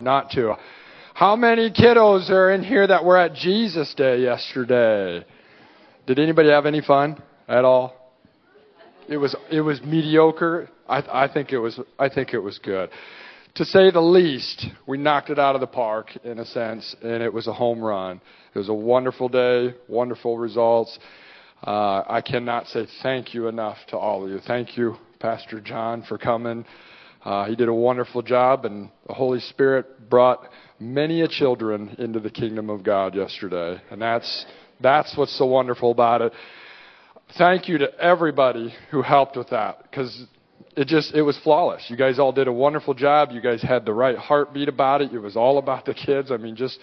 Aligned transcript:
not 0.00 0.30
to. 0.30 0.54
How 1.12 1.34
many 1.34 1.70
kiddos 1.70 2.30
are 2.30 2.52
in 2.52 2.62
here 2.62 2.86
that 2.86 3.04
were 3.04 3.16
at 3.16 3.34
Jesus 3.34 3.92
Day 3.94 4.20
yesterday? 4.20 5.24
Did 6.06 6.20
anybody 6.20 6.50
have 6.50 6.66
any 6.66 6.80
fun 6.80 7.20
at 7.48 7.64
all? 7.64 8.14
It 9.08 9.16
was 9.16 9.34
it 9.50 9.60
was 9.60 9.82
mediocre. 9.82 10.70
I, 10.88 11.24
I 11.24 11.32
think 11.32 11.50
it 11.50 11.58
was 11.58 11.80
I 11.98 12.08
think 12.08 12.32
it 12.32 12.38
was 12.38 12.58
good, 12.58 12.90
to 13.56 13.64
say 13.64 13.90
the 13.90 14.00
least. 14.00 14.66
We 14.86 14.98
knocked 14.98 15.30
it 15.30 15.38
out 15.40 15.56
of 15.56 15.60
the 15.60 15.66
park 15.66 16.16
in 16.22 16.38
a 16.38 16.46
sense, 16.46 16.94
and 17.02 17.20
it 17.20 17.32
was 17.32 17.48
a 17.48 17.52
home 17.52 17.80
run. 17.80 18.20
It 18.54 18.58
was 18.58 18.68
a 18.68 18.74
wonderful 18.74 19.28
day, 19.28 19.74
wonderful 19.88 20.38
results. 20.38 20.96
Uh, 21.66 22.04
I 22.08 22.22
cannot 22.24 22.68
say 22.68 22.86
thank 23.02 23.34
you 23.34 23.48
enough 23.48 23.78
to 23.88 23.96
all 23.96 24.24
of 24.24 24.30
you. 24.30 24.38
Thank 24.46 24.76
you, 24.76 24.94
Pastor 25.18 25.60
John, 25.60 26.04
for 26.08 26.18
coming. 26.18 26.64
Uh, 27.24 27.46
he 27.46 27.56
did 27.56 27.68
a 27.68 27.74
wonderful 27.74 28.22
job, 28.22 28.64
and 28.64 28.90
the 29.06 29.14
Holy 29.14 29.40
Spirit 29.40 30.08
brought 30.08 30.40
many 30.78 31.22
a 31.22 31.28
children 31.28 31.96
into 31.98 32.20
the 32.20 32.30
kingdom 32.30 32.70
of 32.70 32.82
God 32.82 33.14
yesterday, 33.14 33.80
and 33.90 34.00
that's 34.00 34.46
that's 34.80 35.16
what's 35.16 35.36
so 35.36 35.46
wonderful 35.46 35.90
about 35.90 36.22
it. 36.22 36.32
Thank 37.36 37.68
you 37.68 37.78
to 37.78 37.92
everybody 38.00 38.72
who 38.90 39.02
helped 39.02 39.36
with 39.36 39.50
that, 39.50 39.82
because 39.82 40.26
it 40.76 40.86
just 40.86 41.12
it 41.14 41.22
was 41.22 41.36
flawless. 41.38 41.84
You 41.88 41.96
guys 41.96 42.18
all 42.18 42.32
did 42.32 42.46
a 42.46 42.52
wonderful 42.52 42.94
job. 42.94 43.30
You 43.32 43.40
guys 43.40 43.62
had 43.62 43.84
the 43.84 43.92
right 43.92 44.16
heartbeat 44.16 44.68
about 44.68 45.02
it. 45.02 45.12
It 45.12 45.18
was 45.18 45.36
all 45.36 45.58
about 45.58 45.84
the 45.84 45.94
kids. 45.94 46.30
I 46.30 46.36
mean, 46.36 46.54
just 46.54 46.78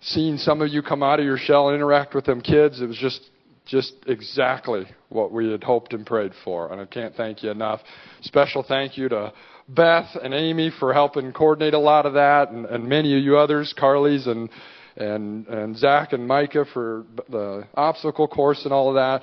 seeing 0.00 0.38
some 0.38 0.62
of 0.62 0.68
you 0.68 0.82
come 0.82 1.02
out 1.02 1.20
of 1.20 1.26
your 1.26 1.38
shell 1.38 1.68
and 1.68 1.76
interact 1.76 2.14
with 2.14 2.24
them 2.24 2.40
kids, 2.40 2.80
it 2.80 2.86
was 2.86 2.96
just 2.96 3.20
just 3.66 3.92
exactly 4.06 4.86
what 5.10 5.30
we 5.30 5.50
had 5.50 5.62
hoped 5.62 5.92
and 5.92 6.06
prayed 6.06 6.32
for. 6.42 6.72
And 6.72 6.80
I 6.80 6.86
can't 6.86 7.14
thank 7.14 7.42
you 7.42 7.50
enough. 7.50 7.80
Special 8.22 8.62
thank 8.66 8.96
you 8.96 9.10
to 9.10 9.32
Beth 9.68 10.16
and 10.22 10.32
Amy 10.32 10.70
for 10.70 10.94
helping 10.94 11.32
coordinate 11.32 11.74
a 11.74 11.78
lot 11.78 12.06
of 12.06 12.14
that, 12.14 12.50
and, 12.50 12.64
and 12.66 12.88
many 12.88 13.16
of 13.16 13.22
you 13.22 13.36
others, 13.36 13.74
Carly's 13.78 14.26
and 14.26 14.48
and 14.96 15.46
and 15.46 15.76
Zach 15.76 16.12
and 16.12 16.26
Micah 16.26 16.64
for 16.72 17.04
the 17.28 17.64
obstacle 17.74 18.26
course 18.26 18.64
and 18.64 18.72
all 18.72 18.88
of 18.88 18.94
that. 18.94 19.22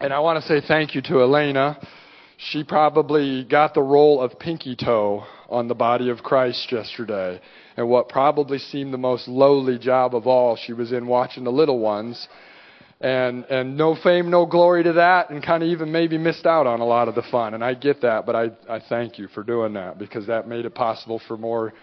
And 0.00 0.12
I 0.12 0.20
want 0.20 0.42
to 0.42 0.48
say 0.48 0.66
thank 0.66 0.94
you 0.94 1.02
to 1.02 1.20
Elena. 1.20 1.78
She 2.38 2.64
probably 2.64 3.44
got 3.44 3.74
the 3.74 3.82
role 3.82 4.20
of 4.20 4.38
pinky 4.38 4.74
toe 4.74 5.24
on 5.48 5.68
the 5.68 5.74
body 5.74 6.08
of 6.08 6.22
Christ 6.22 6.72
yesterday. 6.72 7.40
And 7.76 7.88
what 7.88 8.08
probably 8.08 8.58
seemed 8.58 8.92
the 8.92 8.98
most 8.98 9.28
lowly 9.28 9.78
job 9.78 10.14
of 10.14 10.26
all, 10.26 10.56
she 10.56 10.72
was 10.72 10.92
in 10.92 11.06
watching 11.06 11.44
the 11.44 11.52
little 11.52 11.78
ones 11.78 12.28
and 13.02 13.44
and 13.46 13.76
no 13.76 13.96
fame, 13.96 14.30
no 14.30 14.46
glory 14.46 14.84
to 14.84 14.92
that, 14.94 15.30
and 15.30 15.44
kind 15.44 15.62
of 15.62 15.68
even 15.68 15.90
maybe 15.90 16.16
missed 16.16 16.46
out 16.46 16.68
on 16.68 16.80
a 16.80 16.84
lot 16.84 17.08
of 17.08 17.16
the 17.16 17.22
fun. 17.30 17.54
And 17.54 17.64
I 17.64 17.74
get 17.74 18.00
that, 18.02 18.24
but 18.24 18.36
I 18.36 18.50
I 18.68 18.80
thank 18.88 19.18
you 19.18 19.28
for 19.28 19.42
doing 19.42 19.72
that 19.74 19.98
because 19.98 20.28
that 20.28 20.46
made 20.46 20.64
it 20.64 20.74
possible 20.74 21.20
for 21.26 21.36
more 21.36 21.74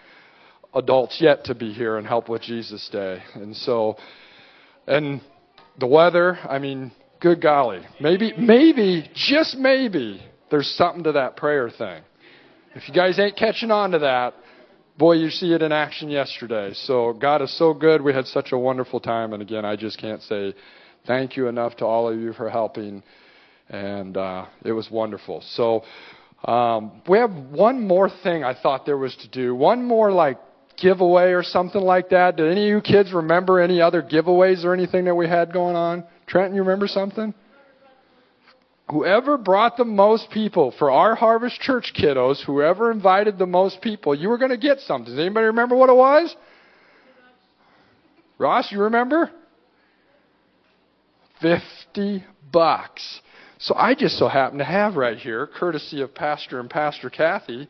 adults 0.74 1.20
yet 1.20 1.44
to 1.44 1.54
be 1.54 1.72
here 1.72 1.98
and 1.98 2.06
help 2.06 2.28
with 2.28 2.40
Jesus 2.42 2.88
Day. 2.90 3.22
And 3.34 3.54
so, 3.54 3.96
and 4.86 5.20
the 5.78 5.86
weather, 5.86 6.38
I 6.48 6.58
mean, 6.58 6.90
good 7.20 7.42
golly, 7.42 7.82
maybe 8.00 8.32
maybe 8.38 9.10
just 9.14 9.58
maybe 9.58 10.22
there's 10.50 10.70
something 10.70 11.04
to 11.04 11.12
that 11.12 11.36
prayer 11.36 11.68
thing. 11.68 12.02
If 12.74 12.88
you 12.88 12.94
guys 12.94 13.18
ain't 13.18 13.36
catching 13.36 13.70
on 13.70 13.90
to 13.90 13.98
that, 13.98 14.32
boy, 14.96 15.14
you 15.14 15.28
see 15.28 15.52
it 15.52 15.60
in 15.60 15.70
action 15.70 16.08
yesterday. 16.08 16.72
So 16.72 17.12
God 17.12 17.42
is 17.42 17.56
so 17.58 17.74
good. 17.74 18.00
We 18.00 18.14
had 18.14 18.26
such 18.26 18.52
a 18.52 18.58
wonderful 18.58 19.00
time, 19.00 19.34
and 19.34 19.42
again, 19.42 19.66
I 19.66 19.76
just 19.76 19.98
can't 20.00 20.22
say 20.22 20.54
thank 21.06 21.36
you 21.36 21.48
enough 21.48 21.76
to 21.76 21.84
all 21.84 22.08
of 22.08 22.18
you 22.18 22.32
for 22.32 22.48
helping, 22.48 23.02
and 23.68 24.16
uh, 24.16 24.46
it 24.64 24.72
was 24.72 24.90
wonderful. 24.90 25.42
So 25.42 25.82
um, 26.44 27.02
we 27.08 27.18
have 27.18 27.32
one 27.32 27.86
more 27.86 28.10
thing 28.22 28.44
I 28.44 28.54
thought 28.54 28.86
there 28.86 28.96
was 28.96 29.14
to 29.16 29.28
do. 29.28 29.54
One 29.54 29.84
more 29.84 30.10
like 30.10 30.38
giveaway 30.80 31.32
or 31.32 31.42
something 31.42 31.80
like 31.80 32.10
that. 32.10 32.36
Did 32.36 32.50
any 32.50 32.62
of 32.62 32.68
you 32.68 32.80
kids 32.80 33.12
remember 33.12 33.60
any 33.60 33.80
other 33.80 34.02
giveaways 34.02 34.64
or 34.64 34.72
anything 34.72 35.04
that 35.04 35.14
we 35.14 35.28
had 35.28 35.52
going 35.52 35.76
on? 35.76 36.04
Trenton, 36.26 36.54
you 36.54 36.62
remember 36.62 36.88
something? 36.88 37.34
Whoever 38.90 39.38
brought 39.38 39.76
the 39.76 39.84
most 39.84 40.30
people 40.30 40.74
for 40.76 40.90
our 40.90 41.14
Harvest 41.14 41.60
Church 41.60 41.92
kiddos, 41.96 42.44
whoever 42.44 42.90
invited 42.90 43.38
the 43.38 43.46
most 43.46 43.80
people, 43.80 44.16
you 44.16 44.28
were 44.28 44.38
going 44.38 44.50
to 44.50 44.56
get 44.56 44.80
something. 44.80 45.12
Does 45.12 45.20
anybody 45.20 45.46
remember 45.46 45.76
what 45.76 45.90
it 45.90 45.94
was? 45.94 46.34
Ross, 48.38 48.72
you 48.72 48.80
remember? 48.80 49.30
50 51.40 52.24
bucks. 52.52 53.20
So 53.58 53.74
I 53.74 53.94
just 53.94 54.18
so 54.18 54.28
happen 54.28 54.58
to 54.58 54.64
have 54.64 54.96
right 54.96 55.18
here, 55.18 55.46
courtesy 55.46 56.00
of 56.00 56.14
Pastor 56.14 56.60
and 56.60 56.70
Pastor 56.70 57.10
Kathy, 57.10 57.68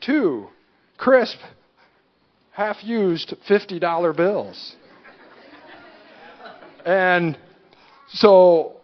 two 0.00 0.48
crisp, 0.96 1.38
half 2.52 2.82
used 2.82 3.34
$50 3.48 4.16
bills. 4.16 4.76
and 6.84 7.36
so 8.08 8.78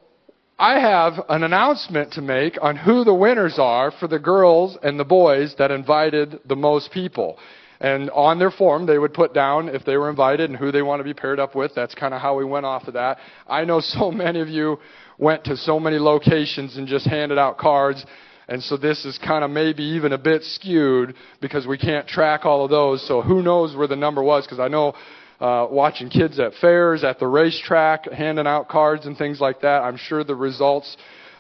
I 0.58 0.78
have 0.78 1.14
an 1.28 1.42
announcement 1.42 2.12
to 2.12 2.22
make 2.22 2.56
on 2.62 2.76
who 2.76 3.04
the 3.04 3.14
winners 3.14 3.58
are 3.58 3.90
for 3.90 4.06
the 4.06 4.18
girls 4.18 4.78
and 4.82 4.98
the 4.98 5.04
boys 5.04 5.54
that 5.58 5.70
invited 5.70 6.38
the 6.46 6.56
most 6.56 6.92
people. 6.92 7.38
And 7.80 8.10
on 8.10 8.38
their 8.38 8.50
form, 8.50 8.86
they 8.86 8.98
would 8.98 9.14
put 9.14 9.34
down 9.34 9.68
if 9.68 9.84
they 9.84 9.96
were 9.96 10.08
invited 10.08 10.50
and 10.50 10.58
who 10.58 10.70
they 10.70 10.82
want 10.82 11.00
to 11.00 11.04
be 11.04 11.14
paired 11.14 11.40
up 11.40 11.54
with. 11.54 11.72
That's 11.74 11.94
kind 11.94 12.14
of 12.14 12.20
how 12.20 12.36
we 12.36 12.44
went 12.44 12.66
off 12.66 12.86
of 12.86 12.94
that. 12.94 13.18
I 13.48 13.64
know 13.64 13.80
so 13.80 14.10
many 14.10 14.40
of 14.40 14.48
you 14.48 14.78
went 15.18 15.44
to 15.44 15.56
so 15.56 15.78
many 15.78 15.98
locations 15.98 16.76
and 16.76 16.86
just 16.86 17.06
handed 17.06 17.38
out 17.38 17.58
cards. 17.58 18.04
And 18.46 18.62
so 18.62 18.76
this 18.76 19.04
is 19.04 19.18
kind 19.18 19.42
of 19.42 19.50
maybe 19.50 19.82
even 19.82 20.12
a 20.12 20.18
bit 20.18 20.42
skewed 20.42 21.14
because 21.40 21.66
we 21.66 21.78
can't 21.78 22.06
track 22.06 22.44
all 22.44 22.64
of 22.64 22.70
those. 22.70 23.06
So 23.06 23.22
who 23.22 23.42
knows 23.42 23.74
where 23.74 23.86
the 23.86 23.96
number 23.96 24.22
was? 24.22 24.44
Because 24.44 24.60
I 24.60 24.68
know 24.68 24.94
uh, 25.40 25.66
watching 25.70 26.10
kids 26.10 26.38
at 26.38 26.52
fairs, 26.60 27.04
at 27.04 27.18
the 27.18 27.26
racetrack, 27.26 28.10
handing 28.12 28.46
out 28.46 28.68
cards 28.68 29.06
and 29.06 29.16
things 29.16 29.40
like 29.40 29.62
that. 29.62 29.82
I'm 29.82 29.96
sure 29.96 30.24
the 30.24 30.34
results 30.34 30.96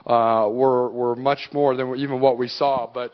uh, 0.06 0.48
were 0.50 0.90
were 0.90 1.16
much 1.16 1.48
more 1.52 1.76
than 1.76 1.96
even 1.96 2.20
what 2.20 2.38
we 2.38 2.48
saw. 2.48 2.90
But 2.92 3.12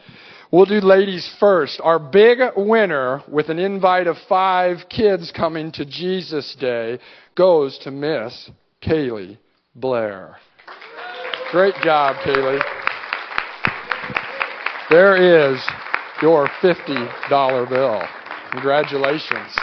We'll 0.53 0.67
do 0.67 0.81
ladies 0.81 1.33
first. 1.39 1.81
Our 1.81 2.01
big 2.01 2.41
winner 2.57 3.23
with 3.29 3.51
an 3.51 3.61
invite 3.61 4.09
of 4.09 4.17
five 4.29 4.79
kids 4.89 5.31
coming 5.31 5.71
to 5.73 5.85
Jesus 5.85 6.57
Day 6.59 6.99
goes 7.37 7.79
to 7.85 7.93
Miss 7.93 8.51
Kaylee 8.83 9.39
Blair. 9.77 10.39
Great 11.53 11.77
job, 11.85 12.17
Kaylee. 12.27 12.61
There 14.91 15.53
is 15.53 15.65
your 16.21 16.49
$50 16.61 17.69
bill. 17.69 18.03
Congratulations. 18.51 19.57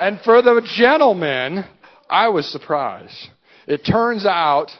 And 0.00 0.18
for 0.22 0.40
the 0.40 0.66
gentlemen, 0.74 1.66
I 2.08 2.30
was 2.30 2.50
surprised. 2.50 3.28
It 3.66 3.84
turns 3.84 4.24
out 4.24 4.70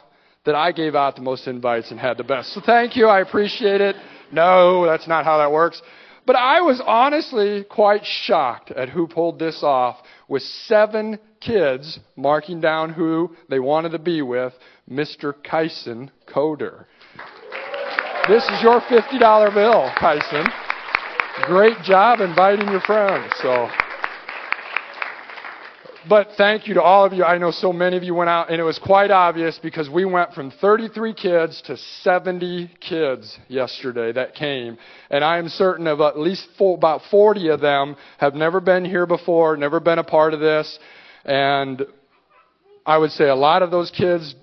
that 0.48 0.54
I 0.54 0.72
gave 0.72 0.94
out 0.94 1.14
the 1.14 1.20
most 1.20 1.46
invites 1.46 1.90
and 1.90 2.00
had 2.00 2.16
the 2.16 2.24
best. 2.24 2.54
So 2.54 2.62
thank 2.64 2.96
you. 2.96 3.06
I 3.06 3.20
appreciate 3.20 3.82
it. 3.82 3.96
No, 4.32 4.86
that's 4.86 5.06
not 5.06 5.26
how 5.26 5.36
that 5.36 5.52
works. 5.52 5.82
But 6.24 6.36
I 6.36 6.62
was 6.62 6.80
honestly 6.86 7.64
quite 7.64 8.00
shocked 8.02 8.70
at 8.70 8.88
who 8.88 9.06
pulled 9.06 9.38
this 9.38 9.62
off 9.62 9.98
with 10.26 10.42
seven 10.42 11.18
kids 11.40 12.00
marking 12.16 12.62
down 12.62 12.94
who 12.94 13.36
they 13.50 13.58
wanted 13.58 13.90
to 13.90 13.98
be 13.98 14.22
with 14.22 14.54
Mr. 14.90 15.34
Kyson 15.44 16.10
Coder. 16.26 16.86
This 18.26 18.42
is 18.44 18.62
your 18.62 18.80
$50 18.80 19.52
bill, 19.52 19.90
Kyson. 20.00 20.46
Great 21.44 21.76
job 21.82 22.20
inviting 22.20 22.68
your 22.68 22.80
friends. 22.80 23.34
So 23.42 23.68
but 26.08 26.28
thank 26.36 26.66
you 26.66 26.74
to 26.74 26.82
all 26.82 27.04
of 27.04 27.12
you. 27.12 27.24
I 27.24 27.38
know 27.38 27.50
so 27.50 27.72
many 27.72 27.96
of 27.96 28.02
you 28.02 28.14
went 28.14 28.30
out, 28.30 28.50
and 28.50 28.60
it 28.60 28.64
was 28.64 28.78
quite 28.78 29.10
obvious 29.10 29.58
because 29.62 29.90
we 29.90 30.04
went 30.04 30.32
from 30.32 30.50
33 30.50 31.14
kids 31.14 31.62
to 31.66 31.76
70 31.76 32.70
kids 32.80 33.38
yesterday 33.48 34.12
that 34.12 34.34
came. 34.34 34.78
And 35.10 35.22
I 35.22 35.38
am 35.38 35.48
certain 35.48 35.86
of 35.86 36.00
at 36.00 36.18
least 36.18 36.48
four, 36.56 36.76
about 36.76 37.02
40 37.10 37.48
of 37.48 37.60
them 37.60 37.96
have 38.18 38.34
never 38.34 38.60
been 38.60 38.84
here 38.84 39.06
before, 39.06 39.56
never 39.56 39.80
been 39.80 39.98
a 39.98 40.04
part 40.04 40.34
of 40.34 40.40
this. 40.40 40.78
And 41.24 41.84
I 42.86 42.96
would 42.98 43.10
say 43.10 43.28
a 43.28 43.34
lot 43.36 43.62
of 43.62 43.70
those 43.70 43.90
kids 43.90 44.34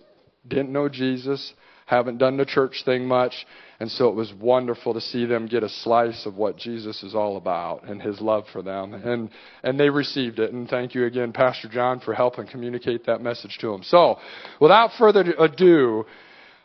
didn't 0.47 0.71
know 0.71 0.89
Jesus, 0.89 1.53
haven't 1.85 2.17
done 2.17 2.38
the 2.38 2.45
church 2.45 2.83
thing 2.85 3.07
much. 3.07 3.45
And 3.80 3.92
so 3.92 4.07
it 4.07 4.16
was 4.16 4.33
wonderful 4.33 4.94
to 4.94 5.01
see 5.01 5.25
them 5.25 5.48
get 5.48 5.63
a 5.63 5.69
slice 5.69 6.25
of 6.25 6.36
what 6.36 6.57
Jesus 6.57 7.04
is 7.04 7.13
all 7.13 7.36
about 7.36 7.83
and 7.83 8.01
his 8.01 8.22
love 8.22 8.45
for 8.54 8.62
them. 8.62 8.94
And, 8.94 9.30
and 9.63 9.80
they 9.80 9.89
received 9.89 10.39
it. 10.39 10.54
And 10.54 10.69
thank 10.69 10.95
you 10.95 11.06
again, 11.06 11.33
Pastor 11.33 11.68
John, 11.68 12.00
for 12.00 12.13
helping 12.13 12.48
communicate 12.48 13.06
that 13.06 13.22
message 13.22 13.57
to 13.60 13.72
them. 13.72 13.83
So, 13.83 14.18
without 14.62 14.92
further 14.98 15.33
ado, 15.38 16.06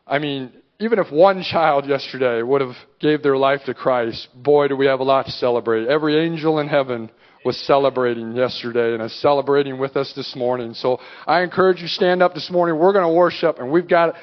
I 0.06 0.18
mean, 0.20 0.52
even 0.78 0.98
if 0.98 1.12
one 1.12 1.42
child 1.42 1.86
yesterday 1.86 2.42
would 2.42 2.60
have 2.60 2.76
gave 3.00 3.22
their 3.22 3.36
life 3.36 3.60
to 3.66 3.74
Christ, 3.74 4.28
boy, 4.34 4.68
do 4.68 4.76
we 4.76 4.86
have 4.86 5.00
a 5.00 5.04
lot 5.04 5.26
to 5.26 5.32
celebrate. 5.32 5.88
Every 5.88 6.16
angel 6.24 6.58
in 6.60 6.68
heaven 6.68 7.10
was 7.44 7.56
celebrating 7.66 8.34
yesterday 8.36 8.94
and 8.94 9.02
is 9.02 9.20
celebrating 9.20 9.78
with 9.78 9.96
us 9.96 10.12
this 10.14 10.34
morning. 10.36 10.74
So 10.74 10.98
I 11.26 11.42
encourage 11.42 11.80
you 11.80 11.88
stand 11.88 12.22
up 12.22 12.34
this 12.34 12.50
morning. 12.50 12.78
We're 12.78 12.92
going 12.92 13.06
to 13.06 13.12
worship 13.12 13.58
and 13.58 13.70
we've 13.70 13.88
got 13.88 14.14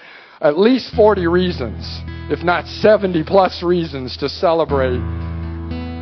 at 0.42 0.58
least 0.58 0.94
40 0.94 1.26
reasons, 1.28 1.84
if 2.30 2.44
not 2.44 2.68
70 2.68 3.24
plus 3.24 3.64
reasons, 3.64 4.18
to 4.18 4.30
celebrate 4.30 5.02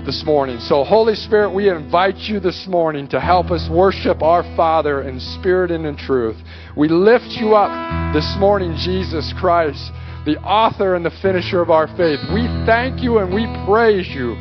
this 0.05 0.23
morning. 0.25 0.59
So, 0.59 0.83
Holy 0.83 1.15
Spirit, 1.15 1.51
we 1.53 1.69
invite 1.69 2.17
you 2.17 2.39
this 2.39 2.67
morning 2.67 3.07
to 3.09 3.19
help 3.19 3.49
us 3.49 3.69
worship 3.71 4.21
our 4.21 4.43
Father 4.55 5.01
in 5.03 5.19
spirit 5.19 5.71
and 5.71 5.85
in 5.85 5.95
truth. 5.95 6.35
We 6.75 6.89
lift 6.89 7.31
you 7.39 7.55
up 7.55 8.13
this 8.13 8.35
morning, 8.37 8.75
Jesus 8.75 9.33
Christ, 9.39 9.91
the 10.25 10.37
author 10.41 10.95
and 10.95 11.05
the 11.05 11.17
finisher 11.21 11.61
of 11.61 11.69
our 11.69 11.87
faith. 11.95 12.19
We 12.33 12.45
thank 12.65 13.01
you 13.01 13.19
and 13.19 13.33
we 13.33 13.47
praise 13.65 14.07
you 14.09 14.35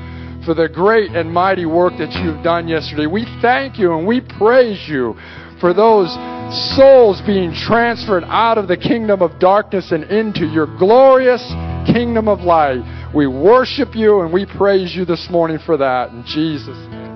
for 0.45 0.55
the 0.55 0.69
great 0.69 1.13
and 1.13 1.33
mighty 1.33 1.67
work 1.67 1.95
that 1.99 2.13
you've 2.13 2.43
done 2.43 2.69
yesterday. 2.69 3.07
We 3.07 3.25
thank 3.41 3.79
you 3.79 3.97
and 3.97 4.07
we 4.07 4.21
praise 4.21 4.87
you 4.89 5.15
for 5.65 5.73
those 5.73 6.13
souls 6.77 7.23
being 7.25 7.51
transferred 7.51 8.23
out 8.27 8.59
of 8.59 8.69
the 8.69 8.77
kingdom 8.77 9.23
of 9.23 9.39
darkness 9.39 9.93
and 9.93 10.05
into 10.05 10.45
your 10.45 10.67
glorious 10.79 11.41
kingdom 11.91 12.29
of 12.29 12.41
light. 12.41 12.83
We 13.15 13.27
worship 13.27 13.95
you 13.95 14.21
and 14.21 14.31
we 14.31 14.45
praise 14.45 14.95
you 14.95 15.07
this 15.07 15.27
morning 15.31 15.59
for 15.65 15.79
that. 15.79 16.11
In 16.11 16.23
Jesus' 16.27 16.77
name. 16.91 17.15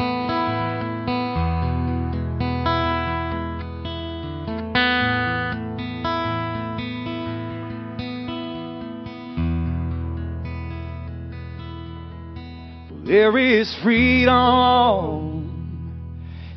There 13.04 13.36
is 13.36 13.76
freedom 13.82 15.27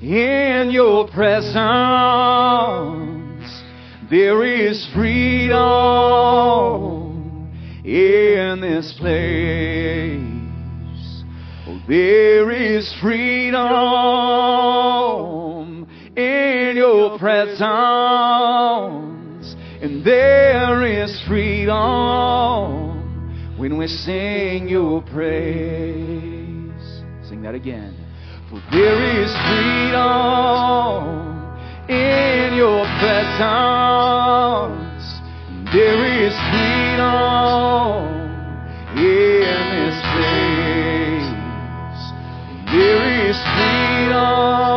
in 0.01 0.71
your 0.71 1.07
presence. 1.07 1.61
There 4.09 4.43
is 4.43 4.89
freedom 4.95 5.59
in 7.85 8.59
this 8.61 8.93
place. 8.99 10.19
Oh, 11.67 11.79
there 11.87 12.49
is 12.51 12.91
freedom 12.99 13.61
in 16.17 16.73
your 16.75 17.17
presence, 17.19 17.61
and 19.81 20.03
there 20.03 20.83
is 20.83 21.21
freedom 21.27 21.77
when 23.57 23.77
we 23.77 23.87
sing 23.87 24.67
your 24.67 25.03
praise. 25.03 26.71
Sing 27.29 27.43
that 27.43 27.53
again. 27.55 27.95
For 28.51 28.59
there 28.69 28.99
is 29.23 29.31
freedom 29.47 31.07
in 31.87 32.53
your 32.53 32.83
presence. 32.99 33.39
There 35.71 36.03
is 36.03 36.35
freedom 36.51 38.11
in 38.97 39.63
this 39.71 39.95
place. 40.11 41.31
There 42.75 43.03
is 43.29 43.37
freedom 43.55 44.70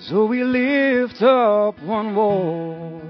So 0.00 0.26
we 0.26 0.44
lift 0.44 1.20
up 1.22 1.82
one 1.82 2.14
voice. 2.14 3.02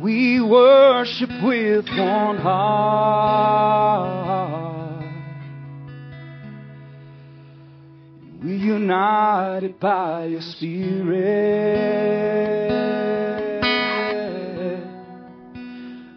We 0.00 0.40
worship 0.40 1.30
with 1.42 1.88
one 1.88 2.36
heart. 2.38 3.50
We 8.40 8.56
united 8.56 9.80
by 9.80 10.26
your 10.26 10.40
spirit 10.40 11.10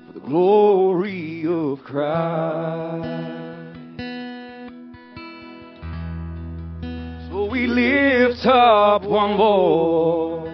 for 0.06 0.14
the 0.14 0.20
glory 0.20 1.46
of 1.48 1.84
Christ. 1.84 2.83
Lift 7.74 8.46
up 8.46 9.04
one 9.04 9.38
voice. 9.38 10.50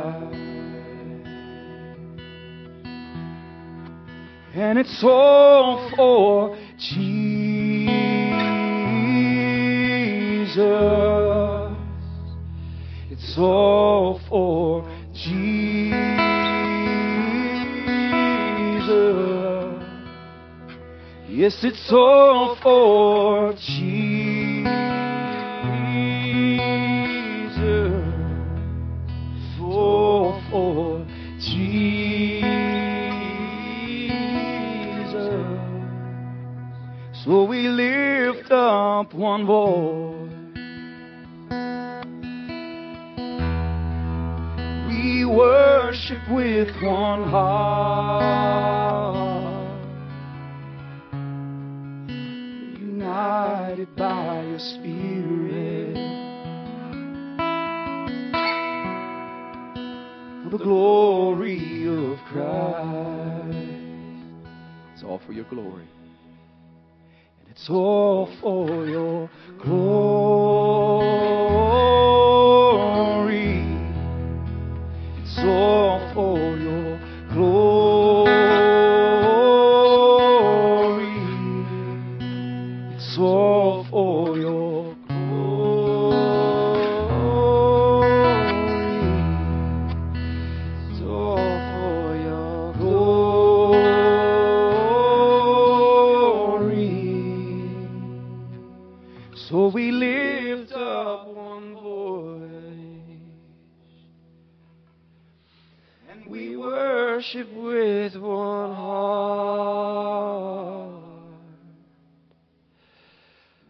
And 4.58 4.78
it's 4.78 5.04
all 5.04 5.90
for 5.94 6.56
Jesus. 6.78 6.96
It's 13.10 13.36
all 13.36 14.18
for 14.30 14.90
Jesus. 15.12 16.06
Yes, 21.28 21.62
it's 21.62 21.92
all 21.92 22.56
for 22.62 23.52
Jesus. 23.52 23.85
Voice. 39.44 40.30
We 44.88 45.24
worship 45.24 46.22
with 46.30 46.68
one 46.80 47.28
heart. 47.28 49.16
United 52.78 53.94
by 53.96 54.44
your 54.44 54.58
spirit. 54.60 55.96
For 60.44 60.50
the 60.50 60.58
glory 60.62 61.88
of 61.88 62.18
Christ. 62.32 63.58
It's 64.94 65.02
all 65.02 65.20
for 65.26 65.32
your 65.32 65.44
glory. 65.44 65.88
All 67.68 68.26
for 68.40 68.86
your 68.86 69.28
glory. 69.58 70.15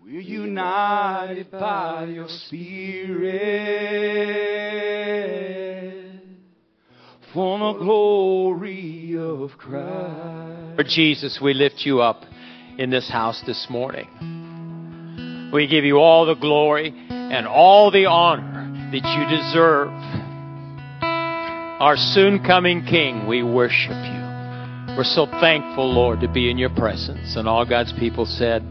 We're 0.07 0.21
united 0.21 1.51
by 1.51 2.05
your 2.05 2.29
spirit 2.29 3.33
for 7.35 7.59
the 7.59 7.73
glory 7.81 9.17
of 9.19 9.59
Christ. 9.59 10.79
Lord 10.79 10.87
Jesus, 10.87 11.41
we 11.43 11.55
lift 11.55 11.81
you 11.85 12.03
up 12.03 12.23
in 12.79 12.91
this 12.91 13.11
house 13.11 13.43
this 13.49 13.67
morning. 13.69 15.51
We 15.53 15.67
give 15.67 15.85
you 15.85 15.97
all 15.97 16.25
the 16.25 16.37
glory 16.37 16.95
and 17.11 17.49
all 17.49 17.91
the 17.91 18.07
honor 18.07 18.91
that 18.93 19.03
you 19.03 19.27
deserve. 19.37 19.89
Our 21.81 21.97
soon 21.97 22.45
coming 22.45 22.85
King, 22.85 23.27
we 23.27 23.43
worship 23.43 23.91
you. 23.91 24.23
We're 24.97 25.03
so 25.03 25.27
thankful, 25.27 25.93
Lord, 25.93 26.21
to 26.21 26.29
be 26.29 26.49
in 26.49 26.59
your 26.59 26.71
presence. 26.71 27.35
And 27.35 27.49
all 27.49 27.67
God's 27.67 27.93
people 27.99 28.25
said, 28.25 28.63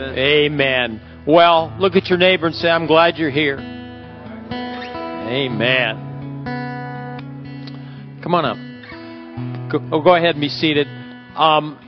Amen. 0.00 0.18
Amen. 0.18 1.00
Well, 1.26 1.76
look 1.78 1.96
at 1.96 2.06
your 2.06 2.18
neighbor 2.18 2.46
and 2.46 2.54
say, 2.54 2.68
I'm 2.68 2.86
glad 2.86 3.16
you're 3.16 3.30
here. 3.30 3.58
Amen. 5.28 6.04
Come 8.22 8.34
on 8.34 8.44
up. 8.44 8.56
Go, 9.70 9.78
oh, 9.92 10.00
go 10.00 10.14
ahead 10.14 10.30
and 10.30 10.40
be 10.40 10.48
seated. 10.48 10.86
Um, 11.36 11.78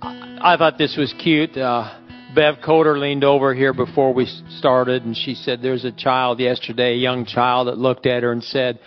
I 0.00 0.56
thought 0.56 0.78
this 0.78 0.96
was 0.96 1.12
cute. 1.18 1.56
Uh, 1.56 1.98
Bev 2.34 2.56
Coder 2.64 2.98
leaned 2.98 3.24
over 3.24 3.54
here 3.54 3.72
before 3.72 4.14
we 4.14 4.26
started, 4.58 5.04
and 5.04 5.16
she 5.16 5.34
said, 5.34 5.60
"There's 5.62 5.84
a 5.84 5.92
child 5.92 6.40
yesterday, 6.40 6.92
a 6.94 6.96
young 6.96 7.24
child, 7.24 7.68
that 7.68 7.78
looked 7.78 8.06
at 8.06 8.22
her 8.22 8.32
and 8.32 8.42
said, 8.42 8.78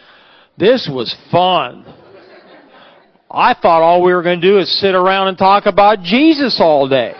"This 0.58 0.90
was 0.92 1.16
fun." 1.32 1.86
I 3.32 3.54
thought 3.54 3.82
all 3.82 4.02
we 4.02 4.14
were 4.14 4.24
going 4.24 4.42
to 4.42 4.48
do 4.48 4.58
is 4.58 4.80
sit 4.80 4.96
around 4.96 5.28
and 5.28 5.38
talk 5.38 5.68
about 5.68 6.02
Jesus 6.02 6.60
all 6.60 6.88
day. 6.88 7.14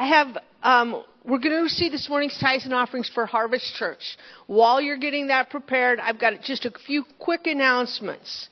I 0.00 0.06
have, 0.06 0.38
um, 0.62 1.04
we're 1.26 1.40
going 1.40 1.54
to 1.54 1.60
receive 1.60 1.92
this 1.92 2.08
morning's 2.08 2.38
tithes 2.38 2.64
and 2.64 2.72
offerings 2.72 3.10
for 3.10 3.26
Harvest 3.26 3.74
Church. 3.74 4.16
While 4.46 4.80
you're 4.80 4.96
getting 4.96 5.26
that 5.26 5.50
prepared, 5.50 6.00
I've 6.00 6.18
got 6.18 6.40
just 6.40 6.64
a 6.64 6.70
few 6.86 7.04
quick 7.18 7.46
announcements. 7.46 8.48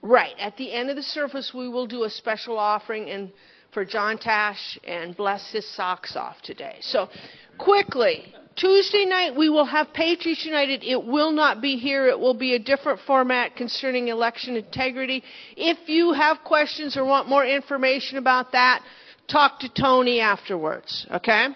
Right. 0.00 0.32
At 0.38 0.56
the 0.56 0.72
end 0.72 0.88
of 0.88 0.96
the 0.96 1.02
service, 1.02 1.52
we 1.54 1.68
will 1.68 1.86
do 1.86 2.04
a 2.04 2.10
special 2.10 2.58
offering 2.58 3.10
and 3.10 3.30
for 3.74 3.84
John 3.84 4.16
Tasch 4.16 4.78
and 4.84 5.14
bless 5.14 5.52
his 5.52 5.68
socks 5.76 6.16
off 6.16 6.40
today. 6.40 6.78
So, 6.80 7.10
quickly, 7.58 8.34
Tuesday 8.56 9.04
night 9.04 9.36
we 9.36 9.48
will 9.48 9.64
have 9.64 9.92
Patriots 9.92 10.44
United. 10.44 10.84
It 10.84 11.04
will 11.04 11.32
not 11.32 11.60
be 11.60 11.76
here. 11.76 12.06
It 12.06 12.18
will 12.18 12.34
be 12.34 12.54
a 12.54 12.58
different 12.58 13.00
format 13.06 13.56
concerning 13.56 14.08
election 14.08 14.56
integrity. 14.56 15.22
If 15.56 15.88
you 15.88 16.12
have 16.12 16.38
questions 16.44 16.96
or 16.96 17.04
want 17.04 17.28
more 17.28 17.44
information 17.44 18.18
about 18.18 18.52
that, 18.52 18.82
talk 19.28 19.60
to 19.60 19.68
Tony 19.68 20.20
afterwards. 20.20 21.06
Okay? 21.10 21.48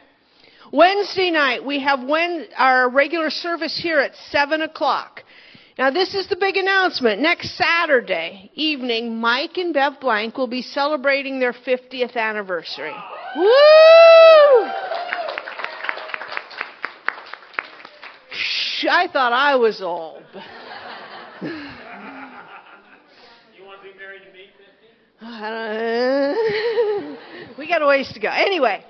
Wednesday 0.73 1.31
night 1.31 1.65
we 1.65 1.81
have 1.81 2.01
our 2.57 2.91
regular 2.91 3.31
service 3.31 3.79
here 3.81 4.01
at 4.01 4.15
seven 4.31 4.63
o'clock. 4.63 5.23
Now, 5.79 5.93
this 5.93 6.13
is 6.13 6.29
the 6.29 6.35
big 6.35 6.57
announcement. 6.57 7.23
Next 7.23 7.57
Saturday 7.57 8.51
evening, 8.55 9.21
Mike 9.21 9.57
and 9.59 9.73
Bev 9.73 10.01
Blank 10.01 10.37
will 10.37 10.49
be 10.49 10.61
celebrating 10.61 11.39
their 11.39 11.53
50th 11.53 12.17
anniversary. 12.17 12.93
Woo! 13.37 14.71
Shh, 18.39 18.87
I 18.89 19.09
thought 19.09 19.33
I 19.33 19.57
was 19.57 19.83
old. 19.83 20.23
You 23.57 23.65
want 23.65 23.81
to 23.83 23.93
be 23.93 23.99
married 23.99 24.23
to 24.23 24.33
me, 24.33 24.47
50? 25.21 25.27
I 25.27 25.51
don't- 27.49 27.59
we 27.59 27.67
got 27.69 27.83
a 27.83 27.87
ways 27.87 28.13
to 28.13 28.21
go. 28.21 28.29
Anyway, 28.29 28.85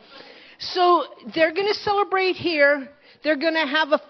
so 0.58 1.04
they're 1.34 1.52
going 1.52 1.66
to 1.68 1.74
celebrate 1.74 2.36
here. 2.36 2.88
They're 3.22 3.36
going 3.36 3.54
to 3.54 3.66
have 3.66 3.92
a, 3.92 4.00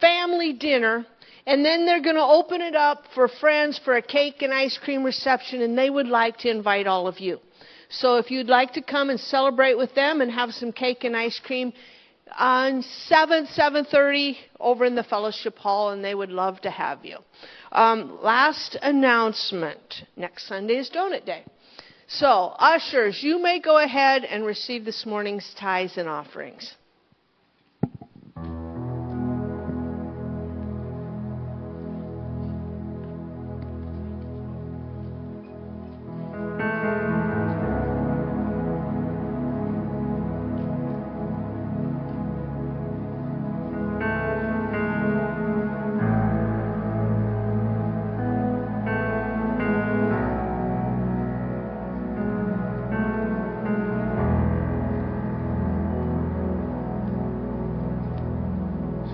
family 0.00 0.52
dinner, 0.52 1.06
and 1.46 1.64
then 1.64 1.86
they're 1.86 2.02
going 2.02 2.16
to 2.16 2.22
open 2.24 2.60
it 2.60 2.74
up 2.74 3.04
for 3.14 3.28
friends 3.28 3.78
for 3.84 3.96
a 3.96 4.02
cake 4.02 4.42
and 4.42 4.52
ice 4.52 4.78
cream 4.82 5.04
reception, 5.04 5.62
and 5.62 5.78
they 5.78 5.90
would 5.90 6.08
like 6.08 6.36
to 6.38 6.50
invite 6.50 6.86
all 6.86 7.06
of 7.06 7.20
you. 7.20 7.38
So 7.88 8.16
if 8.16 8.30
you'd 8.30 8.48
like 8.48 8.72
to 8.72 8.82
come 8.82 9.10
and 9.10 9.20
celebrate 9.20 9.76
with 9.76 9.94
them 9.94 10.20
and 10.20 10.30
have 10.30 10.52
some 10.52 10.72
cake 10.72 11.04
and 11.04 11.16
ice 11.16 11.40
cream 11.44 11.72
on 12.36 12.82
7, 12.82 13.46
7.30 13.46 14.36
over 14.60 14.84
in 14.84 14.94
the 14.94 15.04
fellowship 15.04 15.58
hall, 15.58 15.90
and 15.90 16.04
they 16.04 16.14
would 16.14 16.30
love 16.30 16.60
to 16.62 16.70
have 16.70 17.04
you. 17.04 17.18
Um, 17.72 18.18
last 18.22 18.76
announcement. 18.80 20.04
Next 20.16 20.46
Sunday 20.48 20.74
is 20.74 20.90
Donut 20.90 21.24
Day. 21.26 21.44
So, 22.08 22.54
ushers, 22.58 23.22
you 23.22 23.40
may 23.40 23.60
go 23.60 23.78
ahead 23.78 24.24
and 24.24 24.44
receive 24.44 24.84
this 24.84 25.06
morning's 25.06 25.54
tithes 25.58 25.96
and 25.96 26.08
offerings. 26.08 26.74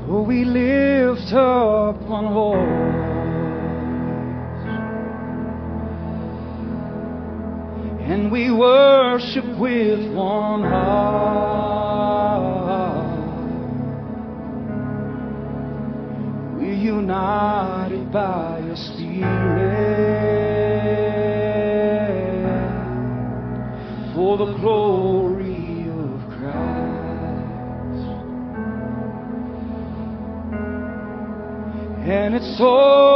So 0.09 0.23
we 0.23 0.43
lift 0.43 1.33
up 1.35 2.01
one 2.01 2.33
voice 2.33 2.57
and 8.09 8.33
we 8.33 8.51
worship 8.51 9.45
with 9.59 10.11
one 10.15 10.63
heart. 10.63 11.99
We're 16.57 16.73
united 16.73 18.11
by 18.11 18.61
your 18.61 18.77
spirit 18.77 19.27
for 24.15 24.39
the 24.39 24.55
glory 24.55 25.28
And 32.11 32.35
it's 32.35 32.59
all 32.59 33.08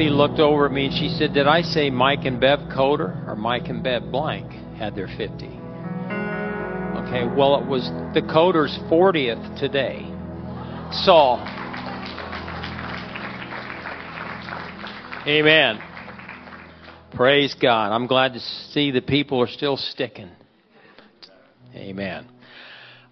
Kathy 0.00 0.08
looked 0.08 0.40
over 0.40 0.64
at 0.64 0.72
me 0.72 0.86
and 0.86 0.94
she 0.94 1.10
said, 1.10 1.34
Did 1.34 1.46
I 1.46 1.60
say 1.60 1.90
Mike 1.90 2.24
and 2.24 2.40
Bev 2.40 2.60
Coder 2.74 3.28
or 3.28 3.36
Mike 3.36 3.68
and 3.68 3.82
Bev 3.82 4.10
Blank 4.10 4.50
had 4.78 4.96
their 4.96 5.08
50? 5.08 5.44
Okay, 5.44 7.26
well, 7.36 7.60
it 7.60 7.68
was 7.68 7.84
the 8.14 8.22
Coder's 8.22 8.78
40th 8.90 9.60
today. 9.60 10.00
So, 11.04 11.36
amen. 15.28 15.80
Praise 17.14 17.54
God. 17.60 17.92
I'm 17.92 18.06
glad 18.06 18.32
to 18.32 18.40
see 18.40 18.92
the 18.92 19.02
people 19.02 19.42
are 19.42 19.48
still 19.48 19.76
sticking. 19.76 20.30
Amen. 21.74 22.26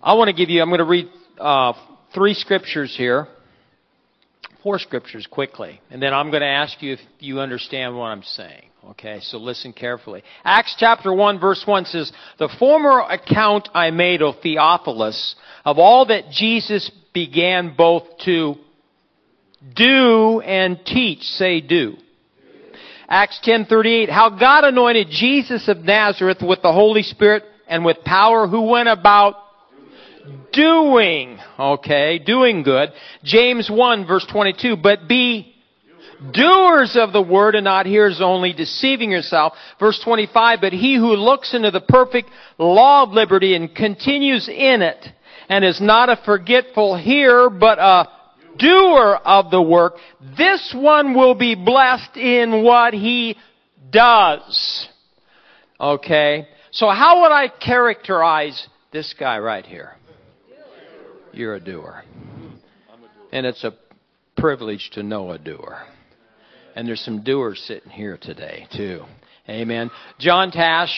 I 0.03 0.15
want 0.15 0.29
to 0.29 0.35
give 0.35 0.49
you, 0.49 0.63
I'm 0.63 0.71
going 0.71 0.79
to 0.79 0.87
read 0.87 1.11
uh, 1.39 1.75
three 2.15 2.33
scriptures 2.33 2.95
here 2.97 3.29
four 4.63 4.79
scriptures 4.79 5.27
quickly, 5.27 5.81
and 5.91 6.03
then 6.03 6.13
I'm 6.13 6.31
going 6.31 6.43
to 6.43 6.47
ask 6.47 6.83
you 6.83 6.95
if 6.95 7.01
you 7.19 7.41
understand 7.41 7.97
what 7.97 8.07
I'm 8.07 8.23
saying. 8.23 8.65
Okay, 8.91 9.21
so 9.21 9.39
listen 9.39 9.73
carefully. 9.73 10.23
Acts 10.45 10.75
chapter 10.79 11.13
1 11.13 11.41
verse 11.41 11.63
1 11.67 11.85
says, 11.87 12.11
The 12.39 12.49
former 12.59 13.01
account 13.01 13.69
I 13.75 13.91
made, 13.91 14.23
O 14.23 14.33
Theophilus, 14.33 15.35
of 15.65 15.79
all 15.79 16.07
that 16.07 16.31
Jesus 16.31 16.91
began 17.13 17.75
both 17.77 18.05
to 18.25 18.55
do 19.75 20.41
and 20.41 20.79
teach, 20.87 21.23
say 21.23 21.61
do. 21.61 21.97
Acts 23.09 23.41
10:38 23.43 24.11
how 24.11 24.29
God 24.31 24.65
anointed 24.65 25.09
Jesus 25.11 25.67
of 25.69 25.79
Nazareth 25.79 26.43
with 26.43 26.63
the 26.63 26.73
Holy 26.73 27.03
Spirit 27.03 27.43
and 27.67 27.85
with 27.85 28.05
power 28.05 28.47
who 28.47 28.63
went 28.63 28.89
about 28.89 29.35
doing, 30.53 31.39
okay, 31.59 32.19
doing 32.19 32.63
good. 32.63 32.91
James 33.25 33.71
1 33.71 34.07
verse 34.07 34.27
22, 34.31 34.77
but 34.77 35.09
be 35.09 35.55
doers 36.33 36.97
of 36.97 37.13
the 37.13 37.23
word 37.23 37.55
and 37.55 37.65
not 37.65 37.87
hearers 37.87 38.21
only, 38.21 38.53
deceiving 38.53 39.11
yourself. 39.11 39.53
Verse 39.79 40.01
25, 40.03 40.61
but 40.61 40.73
he 40.73 40.97
who 40.97 41.15
looks 41.15 41.55
into 41.55 41.71
the 41.71 41.81
perfect 41.81 42.31
law 42.59 43.05
of 43.05 43.11
liberty 43.11 43.55
and 43.55 43.75
continues 43.75 44.49
in 44.49 44.83
it, 44.83 45.07
and 45.49 45.65
is 45.65 45.81
not 45.81 46.09
a 46.09 46.21
forgetful 46.25 46.97
hearer, 46.97 47.49
but 47.49 47.79
a 47.79 48.09
doer 48.59 49.21
of 49.25 49.51
the 49.51 49.63
work, 49.63 49.95
this 50.37 50.75
one 50.77 51.15
will 51.15 51.35
be 51.35 51.55
blessed 51.55 52.17
in 52.17 52.63
what 52.65 52.93
he 52.93 53.37
does. 53.91 54.89
Okay? 55.81 56.49
So 56.71 56.89
how 56.91 57.23
would 57.23 57.33
I 57.33 57.49
characterize 57.49 58.67
this 58.93 59.15
guy 59.19 59.39
right 59.39 59.65
here? 59.65 59.93
You're 61.39 61.55
a 61.55 61.61
doer. 61.61 62.03
And 63.31 63.47
it's 63.47 63.63
a 63.63 63.73
privilege 64.37 64.91
to 64.95 65.05
know 65.05 65.31
a 65.31 65.39
doer. 65.39 65.85
And 66.75 66.89
there's 66.89 67.01
some 67.01 67.23
doers 67.23 67.63
sitting 67.65 67.91
here 67.91 68.19
today, 68.21 68.67
too. 68.77 69.05
Amen. 69.49 69.93
John 70.19 70.51
Tasch, 70.51 70.91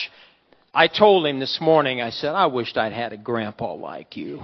I 0.73 0.87
told 0.87 1.27
him 1.27 1.39
this 1.39 1.59
morning, 1.61 2.01
I 2.01 2.09
said, 2.09 2.29
I 2.29 2.47
wished 2.47 2.75
I'd 2.75 2.91
had 2.91 3.13
a 3.13 3.17
grandpa 3.17 3.75
like 3.75 4.17
you. 4.17 4.41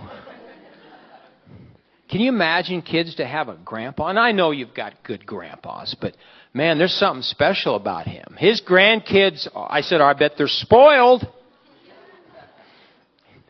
Can 2.11 2.21
you 2.21 2.29
imagine 2.29 2.83
kids 2.83 3.15
to 3.15 3.25
have 3.25 3.49
a 3.49 3.57
grandpa? 3.65 4.09
And 4.09 4.19
I 4.19 4.33
know 4.33 4.51
you've 4.51 4.75
got 4.75 5.03
good 5.03 5.25
grandpas, 5.25 5.95
but 5.99 6.15
man, 6.53 6.77
there's 6.77 6.93
something 6.93 7.23
special 7.23 7.75
about 7.75 8.05
him. 8.05 8.35
His 8.37 8.61
grandkids, 8.61 9.47
I 9.55 9.81
said, 9.81 9.99
I 9.99 10.13
bet 10.13 10.33
they're 10.37 10.47
spoiled. 10.47 11.25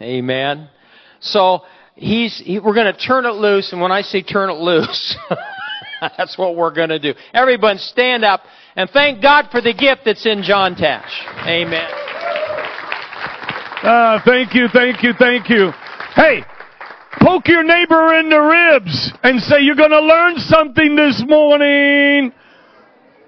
Amen. 0.01 0.69
So 1.19 1.63
he's 1.97 2.38
he, 2.38 2.60
we're 2.60 2.73
going 2.73 2.93
to 2.93 2.99
turn 2.99 3.25
it 3.25 3.33
loose, 3.33 3.73
and 3.73 3.81
when 3.81 3.91
I 3.91 4.01
say 4.01 4.21
turn 4.21 4.49
it 4.49 4.57
loose, 4.57 5.17
that's 6.17 6.38
what 6.38 6.55
we're 6.55 6.73
going 6.73 6.89
to 6.89 6.99
do. 6.99 7.13
Everyone, 7.33 7.77
stand 7.77 8.23
up 8.23 8.41
and 8.75 8.89
thank 8.89 9.21
God 9.21 9.47
for 9.51 9.60
the 9.62 9.73
gift 9.73 10.01
that's 10.05 10.25
in 10.25 10.43
John 10.43 10.75
Tasch. 10.75 11.12
Amen. 11.45 11.89
Uh, 13.83 14.19
thank 14.25 14.53
you, 14.53 14.67
thank 14.71 15.03
you, 15.03 15.13
thank 15.19 15.49
you. 15.49 15.71
Hey, 16.15 16.43
poke 17.21 17.47
your 17.47 17.63
neighbor 17.63 18.15
in 18.15 18.29
the 18.29 18.39
ribs 18.39 19.12
and 19.23 19.41
say 19.41 19.62
you're 19.62 19.75
going 19.75 19.91
to 19.91 20.01
learn 20.01 20.38
something 20.38 20.95
this 20.95 21.23
morning. 21.27 22.31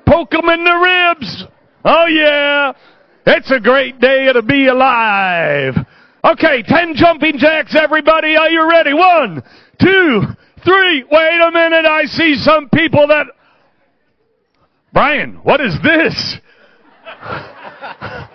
Poke 0.05 0.31
them 0.31 0.49
in 0.49 0.63
the 0.63 1.15
ribs. 1.15 1.43
Oh 1.85 2.07
yeah, 2.07 2.73
it's 3.25 3.51
a 3.51 3.59
great 3.59 3.99
day 3.99 4.31
to 4.33 4.41
be 4.41 4.67
alive. 4.67 5.75
Okay, 6.23 6.63
ten 6.63 6.95
jumping 6.95 7.37
jacks, 7.37 7.75
everybody. 7.75 8.35
Are 8.35 8.49
you 8.49 8.69
ready? 8.69 8.93
One, 8.93 9.41
two, 9.81 10.21
three. 10.63 11.03
Wait 11.09 11.39
a 11.41 11.51
minute. 11.51 11.85
I 11.85 12.03
see 12.05 12.35
some 12.35 12.69
people 12.69 13.07
that. 13.07 13.27
Brian, 14.91 15.35
what 15.43 15.61
is 15.61 15.77
this? 15.83 16.37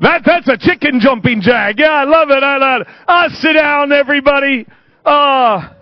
That 0.00 0.22
that's 0.24 0.48
a 0.48 0.56
chicken 0.56 1.00
jumping 1.00 1.40
jack. 1.40 1.74
Yeah, 1.78 1.88
I 1.90 2.04
love 2.04 2.30
it. 2.30 2.42
I 2.42 2.56
love 2.56 2.82
it. 2.82 2.86
Ah, 3.08 3.28
sit 3.32 3.54
down, 3.54 3.90
everybody. 3.90 4.64
Ah, 5.04 5.74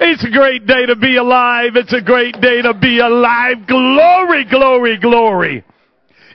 it's 0.00 0.24
a 0.24 0.30
great 0.30 0.66
day 0.66 0.86
to 0.86 0.96
be 0.96 1.16
alive. 1.16 1.72
It's 1.74 1.92
a 1.92 2.00
great 2.00 2.40
day 2.40 2.62
to 2.62 2.72
be 2.72 3.00
alive. 3.00 3.66
Glory, 3.66 4.46
glory, 4.48 4.98
glory. 4.98 5.64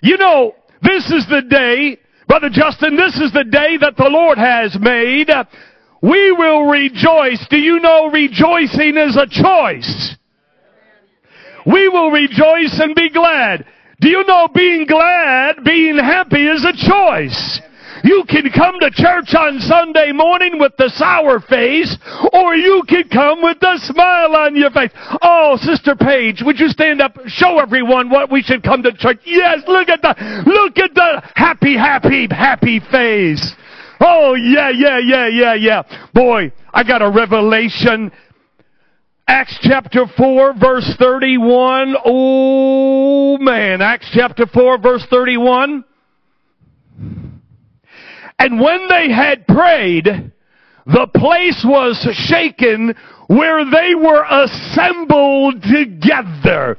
You 0.04 0.18
know, 0.18 0.54
this 0.84 1.10
is 1.12 1.26
the 1.28 1.42
day 1.42 1.98
Brother 2.28 2.50
Justin, 2.50 2.96
this 2.96 3.16
is 3.16 3.32
the 3.32 3.44
day 3.44 3.78
that 3.78 3.98
the 3.98 4.10
Lord 4.10 4.38
has 4.38 4.78
made. 4.80 5.30
we 6.02 6.32
will 6.32 6.66
rejoice. 6.66 7.46
Do 7.50 7.58
you 7.58 7.80
know 7.80 8.10
rejoicing 8.10 8.98
is 8.98 9.18
a 9.18 9.28
choice? 9.28 10.16
We 11.66 11.88
will 11.88 12.12
rejoice 12.12 12.80
and 12.80 12.96
be 12.96 13.10
glad. 13.10 13.66
Do 14.02 14.10
you 14.10 14.26
know 14.26 14.50
being 14.54 14.86
glad, 14.86 15.64
being 15.64 15.98
happy 15.98 16.46
is 16.48 16.66
a 16.66 16.74
choice? 16.74 17.62
You 18.04 18.26
can 18.28 18.52
come 18.52 18.80
to 18.82 18.92
church 18.92 19.34
on 19.34 19.60
Sunday 19.60 20.12
morning 20.12 20.60
with 20.60 20.74
the 20.78 20.90
sour 20.90 21.40
face, 21.40 21.98
or 22.34 22.54
you 22.54 22.84
can 22.88 23.08
come 23.08 23.42
with 23.42 23.60
the 23.62 23.78
smile 23.78 24.36
on 24.36 24.56
your 24.58 24.72
face. 24.72 24.92
Oh, 25.22 25.58
Sister 25.62 25.96
Paige, 25.96 26.44
would 26.46 26.60
you 26.60 26.68
stand 26.68 27.02
up, 27.02 27.18
and 27.18 27.32
show 27.32 27.60
everyone 27.60 28.10
what 28.10 28.30
we 28.30 28.44
should 28.44 28.62
come 28.62 28.84
to 28.84 28.92
church? 28.92 29.20
Yes, 29.26 29.60
look 29.68 29.88
at 29.88 30.02
the, 30.02 30.44
look 30.46 30.78
at 30.78 30.94
the 30.94 31.22
happy, 31.36 31.78
happy, 31.78 32.28
happy 32.30 32.82
face. 32.92 33.54
Oh, 34.02 34.34
yeah, 34.34 34.70
yeah, 34.70 35.00
yeah, 35.00 35.28
yeah, 35.28 35.54
yeah. 35.54 35.84
Boy, 36.14 36.52
I 36.74 36.84
got 36.84 37.02
a 37.02 37.10
revelation. 37.10 38.12
Acts 39.26 39.58
chapter 39.62 40.06
4 40.18 40.56
verse 40.60 40.94
31. 41.00 41.96
Oh 42.04 43.38
man, 43.38 43.82
Acts 43.82 44.10
chapter 44.14 44.46
4 44.46 44.80
verse 44.80 45.06
31. 45.10 45.86
And 48.44 48.60
when 48.60 48.90
they 48.90 49.10
had 49.10 49.48
prayed, 49.48 50.04
the 50.86 51.08
place 51.16 51.64
was 51.66 51.96
shaken 52.12 52.94
where 53.28 53.64
they 53.64 53.96
were 53.96 54.26
assembled 54.30 55.64
together. 55.64 56.78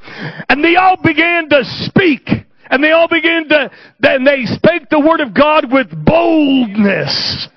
And 0.50 0.62
they 0.62 0.76
all 0.76 0.98
began 1.02 1.48
to 1.48 1.64
speak. 1.64 2.28
And 2.68 2.84
they 2.84 2.90
all 2.90 3.08
began 3.08 3.48
to, 3.48 3.70
then 3.98 4.24
they 4.24 4.44
spake 4.44 4.90
the 4.90 5.00
word 5.00 5.20
of 5.20 5.32
God 5.32 5.72
with 5.72 5.88
boldness. 6.04 7.48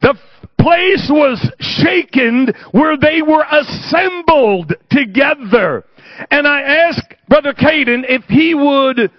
The 0.00 0.14
place 0.58 1.10
was 1.10 1.46
shaken 1.60 2.50
where 2.72 2.96
they 2.96 3.20
were 3.20 3.44
assembled 3.50 4.72
together. 4.90 5.84
And 6.30 6.48
I 6.48 6.62
asked 6.62 7.12
Brother 7.28 7.52
Caden 7.52 8.04
if 8.08 8.24
he 8.24 8.54
would 8.54 9.10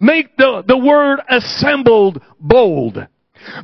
make 0.00 0.36
the, 0.36 0.62
the 0.66 0.78
word 0.78 1.20
assembled 1.28 2.20
bold. 2.40 3.06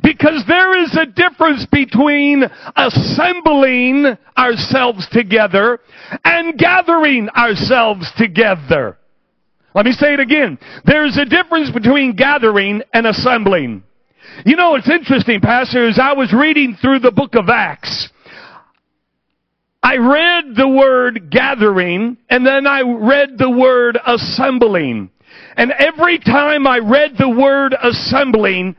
Because 0.01 0.43
there 0.47 0.81
is 0.83 0.97
a 0.97 1.05
difference 1.05 1.65
between 1.71 2.43
assembling 2.75 4.17
ourselves 4.37 5.07
together 5.11 5.79
and 6.23 6.57
gathering 6.57 7.29
ourselves 7.29 8.09
together. 8.17 8.97
Let 9.73 9.85
me 9.85 9.91
say 9.91 10.13
it 10.13 10.21
again. 10.21 10.57
There's 10.85 11.17
a 11.17 11.25
difference 11.25 11.69
between 11.71 12.15
gathering 12.15 12.81
and 12.93 13.05
assembling. 13.05 13.83
You 14.45 14.55
know, 14.55 14.75
it's 14.75 14.89
interesting, 14.89 15.41
Pastor, 15.41 15.87
as 15.87 15.99
I 15.99 16.13
was 16.13 16.33
reading 16.33 16.77
through 16.81 16.99
the 16.99 17.11
book 17.11 17.35
of 17.35 17.49
Acts, 17.49 18.09
I 19.83 19.97
read 19.97 20.55
the 20.55 20.67
word 20.67 21.29
gathering 21.29 22.17
and 22.29 22.45
then 22.45 22.65
I 22.65 22.81
read 22.81 23.37
the 23.37 23.51
word 23.51 23.99
assembling. 24.05 25.11
And 25.57 25.71
every 25.71 26.19
time 26.19 26.67
I 26.67 26.79
read 26.79 27.13
the 27.17 27.29
word 27.29 27.75
assembling, 27.81 28.75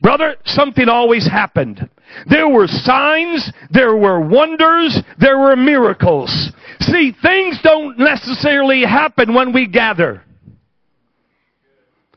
brother, 0.00 0.36
something 0.44 0.88
always 0.88 1.26
happened. 1.26 1.88
There 2.26 2.48
were 2.48 2.66
signs, 2.66 3.52
there 3.70 3.96
were 3.96 4.20
wonders, 4.20 4.98
there 5.18 5.38
were 5.38 5.56
miracles. 5.56 6.52
See, 6.80 7.12
things 7.22 7.58
don't 7.62 7.98
necessarily 7.98 8.82
happen 8.82 9.34
when 9.34 9.52
we 9.52 9.66
gather. 9.66 10.22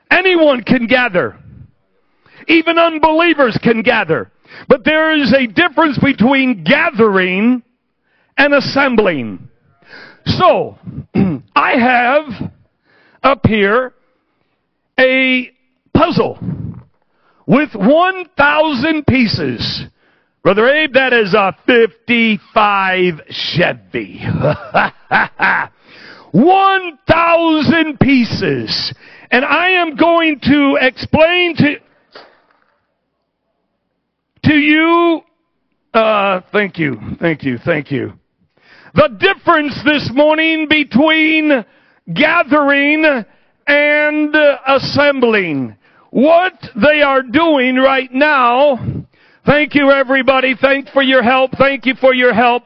Anyone 0.09 0.63
can 0.63 0.87
gather. 0.87 1.37
Even 2.47 2.77
unbelievers 2.77 3.57
can 3.61 3.81
gather. 3.81 4.31
But 4.69 4.85
there 4.85 5.13
is 5.13 5.33
a 5.33 5.47
difference 5.47 5.97
between 5.97 6.63
gathering 6.63 7.61
and 8.37 8.53
assembling. 8.53 9.49
So, 10.25 10.77
I 11.55 11.73
have 11.77 12.51
up 13.23 13.45
here 13.45 13.93
puzzle 15.97 16.37
with 17.47 17.69
1,000 17.73 19.07
pieces. 19.07 19.83
Brother 20.43 20.69
Abe, 20.69 20.93
that 20.93 21.13
is 21.13 21.33
a 21.33 21.57
55 21.65 23.21
Chevy. 23.29 24.19
1,000 26.31 27.99
pieces. 27.99 28.93
And 29.31 29.43
I 29.43 29.69
am 29.71 29.95
going 29.95 30.39
to 30.41 30.77
explain 30.79 31.55
to, 31.55 31.75
to 34.43 34.53
you, 34.53 35.21
uh, 35.93 36.41
thank 36.51 36.77
you, 36.77 36.97
thank 37.19 37.43
you, 37.43 37.57
thank 37.57 37.91
you. 37.91 38.13
The 38.93 39.09
difference 39.19 39.79
this 39.83 40.09
morning 40.13 40.67
between 40.69 41.65
gathering 42.13 43.25
and 43.67 44.35
assembling. 44.65 45.75
What 46.09 46.53
they 46.75 47.01
are 47.01 47.21
doing 47.21 47.75
right 47.75 48.11
now, 48.11 49.05
thank 49.45 49.75
you 49.75 49.91
everybody, 49.91 50.55
thank 50.59 50.89
for 50.89 51.01
your 51.01 51.21
help, 51.21 51.51
thank 51.57 51.85
you 51.85 51.95
for 51.95 52.13
your 52.13 52.33
help. 52.33 52.63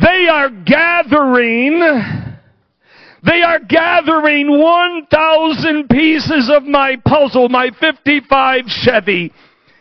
They 0.00 0.26
are 0.28 0.50
gathering, 0.50 1.78
they 3.24 3.42
are 3.42 3.60
gathering 3.60 4.58
1,000 4.58 5.88
pieces 5.88 6.50
of 6.52 6.64
my 6.64 6.96
puzzle, 7.04 7.48
my 7.48 7.70
55 7.78 8.64
Chevy. 8.66 9.32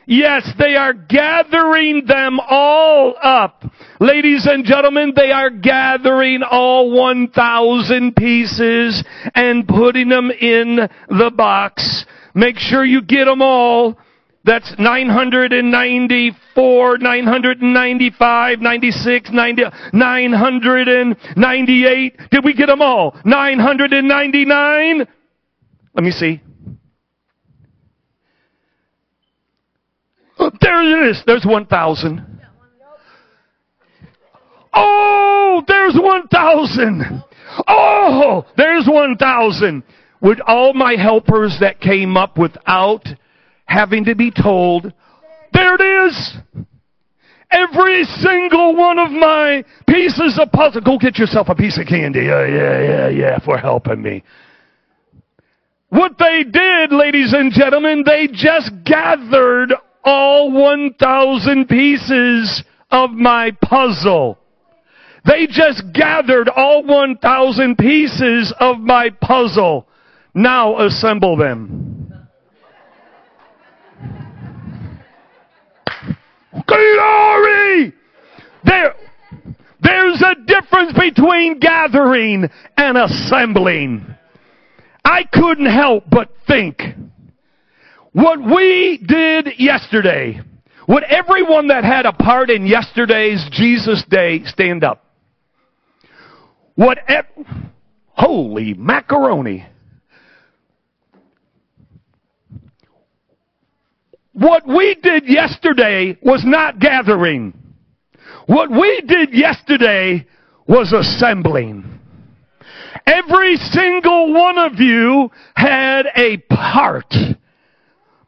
Yes, 0.07 0.51
they 0.57 0.75
are 0.75 0.93
gathering 0.93 2.05
them 2.05 2.39
all 2.39 3.13
up. 3.21 3.63
Ladies 3.99 4.47
and 4.47 4.65
gentlemen, 4.65 5.13
they 5.15 5.31
are 5.31 5.51
gathering 5.51 6.41
all 6.43 6.89
1,000 6.91 8.15
pieces 8.15 9.03
and 9.35 9.67
putting 9.67 10.09
them 10.09 10.31
in 10.31 10.89
the 11.07 11.31
box. 11.35 12.05
Make 12.33 12.57
sure 12.57 12.83
you 12.83 13.03
get 13.03 13.25
them 13.25 13.43
all. 13.43 13.95
That's 14.43 14.73
994, 14.79 16.97
995, 16.97 18.59
96, 18.59 19.29
90, 19.31 19.63
998. 19.93 22.17
Did 22.31 22.43
we 22.43 22.53
get 22.53 22.65
them 22.65 22.81
all? 22.81 23.15
999? 23.23 25.07
Let 25.93 26.03
me 26.03 26.09
see. 26.09 26.41
There 30.62 30.84
it 30.84 31.10
is. 31.12 31.23
There's 31.25 31.45
1,000. 31.45 32.41
Oh, 34.73 35.62
there's 35.67 35.95
1,000. 35.95 37.23
Oh, 37.67 38.45
there's 38.58 38.88
1,000. 38.88 39.84
With 40.21 40.39
all 40.45 40.73
my 40.73 40.95
helpers 40.95 41.58
that 41.60 41.82
came 41.82 42.15
up 42.15 42.38
without 42.38 43.08
having 43.65 44.06
to 44.06 44.15
be 44.15 44.32
told, 44.32 44.93
there 45.54 45.75
it 45.75 46.08
is. 46.08 46.38
Every 47.51 48.06
single 48.06 48.75
one 48.75 48.97
of 48.97 49.12
my 49.12 49.65
pieces 49.88 50.39
of 50.41 50.51
puzzle. 50.51 50.82
Go 50.82 50.97
get 50.97 51.17
yourself 51.17 51.49
a 51.49 51.56
piece 51.56 51.77
of 51.77 51.86
candy. 51.88 52.21
Yeah, 52.21 52.45
yeah, 52.45 52.82
yeah, 52.82 53.10
yeah, 53.10 53.39
for 53.39 53.58
helping 53.58 54.01
me. 54.01 54.23
What 55.89 56.17
they 56.17 56.45
did, 56.49 56.93
ladies 56.93 57.34
and 57.34 57.51
gentlemen, 57.51 58.04
they 58.06 58.30
just 58.32 58.71
gathered 58.86 59.73
all 60.03 60.51
1,000 60.51 61.67
pieces 61.67 62.63
of 62.89 63.11
my 63.11 63.51
puzzle. 63.61 64.37
They 65.25 65.47
just 65.47 65.83
gathered 65.93 66.49
all 66.49 66.83
1,000 66.83 67.77
pieces 67.77 68.53
of 68.59 68.79
my 68.79 69.09
puzzle. 69.21 69.87
Now 70.33 70.79
assemble 70.79 71.37
them. 71.37 72.01
Glory! 76.67 77.93
There, 78.63 78.95
there's 79.81 80.21
a 80.21 80.35
difference 80.45 80.93
between 80.97 81.59
gathering 81.59 82.49
and 82.77 82.97
assembling. 82.97 84.15
I 85.05 85.23
couldn't 85.31 85.67
help 85.67 86.05
but 86.09 86.29
think 86.47 86.81
what 88.13 88.39
we 88.43 89.00
did 89.06 89.50
yesterday, 89.58 90.41
would 90.88 91.04
everyone 91.04 91.67
that 91.67 91.84
had 91.84 92.06
a 92.06 92.13
part 92.13 92.50
in 92.50 92.65
yesterday's 92.65 93.47
Jesus 93.52 94.04
Day 94.10 94.43
stand 94.45 94.84
up? 94.84 95.06
What, 96.76 96.97
holy 98.10 98.74
macaroni. 98.74 99.65
What 104.34 104.67
we 104.67 104.95
did 104.95 105.28
yesterday 105.28 106.17
was 106.21 106.43
not 106.45 106.80
gathering. 106.80 107.54
What 108.47 108.71
we 108.71 109.02
did 109.08 109.34
yesterday 109.34 110.26
was 110.67 110.93
assembling. 110.93 112.00
Every 113.06 113.56
single 113.58 114.34
one 114.34 114.58
of 114.58 114.80
you 114.80 115.30
had 115.56 116.08
a 116.15 116.38
part. 116.50 117.13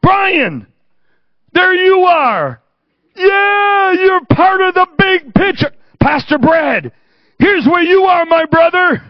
Brian, 0.03 0.67
there 1.53 1.73
you 1.73 2.03
are. 2.03 2.61
Yeah, 3.15 3.93
you're 3.93 4.25
part 4.25 4.61
of 4.61 4.73
the 4.73 4.87
big 4.97 5.33
picture. 5.33 5.71
Pastor 5.99 6.37
Brad, 6.37 6.91
here's 7.39 7.65
where 7.65 7.81
you 7.81 8.03
are, 8.03 8.25
my 8.25 8.45
brother. 8.45 9.01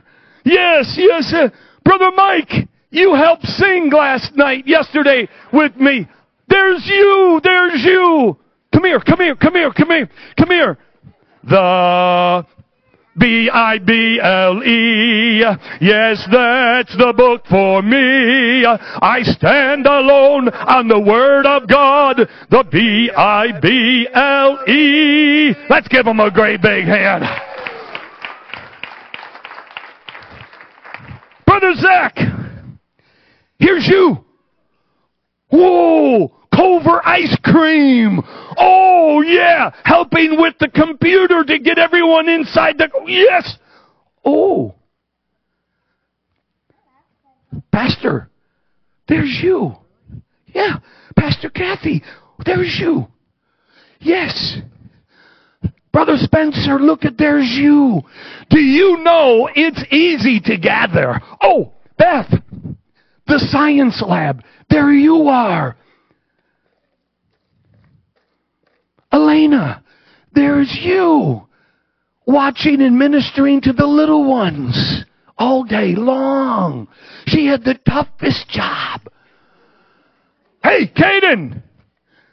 Yes, 0.45 0.93
yes. 0.97 1.33
Uh, 1.33 1.49
brother 1.83 2.11
Mike, 2.15 2.69
you 2.91 3.15
helped 3.15 3.45
sing 3.45 3.89
last 3.91 4.35
night, 4.35 4.67
yesterday 4.67 5.27
with 5.51 5.75
me. 5.77 6.07
There's 6.47 6.85
you, 6.85 7.41
there's 7.43 7.83
you. 7.83 8.37
Come 8.73 8.83
here, 8.83 8.99
come 8.99 9.19
here, 9.19 9.35
come 9.35 9.53
here, 9.53 9.71
come 9.73 9.89
here, 9.89 10.09
come 10.37 10.49
here. 10.49 10.77
The 11.43 12.45
B-I-B-L-E. 13.17 14.73
Yes, 15.81 16.27
that's 16.31 16.97
the 16.97 17.13
book 17.15 17.45
for 17.47 17.81
me. 17.83 18.65
I 18.65 19.21
stand 19.23 19.85
alone 19.85 20.49
on 20.49 20.87
the 20.87 20.99
Word 20.99 21.45
of 21.45 21.67
God. 21.67 22.27
The 22.49 22.63
B-I-B-L-E. 22.71 23.13
Let's 25.69 25.87
give 25.89 26.05
them 26.05 26.19
a 26.19 26.31
great 26.31 26.61
big 26.61 26.85
hand. 26.85 27.23
Brother 31.45 31.75
Zach, 31.75 32.17
here's 33.59 33.87
you. 33.87 34.25
Whoa, 35.49 36.31
Culver 36.51 37.01
ice 37.05 37.37
cream. 37.43 38.21
Oh 38.57 39.21
yeah, 39.21 39.71
helping 39.83 40.39
with 40.39 40.55
the 40.59 40.69
computer 40.69 41.43
to 41.43 41.59
get 41.59 41.77
everyone 41.77 42.29
inside 42.29 42.77
the, 42.77 42.89
yes. 43.07 43.57
Oh. 44.23 44.75
Pastor, 47.71 48.29
there's 49.07 49.39
you. 49.43 49.75
Yeah, 50.47 50.77
Pastor 51.15 51.49
Kathy, 51.49 52.03
there's 52.45 52.77
you. 52.79 53.07
Yes. 53.99 54.57
Brother 55.91 56.17
Spencer, 56.17 56.79
look 56.79 57.05
at 57.05 57.17
there's 57.17 57.49
you. 57.51 58.01
Do 58.49 58.59
you 58.59 58.97
know 59.03 59.47
it's 59.55 59.83
easy 59.91 60.39
to 60.41 60.57
gather? 60.57 61.21
Oh, 61.41 61.73
Beth, 61.97 62.31
the 63.27 63.39
science 63.39 64.01
lab, 64.05 64.43
there 64.69 64.91
you 64.91 65.27
are. 65.27 65.75
Elena, 69.13 69.83
there's 70.33 70.75
you 70.81 71.47
watching 72.25 72.81
and 72.81 72.97
ministering 72.97 73.61
to 73.61 73.73
the 73.73 73.85
little 73.85 74.27
ones 74.27 75.05
all 75.37 75.63
day 75.63 75.93
long. 75.95 76.87
She 77.27 77.45
had 77.45 77.63
the 77.63 77.75
toughest 77.87 78.49
job. 78.49 79.01
Hey, 80.63 80.87
Caden, 80.87 81.61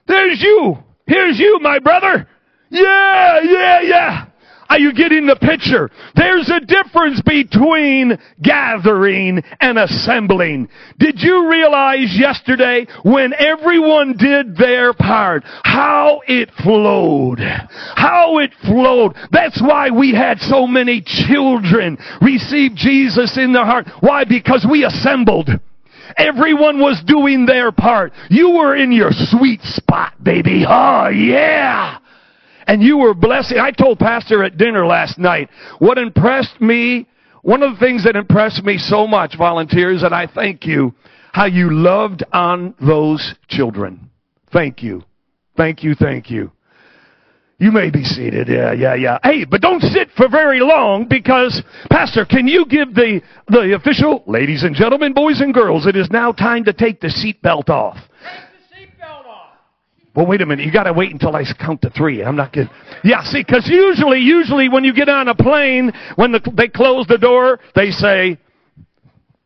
there's 0.06 0.40
you. 0.40 0.78
Here's 1.06 1.38
you, 1.38 1.58
my 1.60 1.80
brother. 1.80 2.28
Yeah, 2.70 3.40
yeah, 3.42 3.80
yeah. 3.82 4.26
Are 4.70 4.78
you 4.78 4.94
getting 4.94 5.26
the 5.26 5.35
picture? 5.35 5.90
There's 6.14 6.48
a 6.48 6.61
difference 6.61 7.20
between 7.22 8.16
gathering 8.40 9.42
and 9.61 9.76
assembling. 9.76 10.68
Did 10.96 11.16
you 11.18 11.50
realize 11.50 12.16
yesterday 12.16 12.87
when 13.02 13.35
everyone 13.37 14.16
did 14.16 14.56
their 14.56 14.94
part, 14.94 15.42
how 15.64 16.22
it 16.28 16.50
flowed? 16.62 17.40
How 17.40 18.38
it 18.38 18.52
flowed. 18.64 19.16
That's 19.33 19.61
why 19.61 19.90
we 19.90 20.14
had 20.14 20.38
so 20.38 20.68
many 20.68 21.02
children 21.04 21.98
receive 22.22 22.76
Jesus 22.76 23.37
in 23.37 23.52
their 23.52 23.66
heart. 23.66 23.88
Why? 23.98 24.24
Because 24.24 24.64
we 24.70 24.85
assembled. 24.85 25.50
Everyone 26.16 26.78
was 26.78 27.02
doing 27.04 27.44
their 27.44 27.72
part. 27.72 28.12
You 28.28 28.50
were 28.50 28.76
in 28.76 28.92
your 28.92 29.11
sweet 29.11 29.62
spot, 29.62 30.12
baby. 30.22 30.64
Oh, 30.64 31.09
yeah 31.09 31.98
and 32.66 32.82
you 32.82 32.98
were 32.98 33.14
blessing. 33.14 33.58
I 33.58 33.70
told 33.70 33.98
Pastor 33.98 34.42
at 34.44 34.56
dinner 34.56 34.86
last 34.86 35.18
night 35.18 35.48
what 35.78 35.98
impressed 35.98 36.60
me, 36.60 37.06
one 37.42 37.62
of 37.62 37.74
the 37.74 37.78
things 37.78 38.04
that 38.04 38.16
impressed 38.16 38.64
me 38.64 38.78
so 38.78 39.06
much, 39.06 39.36
volunteers, 39.36 40.02
and 40.02 40.14
I 40.14 40.26
thank 40.26 40.66
you, 40.66 40.94
how 41.32 41.46
you 41.46 41.70
loved 41.72 42.24
on 42.32 42.74
those 42.80 43.34
children. 43.48 44.10
Thank 44.52 44.82
you. 44.82 45.04
Thank 45.56 45.82
you, 45.82 45.94
thank 45.94 46.30
you. 46.30 46.52
You 47.58 47.70
may 47.72 47.90
be 47.90 48.04
seated. 48.04 48.48
Yeah, 48.48 48.72
yeah, 48.72 48.94
yeah. 48.94 49.18
Hey, 49.22 49.44
but 49.44 49.60
don't 49.60 49.82
sit 49.82 50.08
for 50.16 50.30
very 50.30 50.60
long 50.60 51.06
because, 51.06 51.62
Pastor, 51.90 52.24
can 52.24 52.48
you 52.48 52.64
give 52.64 52.94
the, 52.94 53.20
the 53.48 53.74
official, 53.74 54.24
ladies 54.26 54.62
and 54.62 54.74
gentlemen, 54.74 55.12
boys 55.12 55.42
and 55.42 55.52
girls, 55.52 55.86
it 55.86 55.94
is 55.94 56.10
now 56.10 56.32
time 56.32 56.64
to 56.64 56.72
take 56.72 57.02
the 57.02 57.08
seatbelt 57.08 57.68
off. 57.68 57.98
Well, 60.14 60.26
wait 60.26 60.40
a 60.40 60.46
minute. 60.46 60.64
You 60.66 60.72
got 60.72 60.84
to 60.84 60.92
wait 60.92 61.12
until 61.12 61.34
I 61.36 61.44
count 61.58 61.82
to 61.82 61.90
three. 61.90 62.22
I'm 62.24 62.34
not 62.34 62.52
kidding. 62.52 62.70
Yeah, 63.04 63.22
see, 63.22 63.44
because 63.46 63.68
usually, 63.68 64.18
usually 64.18 64.68
when 64.68 64.82
you 64.82 64.92
get 64.92 65.08
on 65.08 65.28
a 65.28 65.34
plane, 65.34 65.92
when 66.16 66.32
the, 66.32 66.40
they 66.54 66.68
close 66.68 67.06
the 67.06 67.18
door, 67.18 67.60
they 67.76 67.90
say, 67.90 68.36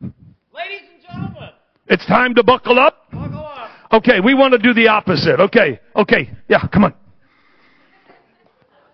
Ladies 0.01 0.81
and 0.91 1.03
gentlemen, 1.07 1.49
it's 1.87 2.05
time 2.07 2.33
to 2.35 2.43
buckle 2.43 2.79
up. 2.79 3.11
buckle 3.11 3.45
up. 3.45 3.69
Okay, 3.93 4.19
we 4.19 4.33
want 4.33 4.53
to 4.53 4.57
do 4.57 4.73
the 4.73 4.87
opposite. 4.87 5.39
Okay, 5.39 5.79
okay. 5.95 6.31
Yeah, 6.49 6.67
come 6.67 6.85
on. 6.85 6.93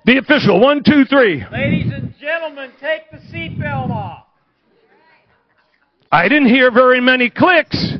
The 0.05 0.17
official. 0.17 0.59
One, 0.59 0.83
two, 0.83 1.05
three. 1.05 1.45
Ladies 1.51 1.93
and 1.93 2.13
gentlemen, 2.19 2.71
take 2.81 3.09
the 3.11 3.17
seatbelt 3.33 3.91
off. 3.91 4.25
I 6.11 6.27
didn't 6.27 6.49
hear 6.49 6.71
very 6.71 6.99
many 6.99 7.29
clicks. 7.29 7.93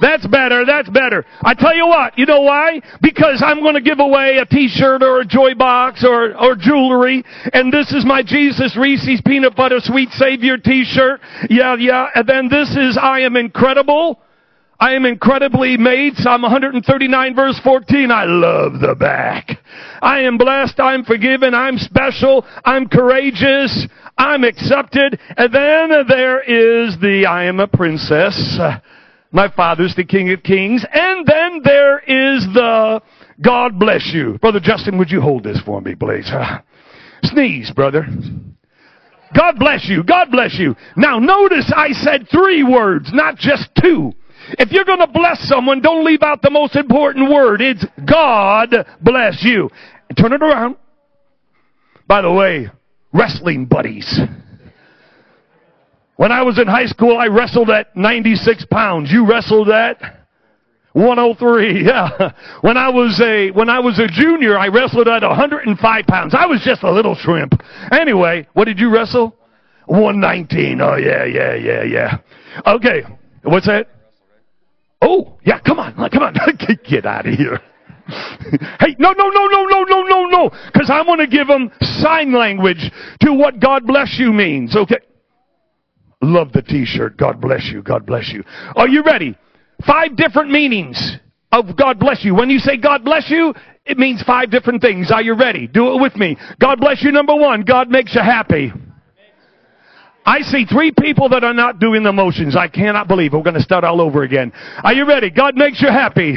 That's 0.00 0.26
better. 0.26 0.64
That's 0.66 0.88
better. 0.90 1.24
I 1.42 1.54
tell 1.54 1.74
you 1.74 1.86
what, 1.86 2.18
you 2.18 2.26
know 2.26 2.42
why? 2.42 2.80
Because 3.00 3.42
I'm 3.44 3.60
going 3.60 3.74
to 3.74 3.80
give 3.80 3.98
away 3.98 4.38
a 4.38 4.46
t-shirt 4.46 5.02
or 5.02 5.20
a 5.20 5.24
joy 5.24 5.54
box 5.54 6.04
or, 6.04 6.36
or 6.38 6.54
jewelry. 6.54 7.24
And 7.52 7.72
this 7.72 7.92
is 7.92 8.04
my 8.04 8.22
Jesus 8.22 8.76
Reese's 8.76 9.22
Peanut 9.24 9.56
Butter 9.56 9.80
Sweet 9.80 10.10
Savior 10.10 10.58
t-shirt. 10.58 11.20
Yeah, 11.48 11.76
yeah. 11.76 12.08
And 12.14 12.28
then 12.28 12.48
this 12.48 12.70
is 12.76 12.98
I 13.00 13.20
am 13.20 13.36
incredible. 13.36 14.20
I 14.78 14.92
am 14.92 15.06
incredibly 15.06 15.78
made. 15.78 16.16
Psalm 16.16 16.42
139 16.42 17.34
verse 17.34 17.58
14. 17.64 18.10
I 18.10 18.24
love 18.24 18.80
the 18.80 18.94
back. 18.94 19.58
I 20.02 20.20
am 20.20 20.36
blessed. 20.36 20.78
I'm 20.78 21.04
forgiven. 21.04 21.54
I'm 21.54 21.78
special. 21.78 22.44
I'm 22.64 22.86
courageous. 22.86 23.86
I'm 24.18 24.44
accepted. 24.44 25.18
And 25.36 25.54
then 25.54 26.06
there 26.08 26.40
is 26.40 26.98
the 27.00 27.24
I 27.26 27.44
am 27.44 27.60
a 27.60 27.66
princess. 27.66 28.58
My 29.36 29.52
Father's 29.54 29.94
the 29.94 30.02
King 30.02 30.32
of 30.32 30.42
Kings. 30.42 30.82
And 30.90 31.26
then 31.26 31.60
there 31.62 31.98
is 31.98 32.46
the 32.54 33.02
God 33.42 33.78
bless 33.78 34.10
you. 34.14 34.38
Brother 34.38 34.60
Justin, 34.60 34.96
would 34.96 35.10
you 35.10 35.20
hold 35.20 35.44
this 35.44 35.60
for 35.60 35.82
me, 35.82 35.94
please? 35.94 36.26
Ah. 36.32 36.62
Sneeze, 37.22 37.70
brother. 37.70 38.06
God 39.36 39.58
bless 39.58 39.90
you. 39.90 40.02
God 40.02 40.30
bless 40.30 40.58
you. 40.58 40.74
Now 40.96 41.18
notice 41.18 41.70
I 41.76 41.92
said 41.92 42.28
three 42.32 42.64
words, 42.64 43.10
not 43.12 43.36
just 43.36 43.68
two. 43.78 44.14
If 44.58 44.72
you're 44.72 44.86
going 44.86 45.00
to 45.00 45.06
bless 45.06 45.46
someone, 45.46 45.82
don't 45.82 46.06
leave 46.06 46.22
out 46.22 46.40
the 46.40 46.48
most 46.48 46.74
important 46.74 47.30
word. 47.30 47.60
It's 47.60 47.84
God 48.10 48.74
bless 49.02 49.44
you. 49.44 49.68
And 50.08 50.16
turn 50.16 50.32
it 50.32 50.42
around. 50.42 50.76
By 52.08 52.22
the 52.22 52.32
way, 52.32 52.70
wrestling 53.12 53.66
buddies. 53.66 54.18
When 56.16 56.32
I 56.32 56.42
was 56.42 56.58
in 56.58 56.66
high 56.66 56.86
school, 56.86 57.18
I 57.18 57.26
wrestled 57.26 57.70
at 57.70 57.94
96 57.96 58.66
pounds. 58.70 59.10
You 59.12 59.26
wrestled 59.28 59.68
at 59.68 59.98
103. 60.92 61.84
Yeah. 61.86 62.32
When 62.62 62.76
I 62.76 62.88
was 62.88 63.20
a 63.20 63.50
when 63.50 63.68
I 63.68 63.80
was 63.80 63.98
a 63.98 64.06
junior, 64.06 64.58
I 64.58 64.68
wrestled 64.68 65.08
at 65.08 65.22
105 65.22 66.06
pounds. 66.06 66.34
I 66.34 66.46
was 66.46 66.62
just 66.64 66.82
a 66.82 66.90
little 66.90 67.14
shrimp. 67.14 67.60
Anyway, 67.92 68.48
what 68.54 68.64
did 68.64 68.78
you 68.78 68.90
wrestle? 68.90 69.36
119. 69.86 70.80
Oh 70.80 70.96
yeah, 70.96 71.24
yeah, 71.24 71.54
yeah, 71.54 71.82
yeah. 71.82 72.18
Okay. 72.66 73.02
What's 73.42 73.66
that? 73.66 73.88
Oh, 75.02 75.38
yeah, 75.44 75.60
come 75.60 75.78
on. 75.78 75.94
Come 76.10 76.22
on. 76.22 76.34
Get 76.88 77.04
out 77.04 77.26
of 77.26 77.34
here. 77.34 77.60
hey, 78.08 78.96
no, 78.98 79.12
no, 79.12 79.28
no, 79.28 79.46
no, 79.46 79.64
no, 79.64 79.82
no, 79.82 80.02
no, 80.02 80.24
no. 80.26 80.50
Because 80.72 80.90
I'm 80.90 81.06
to 81.18 81.26
give 81.26 81.46
them 81.46 81.70
sign 81.80 82.32
language 82.32 82.90
to 83.20 83.32
what 83.32 83.60
God 83.60 83.86
bless 83.86 84.16
you 84.18 84.32
means. 84.32 84.76
Okay. 84.76 84.98
Love 86.26 86.52
the 86.52 86.62
t-shirt. 86.62 87.16
God 87.16 87.40
bless 87.40 87.70
you. 87.72 87.82
God 87.82 88.04
bless 88.04 88.30
you. 88.32 88.42
Are 88.74 88.88
you 88.88 89.04
ready? 89.04 89.38
Five 89.86 90.16
different 90.16 90.50
meanings 90.50 91.18
of 91.52 91.76
God 91.76 92.00
bless 92.00 92.24
you. 92.24 92.34
When 92.34 92.50
you 92.50 92.58
say 92.58 92.76
God 92.76 93.04
bless 93.04 93.30
you, 93.30 93.54
it 93.84 93.96
means 93.96 94.22
five 94.22 94.50
different 94.50 94.82
things. 94.82 95.12
Are 95.12 95.22
you 95.22 95.34
ready? 95.34 95.68
Do 95.68 95.94
it 95.94 96.00
with 96.00 96.16
me. 96.16 96.36
God 96.60 96.80
bless 96.80 97.02
you. 97.04 97.12
Number 97.12 97.36
one, 97.36 97.62
God 97.62 97.88
makes 97.88 98.14
you 98.16 98.22
happy. 98.22 98.72
I 100.24 100.40
see 100.40 100.64
three 100.64 100.92
people 100.98 101.28
that 101.28 101.44
are 101.44 101.54
not 101.54 101.78
doing 101.78 102.02
the 102.02 102.12
motions. 102.12 102.56
I 102.56 102.66
cannot 102.66 103.06
believe. 103.06 103.32
We're 103.32 103.44
going 103.44 103.54
to 103.54 103.62
start 103.62 103.84
all 103.84 104.00
over 104.00 104.24
again. 104.24 104.52
Are 104.82 104.92
you 104.92 105.06
ready? 105.06 105.30
God 105.30 105.54
makes 105.54 105.80
you 105.80 105.88
happy. 105.88 106.34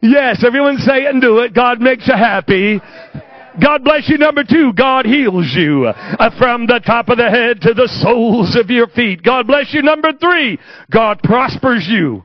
Yes, 0.00 0.44
everyone 0.46 0.78
say 0.78 1.02
it 1.02 1.10
and 1.10 1.20
do 1.20 1.38
it. 1.40 1.52
God 1.52 1.80
makes 1.80 2.06
you 2.06 2.14
happy. 2.14 2.80
God 3.60 3.84
bless 3.84 4.08
you. 4.08 4.18
Number 4.18 4.44
two, 4.44 4.72
God 4.72 5.06
heals 5.06 5.52
you 5.54 5.86
uh, 5.86 6.30
from 6.38 6.66
the 6.66 6.80
top 6.84 7.08
of 7.08 7.18
the 7.18 7.30
head 7.30 7.60
to 7.62 7.74
the 7.74 7.88
soles 8.02 8.56
of 8.56 8.70
your 8.70 8.88
feet. 8.88 9.22
God 9.22 9.46
bless 9.46 9.72
you. 9.72 9.82
Number 9.82 10.12
three, 10.12 10.58
God 10.90 11.20
prospers 11.22 11.86
you. 11.88 12.24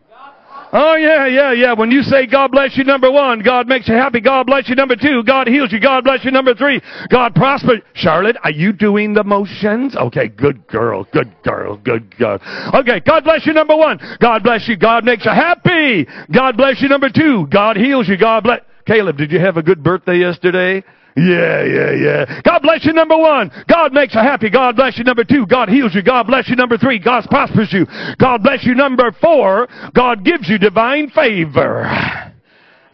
Oh 0.72 0.96
yeah, 0.96 1.26
yeah, 1.26 1.52
yeah. 1.52 1.74
When 1.74 1.90
you 1.90 2.04
say 2.04 2.28
God 2.28 2.52
bless 2.52 2.78
you, 2.78 2.84
number 2.84 3.12
one, 3.12 3.42
God 3.42 3.68
makes 3.68 3.88
you 3.88 3.96
happy. 3.96 4.22
God 4.22 4.46
bless 4.46 4.70
you, 4.70 4.76
number 4.76 4.96
two, 4.96 5.24
God 5.24 5.48
heals 5.48 5.72
you. 5.72 5.80
God 5.80 6.04
bless 6.04 6.24
you, 6.24 6.30
number 6.30 6.54
three, 6.54 6.80
God 7.10 7.34
prospers. 7.34 7.82
Charlotte, 7.96 8.38
are 8.44 8.52
you 8.52 8.72
doing 8.72 9.14
the 9.14 9.24
motions? 9.24 9.96
Okay, 9.96 10.28
good 10.28 10.68
girl, 10.68 11.08
good 11.12 11.34
girl, 11.44 11.78
good 11.78 12.16
girl. 12.18 12.38
Okay, 12.76 13.00
God 13.00 13.24
bless 13.24 13.48
you, 13.48 13.54
number 13.54 13.76
one. 13.76 14.00
God 14.22 14.44
bless 14.44 14.68
you. 14.68 14.78
God 14.78 15.04
makes 15.06 15.26
you 15.26 15.32
happy. 15.32 16.08
God 16.32 16.56
bless 16.56 16.82
you, 16.82 16.88
number 16.88 17.10
two. 17.10 17.48
God 17.48 17.76
heals 17.76 18.08
you. 18.08 18.18
God 18.18 18.44
bless. 18.44 18.62
Caleb, 18.86 19.18
did 19.18 19.32
you 19.32 19.40
have 19.40 19.58
a 19.58 19.64
good 19.64 19.84
birthday 19.84 20.18
yesterday? 20.18 20.84
Yeah, 21.20 21.64
yeah, 21.66 21.92
yeah. 21.92 22.42
God 22.44 22.62
bless 22.62 22.86
you, 22.86 22.94
number 22.94 23.18
one. 23.18 23.52
God 23.68 23.92
makes 23.92 24.16
you 24.16 24.22
happy. 24.22 24.50
God 24.50 24.78
bless 24.78 24.98
you, 24.98 25.04
number 25.04 25.26
two. 25.26 25.46
God 25.46 25.68
heals 25.68 25.94
you. 25.94 26.02
God 26.02 26.28
bless 26.28 26.48
you, 26.48 26.56
number 26.56 26.78
three. 26.78 26.98
God 26.98 27.26
prospers 27.30 27.74
you. 27.74 27.86
God 28.18 28.42
bless 28.42 28.64
you, 28.64 28.74
number 28.74 29.12
four. 29.20 29.68
God 29.94 30.24
gives 30.24 30.48
you 30.48 30.58
divine 30.58 31.10
favor. 31.10 31.84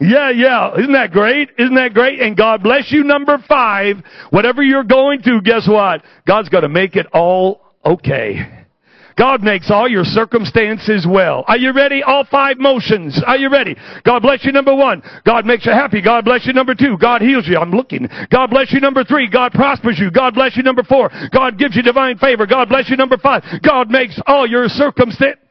Yeah, 0.00 0.30
yeah. 0.30 0.74
Isn't 0.76 0.92
that 0.92 1.12
great? 1.12 1.50
Isn't 1.56 1.76
that 1.76 1.94
great? 1.94 2.20
And 2.20 2.36
God 2.36 2.62
bless 2.62 2.90
you, 2.90 3.04
number 3.04 3.38
five. 3.48 3.98
Whatever 4.30 4.62
you're 4.62 4.84
going 4.84 5.22
through, 5.22 5.42
guess 5.42 5.68
what? 5.68 6.02
God's 6.26 6.48
going 6.48 6.62
to 6.62 6.68
make 6.68 6.96
it 6.96 7.06
all 7.12 7.60
okay. 7.84 8.55
God 9.18 9.42
makes 9.42 9.70
all 9.70 9.88
your 9.88 10.04
circumstances 10.04 11.06
well. 11.08 11.44
Are 11.48 11.56
you 11.56 11.72
ready? 11.72 12.02
All 12.02 12.24
five 12.24 12.58
motions. 12.58 13.20
Are 13.26 13.38
you 13.38 13.50
ready? 13.50 13.74
God 14.04 14.20
bless 14.20 14.44
you, 14.44 14.52
number 14.52 14.74
one. 14.74 15.02
God 15.24 15.46
makes 15.46 15.64
you 15.64 15.72
happy. 15.72 16.02
God 16.02 16.24
bless 16.24 16.46
you, 16.46 16.52
number 16.52 16.74
two. 16.74 16.98
God 16.98 17.22
heals 17.22 17.48
you. 17.48 17.56
I'm 17.56 17.70
looking. 17.70 18.08
God 18.30 18.50
bless 18.50 18.72
you, 18.72 18.80
number 18.80 19.04
three. 19.04 19.28
God 19.28 19.52
prospers 19.52 19.98
you. 19.98 20.10
God 20.10 20.34
bless 20.34 20.56
you, 20.56 20.62
number 20.62 20.82
four. 20.82 21.10
God 21.32 21.58
gives 21.58 21.74
you 21.76 21.82
divine 21.82 22.18
favor. 22.18 22.46
God 22.46 22.68
bless 22.68 22.90
you, 22.90 22.96
number 22.96 23.16
five. 23.16 23.42
God 23.62 23.90
makes 23.90 24.20
all 24.26 24.46
your 24.46 24.68
circumstances. 24.68 25.42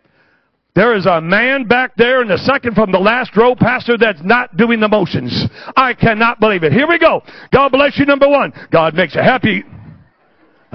There 0.76 0.94
is 0.94 1.06
a 1.06 1.22
man 1.22 1.68
back 1.68 1.96
there 1.96 2.22
in 2.22 2.28
the 2.28 2.38
second 2.38 2.76
from 2.76 2.92
the 2.92 3.00
last 3.00 3.36
row, 3.38 3.56
pastor, 3.56 3.98
that's 3.98 4.22
not 4.22 4.58
doing 4.58 4.82
the 4.82 4.90
motions. 4.90 5.46
I 5.78 5.94
cannot 5.94 6.42
believe 6.42 6.64
it. 6.64 6.74
Here 6.74 6.86
we 6.86 7.00
go. 7.00 7.24
God 7.54 7.70
bless 7.72 7.98
you, 7.98 8.06
number 8.06 8.28
one. 8.28 8.52
God 8.72 8.94
makes 8.94 9.16
you 9.16 9.22
happy. 9.22 9.64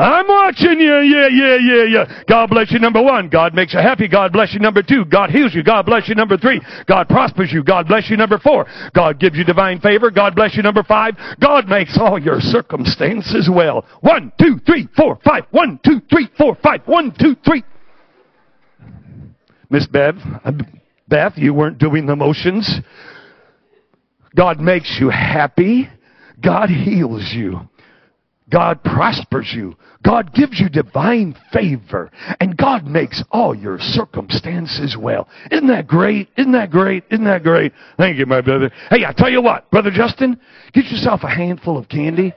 I'm 0.01 0.27
watching 0.27 0.81
you. 0.81 0.97
Yeah, 1.01 1.29
yeah, 1.29 1.57
yeah, 1.61 1.85
yeah. 1.85 2.23
God 2.27 2.49
bless 2.49 2.73
you, 2.73 2.79
number 2.79 3.03
one. 3.03 3.29
God 3.29 3.55
makes 3.55 3.75
you 3.75 3.81
happy. 3.81 4.09
God 4.09 4.33
bless 4.33 4.55
you, 4.55 4.61
number 4.61 4.83
two. 4.83 5.05
God 5.05 5.29
heals 5.29 5.55
you. 5.55 5.63
God 5.63 5.85
bless 5.85 6.09
you, 6.09 6.15
number 6.15 6.39
three. 6.39 6.61
God 6.87 7.07
prospers 7.07 7.53
you. 7.53 7.63
God 7.63 7.87
bless 7.87 8.09
you, 8.09 8.17
number 8.17 8.39
four. 8.39 8.67
God 8.95 9.21
gives 9.21 9.37
you 9.37 9.45
divine 9.45 9.79
favor. 9.79 10.11
God 10.11 10.35
bless 10.35 10.57
you, 10.57 10.63
number 10.63 10.83
five. 10.83 11.17
God 11.39 11.69
makes 11.69 11.99
all 11.99 12.19
your 12.19 12.41
circumstances 12.41 13.51
well. 13.53 13.85
One, 14.01 14.33
two, 14.41 14.59
three, 14.65 14.89
four, 14.97 15.19
five. 15.23 15.45
One, 15.51 15.79
two, 15.85 16.01
three, 16.11 16.31
four, 16.39 16.57
five. 16.63 16.81
One, 16.87 17.15
two, 17.21 17.37
three. 17.45 17.63
Miss 19.69 19.87
Bev, 19.87 20.17
uh, 20.45 20.53
Beth, 21.09 21.35
you 21.37 21.53
weren't 21.53 21.79
doing 21.79 22.07
the 22.07 22.17
motions. 22.17 22.81
God 24.35 24.61
makes 24.61 24.97
you 24.99 25.11
happy. 25.11 25.91
God 26.43 26.71
heals 26.71 27.31
you. 27.35 27.61
God 28.51 28.83
prospers 28.83 29.53
you. 29.55 29.77
God 30.03 30.33
gives 30.35 30.59
you 30.59 30.69
divine 30.69 31.37
favor. 31.53 32.11
And 32.41 32.57
God 32.57 32.87
makes 32.87 33.23
all 33.31 33.55
your 33.55 33.79
circumstances 33.79 34.97
well. 34.99 35.29
Isn't 35.51 35.69
that 35.69 35.87
great? 35.87 36.29
Isn't 36.37 36.53
that 36.53 36.71
great? 36.71 37.05
Isn't 37.11 37.25
that 37.27 37.43
great? 37.43 37.73
Thank 37.97 38.19
you, 38.19 38.27
my 38.27 38.41
brother. 38.41 38.71
Hey, 38.91 39.05
I 39.05 39.13
tell 39.13 39.31
you 39.31 39.43
what, 39.43 39.71
Brother 39.71 39.91
Justin, 39.91 40.41
get 40.73 40.87
yourself 40.87 41.21
a 41.23 41.29
handful 41.29 41.79
of 41.79 41.89
candy. 41.89 42.33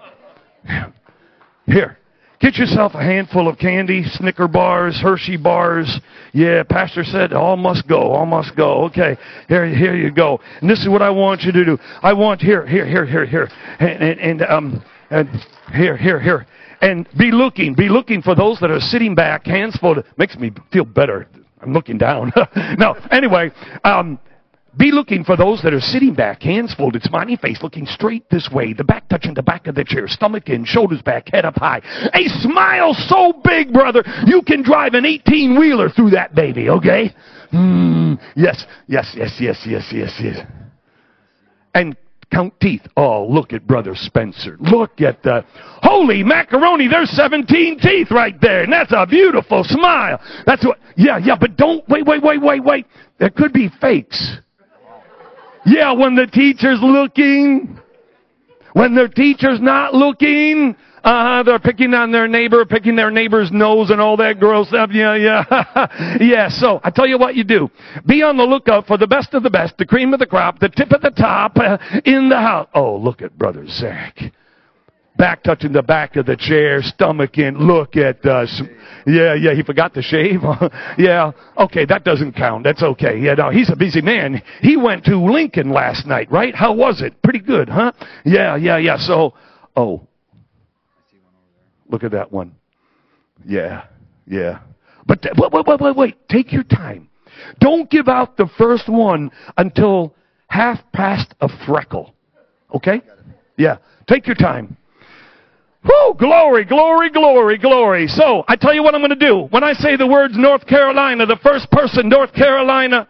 Here. 1.66 1.97
Get 2.43 2.57
yourself 2.57 2.93
a 2.93 3.01
handful 3.01 3.47
of 3.47 3.57
candy, 3.57 4.03
Snicker 4.03 4.49
bars, 4.49 4.99
Hershey 5.01 5.38
bars. 5.38 6.01
Yeah, 6.34 6.64
Pastor 6.64 7.05
said 7.05 7.32
all 7.32 7.55
must 7.55 7.88
go, 7.88 8.11
all 8.11 8.26
must 8.26 8.57
go. 8.57 8.84
Okay, 8.88 9.16
here, 9.47 9.66
here 9.66 9.95
you 9.95 10.11
go. 10.11 10.41
And 10.59 10.70
this 10.70 10.82
is 10.82 10.89
what 10.89 11.01
I 11.01 11.09
want 11.09 11.43
you 11.43 11.53
to 11.53 11.64
do. 11.64 11.78
I 12.01 12.11
want 12.11 12.41
here, 12.41 12.68
here, 12.68 12.86
here, 12.86 13.05
here, 13.05 13.26
here, 13.26 13.49
and, 13.80 14.03
and, 14.03 14.20
and 14.20 14.41
um, 14.41 14.84
and 15.14 15.30
here, 15.74 15.95
here, 15.95 16.20
here. 16.20 16.45
And 16.82 17.07
be 17.18 17.32
looking, 17.32 17.76
be 17.76 17.88
looking 17.88 18.22
for 18.22 18.36
those 18.36 18.59
that 18.59 18.72
are 18.72 18.80
sitting 18.80 19.16
back, 19.16 19.45
hands 19.45 19.78
folded. 19.78 20.05
Makes 20.18 20.38
me 20.38 20.51
feel 20.72 20.86
better. 20.86 21.28
I'm 21.61 21.72
looking 21.72 21.97
down. 21.97 22.34
no, 22.78 22.95
anyway, 23.11 23.51
um, 23.86 24.20
be 24.76 24.91
looking 24.91 25.24
for 25.24 25.38
those 25.38 25.61
that 25.61 25.74
are 25.74 25.80
sitting 25.80 26.14
back, 26.16 26.41
hands 26.41 26.74
folded, 26.74 27.03
smiling 27.03 27.38
face, 27.38 27.61
looking 27.61 27.86
straight 27.86 28.28
this 28.30 28.49
way, 28.51 28.74
the 28.74 28.84
back 28.84 29.07
touching 29.07 29.36
the 29.36 29.43
back 29.43 29.68
of 29.68 29.76
the 29.76 29.84
chair, 29.84 30.07
stomach 30.07 30.49
in, 30.49 30.66
shoulders 30.66 31.01
back, 31.01 31.30
head 31.32 31.45
up 31.45 31.55
high. 31.55 31.80
A 32.14 32.28
smile 32.41 32.93
so 32.93 33.34
big, 33.43 33.72
brother, 33.72 34.03
you 34.26 34.41
can 34.41 34.64
drive 34.64 34.95
an 34.95 35.05
18 35.05 35.57
wheeler 35.57 35.89
through 35.89 36.09
that 36.09 36.34
baby, 36.34 36.70
okay? 36.70 37.16
Mm, 37.53 38.20
yes, 38.36 38.66
yes, 38.88 39.14
yes, 39.16 39.38
yes, 39.39 39.64
yes, 39.66 39.86
yes, 39.93 40.14
yes. 40.20 40.47
And 41.76 41.95
count 42.34 42.59
teeth. 42.59 42.81
Oh, 42.97 43.25
look 43.27 43.53
at 43.53 43.67
Brother 43.67 43.93
Spencer. 43.95 44.57
Look 44.59 45.01
at 45.01 45.21
the 45.23 45.45
holy 45.81 46.23
macaroni. 46.23 46.88
There's 46.88 47.09
17 47.11 47.79
teeth 47.79 48.07
right 48.11 48.39
there. 48.41 48.63
And 48.63 48.73
that's 48.73 48.91
a 48.95 49.05
beautiful 49.05 49.63
smile. 49.63 50.19
That's 50.45 50.65
what, 50.65 50.79
yeah, 50.95 51.19
yeah, 51.19 51.36
but 51.39 51.55
don't, 51.57 51.88
wait, 51.88 52.05
wait, 52.05 52.23
wait, 52.23 52.41
wait, 52.41 52.63
wait. 52.63 52.86
There 53.19 53.29
could 53.29 53.53
be 53.53 53.69
fakes. 53.79 54.38
Yeah, 55.65 55.93
when 55.93 56.15
the 56.15 56.27
teacher's 56.27 56.79
looking, 56.81 57.79
when 58.73 58.95
their 58.95 59.07
teacher's 59.07 59.61
not 59.61 59.93
looking, 59.93 60.75
uh, 61.03 61.43
they're 61.43 61.59
picking 61.59 61.93
on 61.93 62.11
their 62.11 62.27
neighbor, 62.27 62.65
picking 62.65 62.95
their 62.95 63.11
neighbor's 63.11 63.51
nose 63.51 63.89
and 63.89 63.99
all 63.99 64.15
that 64.17 64.39
gross 64.39 64.69
stuff. 64.69 64.89
Yeah, 64.93 65.15
yeah. 65.15 66.17
yeah, 66.21 66.49
so 66.49 66.79
I 66.83 66.91
tell 66.91 67.07
you 67.07 67.17
what 67.17 67.35
you 67.35 67.43
do. 67.43 67.69
Be 68.05 68.23
on 68.23 68.37
the 68.37 68.43
lookout 68.43 68.87
for 68.87 68.97
the 68.97 69.07
best 69.07 69.33
of 69.33 69.43
the 69.43 69.49
best, 69.49 69.77
the 69.77 69.85
cream 69.85 70.13
of 70.13 70.19
the 70.19 70.25
crop, 70.25 70.59
the 70.59 70.69
tip 70.69 70.91
of 70.91 71.01
the 71.01 71.11
top 71.11 71.57
uh, 71.57 71.77
in 72.05 72.29
the 72.29 72.37
house. 72.37 72.67
Oh, 72.73 72.95
look 72.95 73.21
at 73.21 73.37
Brother 73.37 73.65
Zach. 73.67 74.17
Back 75.15 75.43
touching 75.43 75.73
the 75.73 75.83
back 75.83 76.15
of 76.15 76.25
the 76.25 76.35
chair, 76.35 76.81
stomach 76.81 77.37
in. 77.37 77.67
Look 77.67 77.97
at 77.97 78.25
us. 78.25 78.61
Yeah, 79.05 79.35
yeah, 79.35 79.53
he 79.53 79.61
forgot 79.61 79.93
to 79.93 80.01
shave. 80.01 80.39
yeah, 80.97 81.31
okay, 81.57 81.85
that 81.85 82.03
doesn't 82.03 82.33
count. 82.33 82.63
That's 82.63 82.81
okay. 82.81 83.19
Yeah, 83.19 83.35
no, 83.35 83.51
he's 83.51 83.69
a 83.69 83.75
busy 83.75 84.01
man. 84.01 84.41
He 84.61 84.75
went 84.75 85.05
to 85.05 85.17
Lincoln 85.17 85.69
last 85.69 86.07
night, 86.07 86.31
right? 86.31 86.55
How 86.55 86.73
was 86.73 87.01
it? 87.01 87.21
Pretty 87.21 87.39
good, 87.39 87.69
huh? 87.69 87.91
Yeah, 88.25 88.55
yeah, 88.55 88.77
yeah. 88.77 88.97
So, 88.97 89.35
oh, 89.75 90.07
Look 91.93 92.03
at 92.03 92.11
that 92.13 92.31
one. 92.31 92.55
Yeah, 93.45 93.85
yeah. 94.25 94.61
But 95.05 95.21
th- 95.21 95.35
wait, 95.37 95.51
wait, 95.53 95.67
wait, 95.67 95.79
wait, 95.79 95.95
wait. 95.95 96.27
Take 96.27 96.51
your 96.51 96.63
time. 96.63 97.07
Don't 97.59 97.87
give 97.87 98.07
out 98.07 98.35
the 98.35 98.49
first 98.57 98.89
one 98.89 99.29
until 99.57 100.15
half 100.47 100.79
past 100.91 101.35
a 101.39 101.47
freckle. 101.67 102.15
Okay? 102.73 102.99
Yeah. 103.57 103.77
Take 104.07 104.25
your 104.25 104.35
time. 104.35 104.75
Whoo! 105.83 106.15
Glory, 106.17 106.65
glory, 106.65 107.11
glory, 107.11 107.59
glory. 107.59 108.07
So, 108.07 108.43
I 108.47 108.55
tell 108.55 108.73
you 108.73 108.81
what 108.81 108.95
I'm 108.95 109.01
going 109.01 109.11
to 109.11 109.15
do. 109.15 109.47
When 109.51 109.63
I 109.63 109.73
say 109.73 109.95
the 109.95 110.07
words 110.07 110.33
North 110.35 110.65
Carolina, 110.65 111.27
the 111.27 111.39
first 111.43 111.69
person, 111.69 112.09
North 112.09 112.33
Carolina. 112.33 113.07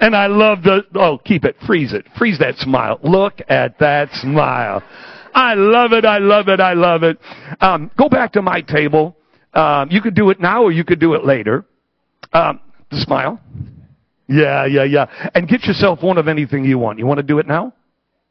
And 0.00 0.16
I 0.16 0.26
love 0.26 0.64
the, 0.64 0.82
oh, 0.96 1.18
keep 1.18 1.44
it, 1.44 1.54
freeze 1.64 1.92
it, 1.92 2.06
freeze 2.18 2.40
that 2.40 2.56
smile. 2.56 2.98
Look 3.04 3.34
at 3.48 3.78
that 3.78 4.12
smile. 4.14 4.82
I 5.36 5.52
love 5.52 5.92
it. 5.92 6.06
I 6.06 6.16
love 6.16 6.48
it. 6.48 6.60
I 6.60 6.72
love 6.72 7.02
it. 7.02 7.18
Um, 7.60 7.90
go 7.98 8.08
back 8.08 8.32
to 8.32 8.42
my 8.42 8.62
table. 8.62 9.14
Um, 9.52 9.90
you 9.90 10.00
could 10.00 10.14
do 10.14 10.30
it 10.30 10.40
now 10.40 10.62
or 10.62 10.72
you 10.72 10.82
could 10.82 10.98
do 10.98 11.12
it 11.12 11.26
later. 11.26 11.66
Um, 12.32 12.58
smile. 12.90 13.38
Yeah, 14.28 14.64
yeah, 14.64 14.84
yeah. 14.84 15.30
And 15.34 15.46
get 15.46 15.64
yourself 15.64 16.02
one 16.02 16.16
of 16.16 16.26
anything 16.26 16.64
you 16.64 16.78
want. 16.78 16.98
You 16.98 17.06
want 17.06 17.18
to 17.18 17.22
do 17.22 17.38
it 17.38 17.46
now? 17.46 17.74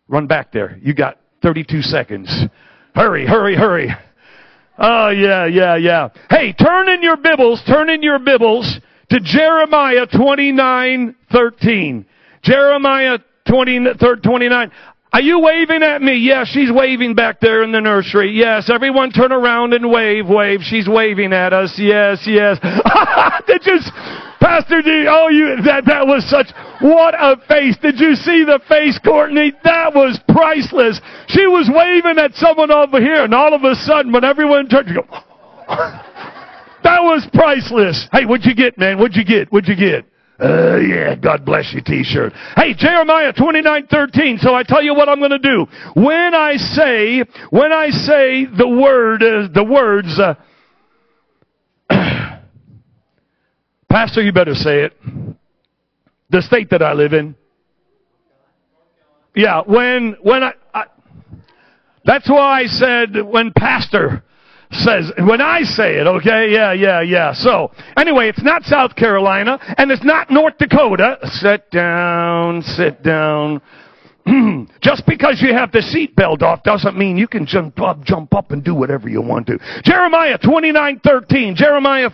Run 0.08 0.26
back 0.26 0.52
there. 0.52 0.80
You 0.82 0.96
got 0.96 1.20
32 1.44 1.84
seconds. 1.84 2.46
Hurry, 2.96 3.28
hurry, 3.28 3.56
hurry. 3.56 3.92
Oh, 4.80 5.10
yeah, 5.10 5.46
yeah, 5.46 5.78
yeah. 5.78 6.10
Hey, 6.30 6.54
turn 6.54 6.90
in 6.90 7.04
your 7.04 7.18
Bibles, 7.18 7.62
turn 7.68 7.90
in 7.90 8.02
your 8.02 8.20
Bibles 8.20 8.80
to 9.10 9.20
Jeremiah 9.22 10.08
29, 10.08 11.16
13. 11.32 12.06
Jeremiah 12.42 13.20
20, 13.48 13.94
29. 14.24 14.72
Are 15.16 15.22
you 15.22 15.40
waving 15.40 15.82
at 15.82 16.02
me? 16.02 16.18
Yes, 16.18 16.50
she's 16.50 16.70
waving 16.70 17.16
back 17.16 17.40
there 17.40 17.64
in 17.64 17.72
the 17.72 17.80
nursery. 17.80 18.32
Yes, 18.34 18.70
everyone 18.70 19.12
turn 19.12 19.32
around 19.32 19.72
and 19.72 19.90
wave, 19.90 20.28
wave. 20.28 20.60
She's 20.62 20.90
waving 20.90 21.32
at 21.32 21.54
us. 21.54 21.74
Yes, 21.78 22.28
yes. 22.28 22.60
Did 23.48 23.66
you, 23.66 23.80
Pastor 24.42 24.82
D, 24.82 25.08
oh, 25.08 25.30
you, 25.30 25.64
that, 25.64 25.86
that 25.86 26.06
was 26.06 26.30
such, 26.30 26.48
what 26.82 27.14
a 27.14 27.38
face. 27.48 27.78
Did 27.82 27.98
you 27.98 28.16
see 28.16 28.44
the 28.44 28.60
face, 28.68 29.00
Courtney? 29.06 29.54
That 29.64 29.96
was 29.96 30.20
priceless. 30.28 31.00
She 31.30 31.48
was 31.48 31.72
waving 31.74 32.20
at 32.20 32.34
someone 32.34 32.70
over 32.70 33.00
here, 33.00 33.24
and 33.24 33.34
all 33.34 33.54
of 33.54 33.64
a 33.64 33.74
sudden, 33.74 34.12
when 34.12 34.26
everyone 34.26 34.68
turned, 34.68 34.90
you 34.90 34.96
go, 34.96 35.08
that 36.84 37.00
was 37.00 37.26
priceless. 37.34 38.10
Hey, 38.12 38.26
what'd 38.26 38.46
you 38.46 38.54
get, 38.54 38.78
man? 38.78 39.00
What'd 39.00 39.16
you 39.16 39.24
get? 39.24 39.50
What'd 39.50 39.70
you 39.70 39.78
get? 39.78 40.04
Uh, 40.38 40.76
yeah, 40.78 41.16
God 41.16 41.46
bless 41.46 41.74
you 41.74 41.82
t-shirt. 41.82 42.34
Hey, 42.58 42.74
Jeremiah 42.74 43.32
29:13. 43.32 44.40
So 44.40 44.54
I 44.54 44.64
tell 44.64 44.84
you 44.84 44.94
what 44.94 45.08
I'm 45.08 45.20
going 45.20 45.32
to 45.32 45.40
do. 45.40 45.66
When 45.94 46.36
I 46.36 46.58
say, 46.58 47.24
when 47.52 47.72
I 47.72 47.90
say 47.90 48.46
the 48.46 48.68
word, 48.68 49.24
uh, 49.24 49.48
the 49.54 49.64
words, 49.64 50.20
uh, 50.20 50.36
Pastor, 53.90 54.22
you 54.22 54.34
better 54.34 54.56
say 54.56 54.84
it. 54.84 54.94
The 56.32 56.42
state 56.42 56.70
that 56.72 56.82
I 56.82 56.92
live 56.94 57.14
in. 57.14 57.36
Yeah, 59.36 59.62
when, 59.66 60.18
when 60.22 60.44
I, 60.44 60.54
I 60.74 60.86
that's 62.04 62.30
why 62.30 62.60
I 62.62 62.66
said 62.66 63.16
when 63.26 63.54
Pastor 63.54 64.25
says, 64.84 65.12
when 65.20 65.42
I 65.42 65.62
say 65.62 65.96
it, 65.96 66.08
okay? 66.08 66.50
Yeah, 66.52 66.74
yeah, 66.74 67.02
yeah. 67.02 67.34
So, 67.34 67.72
anyway, 67.98 68.30
it's 68.30 68.44
not 68.44 68.64
South 68.64 68.96
Carolina, 68.96 69.60
and 69.78 69.92
it's 69.92 70.04
not 70.04 70.30
North 70.30 70.58
Dakota. 70.58 71.18
Sit 71.24 71.70
down, 71.72 72.62
sit 72.62 73.04
down. 73.04 73.62
Just 74.82 75.06
because 75.06 75.42
you 75.42 75.54
have 75.54 75.72
the 75.72 75.80
seatbelt 75.80 76.42
off 76.42 76.64
doesn't 76.64 76.98
mean 76.98 77.18
you 77.18 77.28
can 77.28 77.46
jump 77.46 77.80
up, 77.80 78.04
jump 78.04 78.34
up 78.34 78.52
and 78.52 78.64
do 78.64 78.74
whatever 78.74 79.08
you 79.08 79.22
want 79.22 79.48
to. 79.48 79.60
Jeremiah 79.84 80.38
29:13. 80.40 81.56
Jeremiah, 81.56 82.10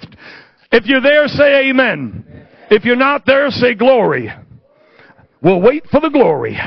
if 0.71 0.85
you're 0.85 1.01
there, 1.01 1.27
say 1.27 1.69
amen. 1.69 2.47
If 2.69 2.85
you're 2.85 2.95
not 2.95 3.25
there, 3.25 3.49
say 3.49 3.75
glory. 3.75 4.31
We'll 5.41 5.61
wait 5.61 5.87
for 5.89 5.99
the 5.99 6.09
glory. 6.09 6.55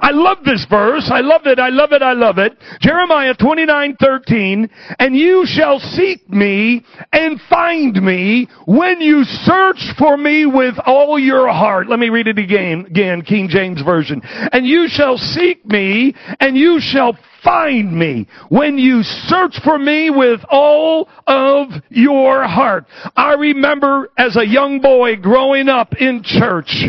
I 0.00 0.10
love 0.12 0.38
this 0.44 0.66
verse. 0.68 1.08
I 1.12 1.20
love 1.20 1.42
it. 1.46 1.60
I 1.60 1.68
love 1.68 1.92
it. 1.92 2.02
I 2.02 2.12
love 2.12 2.38
it. 2.38 2.58
Jeremiah 2.80 3.34
29:13, 3.34 4.68
and 4.98 5.16
you 5.16 5.44
shall 5.46 5.78
seek 5.78 6.28
me 6.28 6.84
and 7.12 7.40
find 7.48 8.02
me 8.02 8.48
when 8.66 9.00
you 9.00 9.22
search 9.24 9.92
for 9.96 10.16
me 10.16 10.46
with 10.46 10.74
all 10.86 11.18
your 11.20 11.48
heart. 11.48 11.88
Let 11.88 12.00
me 12.00 12.08
read 12.08 12.26
it 12.26 12.38
again, 12.38 12.86
again, 12.86 13.22
King 13.22 13.48
James 13.48 13.80
version. 13.82 14.20
And 14.52 14.66
you 14.66 14.88
shall 14.88 15.18
seek 15.18 15.64
me 15.66 16.14
and 16.40 16.56
you 16.56 16.80
shall 16.80 17.16
find 17.48 17.98
me 17.98 18.26
when 18.50 18.76
you 18.76 19.02
search 19.02 19.58
for 19.64 19.78
me 19.78 20.10
with 20.10 20.40
all 20.50 21.08
of 21.26 21.68
your 21.88 22.46
heart. 22.46 22.84
I 23.16 23.34
remember 23.34 24.10
as 24.18 24.36
a 24.36 24.46
young 24.46 24.80
boy 24.82 25.16
growing 25.16 25.70
up 25.70 25.94
in 25.96 26.22
church, 26.22 26.84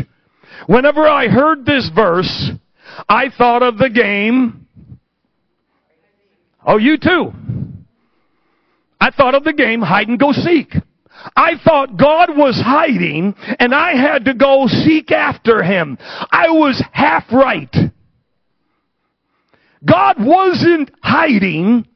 whenever 0.68 1.08
I 1.08 1.30
heard 1.30 1.66
this 1.66 1.90
verse, 1.96 2.52
I 3.08 3.30
thought 3.38 3.64
of 3.64 3.78
the 3.78 3.90
game. 3.90 4.68
Oh, 6.68 6.78
you 6.78 6.98
too. 6.98 7.32
I 9.00 9.12
thought 9.12 9.36
of 9.36 9.46
the 9.46 9.54
game 9.54 9.82
hide 9.82 10.10
and 10.10 10.20
go 10.20 10.34
seek. 10.34 10.74
I 11.38 11.54
thought 11.64 11.98
God 11.98 12.36
was 12.36 12.62
hiding 12.62 13.34
and 13.60 13.74
I 13.74 13.96
had 13.96 14.26
to 14.26 14.34
go 14.34 14.68
seek 14.68 15.10
after 15.12 15.64
him. 15.64 15.98
I 16.32 16.50
was 16.50 16.84
half 16.92 17.32
right. 17.32 17.74
God 19.86 20.18
wasn't 20.20 20.92
hiding, 21.02 21.88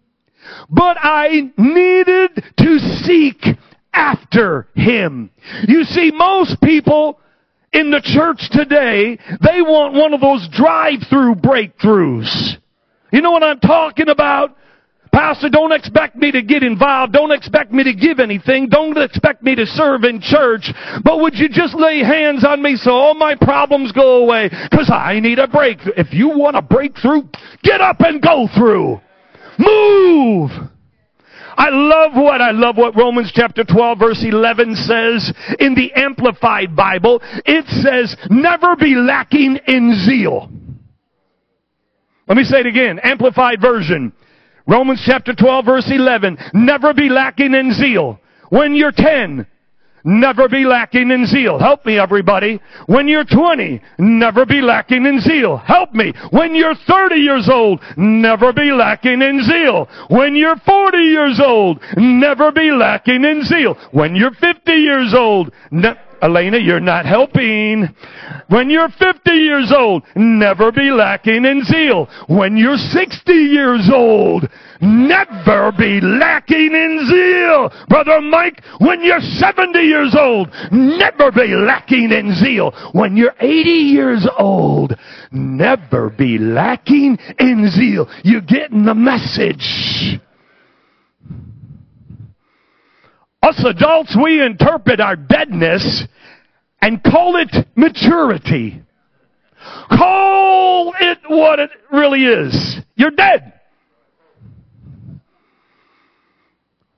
but 0.70 0.98
I 1.00 1.52
needed 1.58 2.44
to 2.58 2.80
seek 2.80 3.46
after 3.94 4.68
him. 4.76 5.30
You 5.68 5.84
see, 5.84 6.12
most 6.12 6.62
people 6.62 7.20
in 7.72 7.92
the 7.92 8.02
church 8.02 8.50
today, 8.52 9.18
they 9.42 9.62
want 9.62 9.94
one 9.96 10.14
of 10.14 10.22
those 10.22 10.48
drive-through 10.50 11.36
breakthroughs. 11.36 12.58
You 13.12 13.22
know 13.22 13.32
what 13.32 13.44
I'm 13.44 13.60
talking 13.60 14.10
about? 14.10 14.56
Pastor, 15.14 15.48
don't 15.48 15.72
expect 15.72 16.16
me 16.16 16.32
to 16.32 16.42
get 16.42 16.64
involved. 16.64 17.14
Don't 17.14 17.32
expect 17.32 17.72
me 17.72 17.84
to 17.84 17.94
give 17.94 18.20
anything. 18.20 18.68
Don't 18.68 18.98
expect 18.98 19.44
me 19.44 19.54
to 19.54 19.66
serve 19.68 20.04
in 20.06 20.20
church. 20.20 20.72
But 21.04 21.20
would 21.20 21.36
you 21.38 21.50
just 21.50 21.76
lay 21.76 22.00
hands 22.00 22.44
on 22.44 22.64
me 22.64 22.76
so 22.76 22.92
all 22.92 23.14
my 23.14 23.36
problems 23.40 23.92
go 23.92 24.24
away? 24.24 24.50
Cause 24.74 24.90
I 24.92 25.20
need 25.20 25.38
a 25.38 25.48
breakthrough. 25.48 25.94
If 25.98 26.14
you 26.14 26.30
want 26.30 26.58
a 26.58 26.64
breakthrough, 26.64 27.22
get 27.62 27.80
up 27.80 27.98
and 28.00 28.24
go 28.24 28.48
through. 28.58 29.00
Move! 29.60 30.50
I 31.56 31.70
love 31.70 32.14
what 32.16 32.42
I 32.42 32.50
love 32.50 32.78
what 32.78 32.96
Romans 32.96 33.32
chapter 33.32 33.64
12 33.64 34.00
verse 34.00 34.24
11 34.24 34.76
says 34.76 35.32
in 35.60 35.76
the 35.76 35.94
amplified 35.94 36.76
Bible. 36.76 37.22
It 37.46 37.66
says, 37.68 38.18
never 38.32 38.76
be 38.76 38.96
lacking 38.96 39.60
in 39.68 39.94
zeal. 40.08 40.50
Let 42.28 42.36
me 42.38 42.44
say 42.44 42.62
it 42.62 42.66
again. 42.66 43.00
Amplified 43.04 43.62
version. 43.62 44.12
Romans 44.68 45.02
chapter 45.06 45.34
12 45.34 45.66
verse 45.66 45.92
11. 45.92 46.38
Never 46.54 46.94
be 46.94 47.10
lacking 47.10 47.54
in 47.54 47.74
zeal. 47.74 48.20
When 48.50 48.76
you're 48.76 48.92
10, 48.92 49.48
Never 50.06 50.50
be 50.50 50.66
lacking 50.66 51.12
in 51.12 51.26
zeal. 51.26 51.58
Help 51.60 51.86
me, 51.86 51.98
everybody. 51.98 52.60
When 52.88 53.08
you're 53.08 53.24
20, 53.24 53.82
never 54.00 54.46
be 54.46 54.62
lacking 54.62 55.06
in 55.06 55.22
zeal. 55.22 55.58
Help 55.58 55.94
me. 55.94 56.14
When 56.32 56.56
you're 56.56 56.76
30 56.76 57.16
years 57.16 57.50
old, 57.50 57.80
never 57.96 58.52
be 58.52 58.74
lacking 58.74 59.22
in 59.22 59.42
zeal. 59.44 59.88
When 60.10 60.36
you're 60.36 60.58
40 60.58 60.98
years 60.98 61.40
old, 61.40 61.80
never 61.96 62.52
be 62.52 62.72
lacking 62.72 63.24
in 63.24 63.44
zeal. 63.44 63.76
When 63.92 64.16
you're 64.16 64.34
50 64.34 64.74
years 64.74 65.14
old, 65.14 65.54
ne- 65.72 65.96
Elena, 66.24 66.58
you're 66.58 66.80
not 66.80 67.06
helping. 67.06 67.94
When 68.48 68.70
you're 68.70 68.88
50 68.88 69.32
years 69.32 69.74
old, 69.76 70.04
never 70.16 70.72
be 70.72 70.90
lacking 70.90 71.44
in 71.44 71.64
zeal. 71.66 72.08
When 72.28 72.56
you're 72.56 72.78
60 72.78 73.34
years 73.34 73.90
old, 73.94 74.48
never 74.82 75.74
be 75.78 76.00
lacking 76.00 76.74
in 76.74 77.06
zeal. 77.10 77.70
Brother 77.90 78.22
Mike, 78.22 78.64
when 78.80 79.04
you're 79.04 79.20
70 79.20 79.80
years 79.80 80.16
old, 80.18 80.50
never 80.72 81.30
be 81.30 81.48
lacking 81.48 82.14
in 82.14 82.34
zeal. 82.36 82.72
When 82.94 83.18
you're 83.18 83.36
80 83.42 83.70
years 83.70 84.28
old, 84.40 84.94
never 85.34 86.10
be 86.10 86.38
lacking 86.38 87.18
in 87.40 87.70
zeal. 87.70 88.08
You're 88.24 88.42
getting 88.42 88.86
the 88.86 88.96
message. 88.96 90.22
Us 93.44 93.62
adults, 93.66 94.16
we 94.22 94.42
interpret 94.42 95.02
our 95.02 95.18
deadness 95.18 96.08
and 96.82 97.04
call 97.04 97.36
it 97.36 97.54
maturity. 97.76 98.82
Call 99.90 100.94
it 100.98 101.18
what 101.28 101.60
it 101.60 101.70
really 101.92 102.24
is. 102.24 102.78
You're 102.96 103.12
dead. 103.12 103.54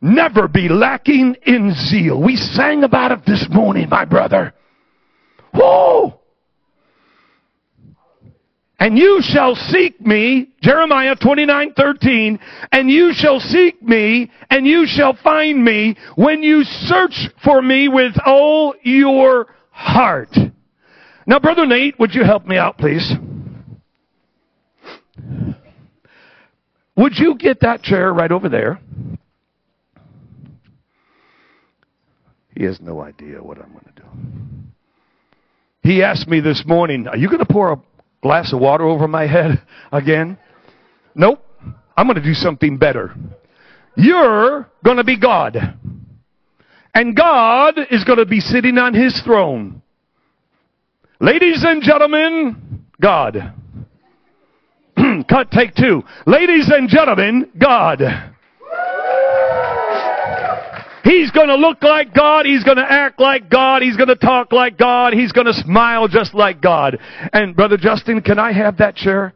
Never 0.02 0.48
be 0.48 0.70
lacking 0.70 1.36
in 1.48 1.74
zeal. 1.74 2.22
We 2.22 2.36
sang 2.36 2.84
about 2.84 3.12
it 3.12 3.26
this 3.26 3.48
morning, 3.52 3.89
my 3.89 4.06
brother. 4.06 4.54
Whoa! 5.52 6.20
And 8.80 8.97
you 8.97 9.21
shall 9.21 9.55
seek 9.55 10.01
me, 10.05 10.49
Jeremiah 10.61 11.15
29, 11.15 11.73
13, 11.76 12.39
and 12.73 12.89
you 12.89 13.13
shall 13.13 13.39
seek 13.39 13.82
me, 13.82 14.30
and 14.49 14.67
you 14.67 14.86
shall 14.86 15.17
find 15.23 15.63
me 15.63 15.95
when 16.15 16.43
you 16.43 16.63
search 16.63 17.30
for 17.43 17.61
me 17.61 17.88
with 17.88 18.13
all 18.26 18.76
your 18.84 19.47
heart. 19.71 20.36
Now, 21.26 21.39
Brother 21.39 21.65
Nate, 21.65 21.97
would 21.99 22.13
you 22.13 22.26
help 22.26 22.45
me 22.45 22.57
out, 22.57 22.78
please? 22.78 23.13
Would 26.97 27.17
you 27.17 27.36
get 27.36 27.61
that 27.61 27.82
chair 27.82 28.13
right 28.13 28.32
over 28.32 28.49
there? 28.49 28.80
He 32.55 32.63
has 32.63 32.80
no 32.80 33.01
idea 33.01 33.41
what 33.41 33.57
I'm 33.57 33.71
going 33.71 33.86
to 33.95 34.01
do. 34.01 34.07
He 35.82 36.03
asked 36.03 36.28
me 36.28 36.39
this 36.39 36.63
morning, 36.65 37.07
Are 37.07 37.17
you 37.17 37.28
going 37.28 37.39
to 37.39 37.45
pour 37.45 37.73
a 37.73 37.82
glass 38.26 38.51
of 38.51 38.59
water 38.59 38.84
over 38.86 39.07
my 39.07 39.28
head 39.28 39.61
again? 39.91 40.36
Nope. 41.13 41.45
I'm 41.95 42.07
going 42.07 42.15
to 42.15 42.23
do 42.23 42.34
something 42.34 42.78
better. 42.78 43.13
You're 43.95 44.67
going 44.84 44.97
to 44.97 45.03
be 45.03 45.17
God. 45.17 45.55
And 46.93 47.15
God 47.15 47.76
is 47.91 48.03
going 48.03 48.17
to 48.17 48.26
be 48.26 48.39
sitting 48.39 48.80
on 48.80 48.95
his 48.95 49.21
throne. 49.21 49.84
Ladies 51.19 51.63
and 51.63 51.84
gentlemen, 51.84 52.86
God. 52.99 53.53
Cut, 55.30 55.51
take 55.51 55.76
two. 55.76 56.01
Ladies 56.26 56.71
and 56.73 56.89
gentlemen, 56.89 57.51
God. 57.57 58.01
He's 61.06 61.30
going 61.30 61.49
to 61.49 61.56
look 61.56 61.84
like 61.84 62.16
God. 62.16 62.47
He's 62.47 62.64
going 62.64 62.78
to 62.78 62.91
act 62.91 63.20
like 63.20 63.47
God. 63.47 63.84
He's 63.84 63.95
going 63.95 64.10
to 64.10 64.16
talk 64.16 64.51
like 64.51 64.76
God. 64.76 65.14
He's 65.14 65.32
going 65.32 65.45
to 65.45 65.53
smile 65.53 66.08
just 66.08 66.34
like 66.34 66.64
God. 66.64 66.97
And 67.32 67.56
Brother 67.56 67.78
Justin, 67.78 68.22
can 68.22 68.39
I 68.39 68.51
have 68.51 68.78
that 68.78 68.95
chair 68.95 69.36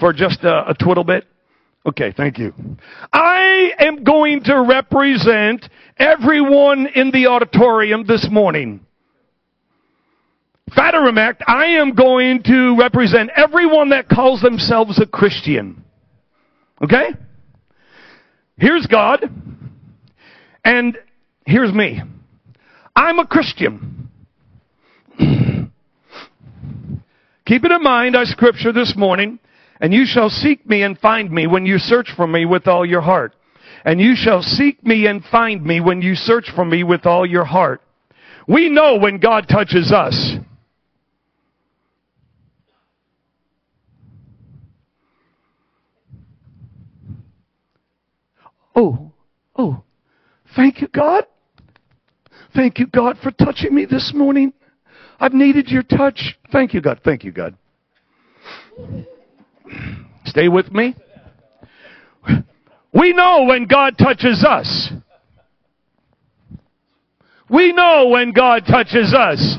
for 0.00 0.12
just 0.12 0.42
a, 0.42 0.70
a 0.70 0.74
twiddle 0.74 1.04
bit? 1.04 1.24
Okay, 1.86 2.12
thank 2.16 2.38
you. 2.38 2.52
I 3.12 3.74
am 3.78 4.02
going 4.02 4.42
to 4.44 4.60
represent 4.60 5.68
everyone 5.98 6.88
in 6.88 7.12
the 7.12 7.28
auditorium 7.28 8.04
this 8.06 8.26
morning. 8.28 8.84
Fataramact, 10.76 11.42
I 11.46 11.66
am 11.78 11.94
going 11.94 12.42
to 12.44 12.76
represent 12.76 13.30
everyone 13.36 13.90
that 13.90 14.08
calls 14.08 14.40
themselves 14.40 15.00
a 15.00 15.06
Christian. 15.06 15.84
Okay? 16.82 17.10
Here's 18.56 18.86
God. 18.88 19.30
And 20.64 20.98
here's 21.46 21.72
me. 21.72 22.02
I'm 22.96 23.18
a 23.18 23.26
Christian. 23.26 24.08
Keep 25.18 25.70
it 27.64 27.72
in 27.72 27.82
mind, 27.82 28.16
our 28.16 28.24
scripture 28.24 28.72
this 28.72 28.94
morning, 28.96 29.38
and 29.80 29.92
you 29.92 30.06
shall 30.06 30.30
seek 30.30 30.66
me 30.66 30.82
and 30.82 30.98
find 30.98 31.30
me 31.30 31.46
when 31.46 31.66
you 31.66 31.78
search 31.78 32.10
for 32.16 32.26
me 32.26 32.46
with 32.46 32.66
all 32.66 32.86
your 32.86 33.02
heart. 33.02 33.34
And 33.84 34.00
you 34.00 34.14
shall 34.16 34.40
seek 34.40 34.82
me 34.84 35.06
and 35.06 35.22
find 35.24 35.62
me 35.62 35.80
when 35.80 36.00
you 36.00 36.14
search 36.14 36.50
for 36.54 36.64
me 36.64 36.84
with 36.84 37.04
all 37.04 37.26
your 37.26 37.44
heart. 37.44 37.82
We 38.48 38.70
know 38.70 38.96
when 38.96 39.18
God 39.18 39.46
touches 39.48 39.92
us. 39.92 40.36
Oh, 48.74 49.12
oh, 49.54 49.82
thank 50.56 50.80
you, 50.80 50.88
God. 50.88 51.26
Thank 52.54 52.78
you, 52.78 52.86
God, 52.86 53.18
for 53.22 53.32
touching 53.32 53.74
me 53.74 53.84
this 53.84 54.12
morning. 54.14 54.52
I've 55.18 55.34
needed 55.34 55.68
your 55.68 55.82
touch. 55.82 56.36
Thank 56.52 56.72
you, 56.72 56.80
God. 56.80 57.00
Thank 57.04 57.24
you, 57.24 57.32
God. 57.32 57.56
Stay 60.24 60.48
with 60.48 60.70
me. 60.72 60.94
We 62.92 63.12
know 63.12 63.44
when 63.44 63.66
God 63.66 63.98
touches 63.98 64.44
us. 64.48 64.92
We 67.50 67.72
know 67.72 68.08
when 68.08 68.32
God 68.32 68.64
touches 68.66 69.12
us. 69.12 69.56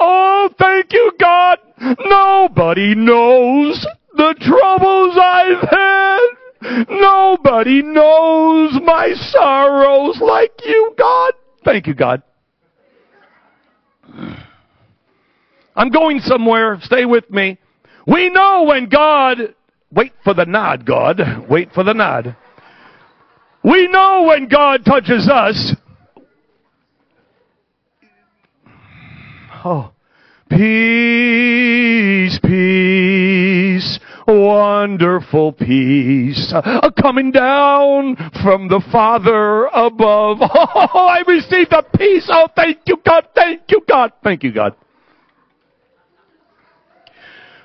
Oh, 0.00 0.48
thank 0.58 0.92
you, 0.92 1.12
God. 1.20 1.58
Nobody 2.06 2.94
knows 2.94 3.86
the 4.14 4.34
troubles 4.40 5.16
I've 5.20 5.68
had. 5.68 6.86
Nobody 6.88 7.82
knows 7.82 8.78
my 8.82 9.12
sorrows 9.14 10.18
like 10.20 10.52
you, 10.64 10.94
God. 10.98 11.34
Thank 11.66 11.88
you, 11.88 11.94
God. 11.94 12.22
I'm 15.74 15.90
going 15.90 16.20
somewhere. 16.20 16.78
Stay 16.82 17.04
with 17.04 17.28
me. 17.28 17.58
We 18.06 18.30
know 18.30 18.62
when 18.68 18.88
God, 18.88 19.52
wait 19.90 20.12
for 20.22 20.32
the 20.32 20.44
nod, 20.44 20.86
God. 20.86 21.20
Wait 21.50 21.72
for 21.72 21.82
the 21.82 21.92
nod. 21.92 22.36
We 23.64 23.88
know 23.88 24.26
when 24.28 24.46
God 24.46 24.84
touches 24.84 25.28
us. 25.28 25.74
Oh, 29.64 29.90
peace, 30.48 32.38
peace, 32.44 33.98
wonderful 34.26 35.52
peace, 35.52 36.52
uh, 36.54 36.90
coming 37.00 37.30
down 37.30 38.16
from 38.42 38.68
the 38.68 38.82
Father 38.90 39.66
above. 39.66 40.38
Oh, 40.98 41.06
I 41.06 41.22
received 41.26 41.70
the 41.70 41.84
peace. 41.96 42.28
Oh, 42.30 42.48
thank 42.54 42.78
you, 42.86 42.96
God. 43.04 43.28
Thank 43.34 43.62
you, 43.68 43.80
God. 43.88 44.12
Thank 44.22 44.42
you, 44.42 44.52
God. 44.52 44.74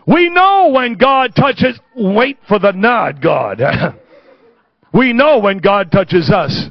We 0.07 0.30
know 0.30 0.70
when 0.74 0.95
God 0.95 1.36
touches, 1.36 1.80
wait 1.95 2.38
for 2.47 2.59
the 2.59 2.72
nod, 2.72 3.22
God. 3.22 3.62
we 4.93 5.14
know 5.14 5.39
when 5.39 5.59
God 5.59 5.91
touches 5.91 6.30
us. 6.30 6.70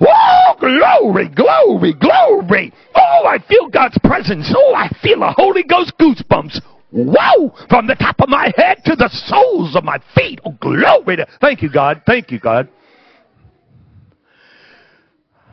Oh, 0.00 0.53
glory, 0.64 1.28
glory, 1.28 1.92
glory. 1.94 2.72
Oh, 2.94 3.26
I 3.26 3.38
feel 3.46 3.68
God's 3.68 3.98
presence. 4.04 4.52
Oh, 4.56 4.74
I 4.74 4.88
feel 5.02 5.22
a 5.22 5.32
Holy 5.32 5.62
Ghost 5.62 5.92
goosebumps. 5.98 6.60
Whoa! 6.90 7.52
From 7.68 7.86
the 7.86 7.96
top 7.96 8.20
of 8.20 8.28
my 8.28 8.52
head 8.56 8.78
to 8.84 8.94
the 8.94 9.08
soles 9.08 9.74
of 9.74 9.84
my 9.84 9.98
feet. 10.14 10.40
Oh, 10.44 10.52
glory 10.60 11.16
to, 11.16 11.26
thank 11.40 11.62
you, 11.62 11.70
God. 11.70 12.02
Thank 12.06 12.30
you, 12.30 12.38
God. 12.38 12.68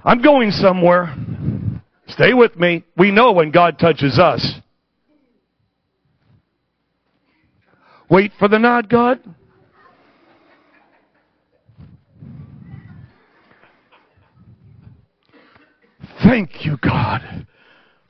I'm 0.03 0.21
going 0.21 0.51
somewhere. 0.51 1.15
Stay 2.07 2.33
with 2.33 2.55
me. 2.57 2.83
We 2.97 3.11
know 3.11 3.31
when 3.31 3.51
God 3.51 3.79
touches 3.79 4.19
us. 4.19 4.55
Wait 8.09 8.31
for 8.37 8.47
the 8.47 8.59
nod, 8.59 8.89
God. 8.89 9.19
Thank 16.23 16.65
you, 16.65 16.77
God, 16.77 17.47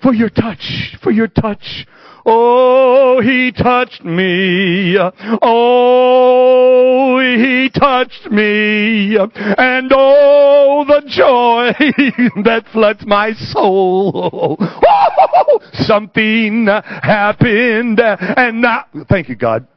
for 0.02 0.14
your 0.14 0.30
touch, 0.30 0.98
for 1.02 1.12
your 1.12 1.28
touch. 1.28 1.86
Oh, 2.26 3.22
he 3.22 3.52
touched 3.52 4.04
me. 4.04 4.98
Oh, 5.42 7.20
he 7.20 7.70
touched 7.70 8.30
me. 8.30 9.18
And 9.18 9.92
oh, 9.96 10.86
the 10.88 11.02
joy 11.08 11.72
that 12.44 12.66
floods 12.72 13.06
my 13.06 13.34
soul. 13.34 14.58
Oh, 14.60 15.60
something 15.74 16.68
happened 16.68 18.00
and 18.00 18.62
now, 18.62 18.86
thank 19.10 19.30
you, 19.30 19.36
God. 19.36 19.68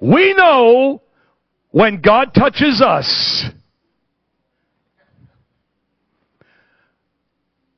We 0.00 0.34
know 0.34 1.02
when 1.70 2.00
God 2.00 2.34
touches 2.34 2.82
us, 2.82 3.44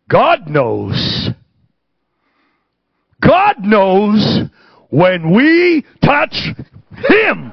God 0.09 0.49
knows. 0.49 1.31
God 3.21 3.65
knows 3.65 4.43
when 4.91 5.35
we 5.35 5.85
touch 6.05 6.35
Him. 7.09 7.53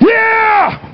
Yeah! 0.00 0.86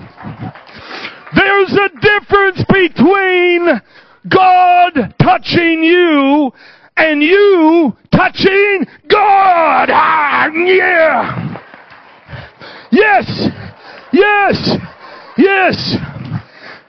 There's 1.34 1.72
a 1.72 1.88
difference 2.00 2.64
between 2.72 3.80
God 4.28 5.14
touching 5.20 5.82
you 5.82 6.52
and 6.96 7.22
you 7.22 7.96
touching 8.12 8.86
God. 9.08 9.90
Ah, 9.90 10.46
yeah! 10.52 11.62
Yes! 12.90 13.48
Yes! 14.12 14.78
Yes! 15.36 16.15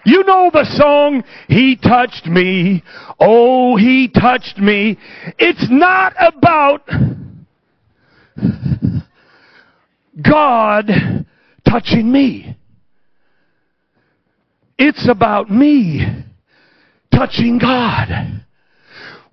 You 0.07 0.23
know 0.23 0.49
the 0.53 0.63
song, 0.63 1.21
He 1.49 1.75
touched 1.75 2.27
me. 2.27 2.81
Oh, 3.19 3.75
He 3.75 4.07
touched 4.07 4.57
me. 4.57 4.97
It's 5.37 5.67
not 5.69 6.13
about 6.17 6.89
God 10.23 10.89
touching 11.69 12.09
me. 12.09 12.57
It's 14.77 15.09
about 15.09 15.51
me 15.51 16.05
touching 17.13 17.59
God. 17.59 18.45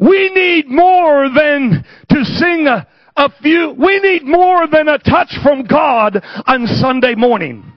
We 0.01 0.31
need 0.31 0.67
more 0.67 1.29
than 1.29 1.85
to 2.09 2.25
sing 2.25 2.67
a, 2.67 2.85
a 3.15 3.31
few, 3.41 3.77
we 3.79 4.01
need 4.01 4.25
more 4.25 4.67
than 4.67 4.89
a 4.89 4.99
touch 4.99 5.39
from 5.41 5.67
God 5.67 6.21
on 6.49 6.67
Sunday 6.67 7.15
morning. 7.15 7.74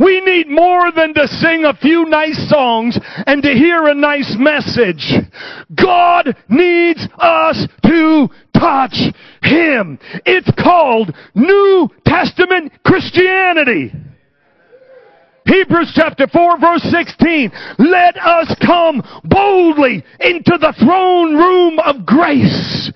We 0.00 0.22
need 0.22 0.48
more 0.48 0.90
than 0.92 1.12
to 1.12 1.28
sing 1.28 1.64
a 1.64 1.76
few 1.76 2.06
nice 2.06 2.48
songs 2.48 2.98
and 3.26 3.42
to 3.42 3.52
hear 3.52 3.86
a 3.86 3.94
nice 3.94 4.34
message. 4.38 5.12
God 5.74 6.34
needs 6.48 7.06
us 7.18 7.68
to 7.84 8.28
touch 8.58 8.96
Him. 9.42 9.98
It's 10.24 10.50
called 10.58 11.14
New 11.34 11.90
Testament 12.06 12.72
Christianity. 12.82 13.92
Hebrews 15.44 15.92
chapter 15.94 16.26
4 16.26 16.58
verse 16.58 16.82
16. 16.82 17.50
Let 17.78 18.16
us 18.16 18.54
come 18.64 19.02
boldly 19.24 20.02
into 20.20 20.56
the 20.58 20.74
throne 20.78 21.36
room 21.36 21.78
of 21.78 22.06
grace. 22.06 22.90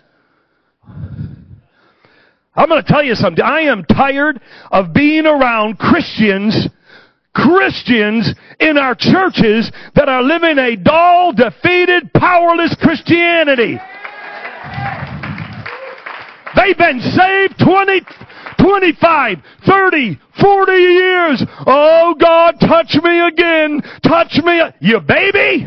I'm 2.57 2.68
going 2.68 2.82
to 2.82 2.88
tell 2.88 3.02
you 3.02 3.14
something. 3.14 3.44
I 3.44 3.62
am 3.62 3.84
tired 3.84 4.40
of 4.70 4.92
being 4.92 5.26
around 5.26 5.78
Christians, 5.78 6.68
Christians 7.35 8.32
in 8.61 8.78
our 8.78 8.95
churches 8.95 9.70
that 9.95 10.09
are 10.09 10.22
living 10.22 10.59
a 10.59 10.76
dull, 10.76 11.32
defeated, 11.32 12.12
powerless 12.12 12.74
Christianity. 12.80 13.78
They've 16.57 16.78
been 16.78 17.01
saved 17.01 17.59
20, 17.59 18.01
25, 18.61 19.39
30, 19.66 20.18
40 20.41 20.72
years. 20.72 21.45
Oh 21.66 22.14
God, 22.18 22.55
touch 22.61 22.97
me 23.03 23.20
again. 23.20 23.82
Touch 24.03 24.41
me. 24.45 24.61
You 24.80 25.01
baby. 25.01 25.66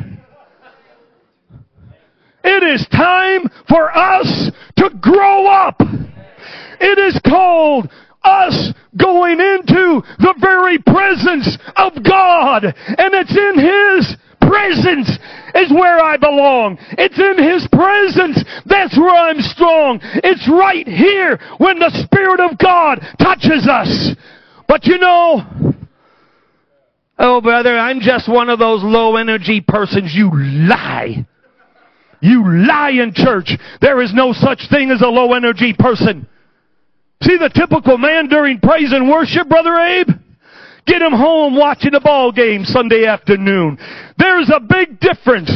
It 2.44 2.64
is 2.64 2.88
time 2.88 3.50
for 3.68 3.96
us 3.96 4.52
to 4.78 4.90
grow 5.02 5.48
up. 5.48 5.82
It 6.80 6.98
is 6.98 7.20
called 7.28 7.90
us 8.24 8.74
going 8.96 9.40
into 9.40 10.02
the 10.20 10.36
very 10.40 10.78
presence 10.80 11.58
of 11.76 12.04
God. 12.04 12.66
And 12.66 13.14
it's 13.14 13.36
in 13.36 13.56
His 13.58 14.18
presence 14.42 15.10
is 15.56 15.72
where 15.72 16.02
I 16.02 16.18
belong. 16.18 16.78
It's 16.98 17.20
in 17.20 17.38
His 17.38 17.68
presence. 17.72 18.44
That's 18.66 18.98
where 18.98 19.16
I'm 19.16 19.42
strong. 19.42 20.00
It's 20.24 20.50
right 20.50 20.88
here 20.88 21.40
when 21.58 21.80
the 21.80 21.92
Spirit 22.06 22.40
of 22.40 22.58
God 22.58 23.00
touches 23.20 23.68
us. 23.68 24.16
But 24.68 24.86
you 24.86 24.98
know, 24.98 25.76
oh 27.20 27.42
brother, 27.42 27.78
I'm 27.78 28.00
just 28.00 28.30
one 28.30 28.50
of 28.50 28.60
those 28.60 28.84
low 28.84 29.16
energy 29.16 29.62
persons. 29.66 30.14
You 30.14 30.32
lie. 30.34 31.26
You 32.20 32.68
lie 32.68 32.92
in 32.92 33.14
church. 33.14 33.52
There 33.80 34.02
is 34.02 34.14
no 34.14 34.34
such 34.34 34.70
thing 34.70 34.92
as 34.92 35.02
a 35.02 35.08
low 35.08 35.34
energy 35.34 35.74
person. 35.78 36.28
See 37.24 37.38
the 37.38 37.50
typical 37.50 37.98
man 37.98 38.28
during 38.28 38.60
praise 38.60 38.94
and 38.94 39.10
worship, 39.10 39.50
Brother 39.50 39.76
Abe? 39.76 40.10
Get 40.86 41.02
him 41.02 41.12
home 41.12 41.56
watching 41.56 41.96
a 41.96 42.00
ball 42.00 42.32
game 42.32 42.64
Sunday 42.64 43.06
afternoon. 43.06 43.78
There's 44.18 44.50
a 44.54 44.60
big 44.60 45.00
difference. 45.00 45.52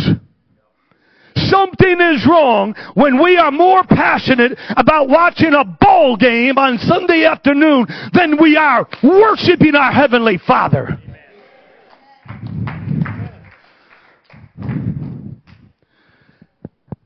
Something 1.36 2.02
is 2.02 2.28
wrong 2.28 2.76
when 2.94 3.22
we 3.22 3.38
are 3.38 3.52
more 3.52 3.84
passionate 3.84 4.58
about 4.76 5.08
watching 5.08 5.54
a 5.54 5.64
ball 5.64 6.18
game 6.18 6.58
on 6.58 6.78
Sunday 6.80 7.26
afternoon 7.26 7.88
than 8.14 8.38
we 8.42 8.58
are 8.58 8.88
worshiping 9.02 9.76
our 9.76 9.92
Heavenly 9.92 10.40
Father. 10.46 11.00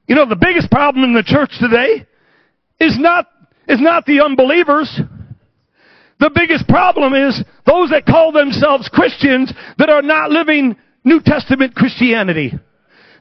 You 0.08 0.16
know, 0.16 0.28
the 0.28 0.36
biggest 0.36 0.70
problem 0.72 1.04
in 1.04 1.14
the 1.14 1.24
church 1.24 1.52
today 1.60 2.06
is 2.80 2.98
not, 3.00 3.28
is 3.68 3.82
not 3.82 4.06
the 4.06 4.22
unbelievers. 4.22 5.00
The 6.20 6.32
biggest 6.34 6.68
problem 6.68 7.14
is 7.14 7.44
those 7.66 7.90
that 7.90 8.06
call 8.06 8.32
themselves 8.32 8.90
Christians 8.90 9.54
that 9.78 9.90
are 9.90 10.02
not 10.02 10.32
living 10.32 10.76
New 11.04 11.22
Testament 11.22 11.76
Christianity. 11.76 12.54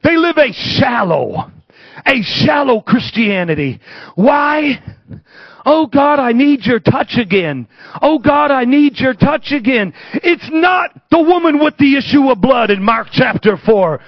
They 0.02 0.16
live 0.16 0.36
a 0.38 0.52
shallow, 0.52 1.50
a 2.06 2.22
shallow 2.22 2.80
Christianity. 2.80 3.80
Why? 4.14 4.80
Oh 5.66 5.86
God, 5.86 6.18
I 6.18 6.32
need 6.32 6.64
your 6.66 6.78
touch 6.78 7.16
again. 7.16 7.66
Oh 8.00 8.18
God, 8.18 8.50
I 8.50 8.64
need 8.64 8.98
your 8.98 9.14
touch 9.14 9.50
again. 9.50 9.94
It's 10.12 10.48
not 10.52 10.90
the 11.10 11.20
woman 11.22 11.58
with 11.58 11.76
the 11.78 11.96
issue 11.96 12.30
of 12.30 12.40
blood 12.40 12.70
in 12.70 12.82
Mark 12.82 13.08
chapter 13.12 13.56
4. 13.56 14.00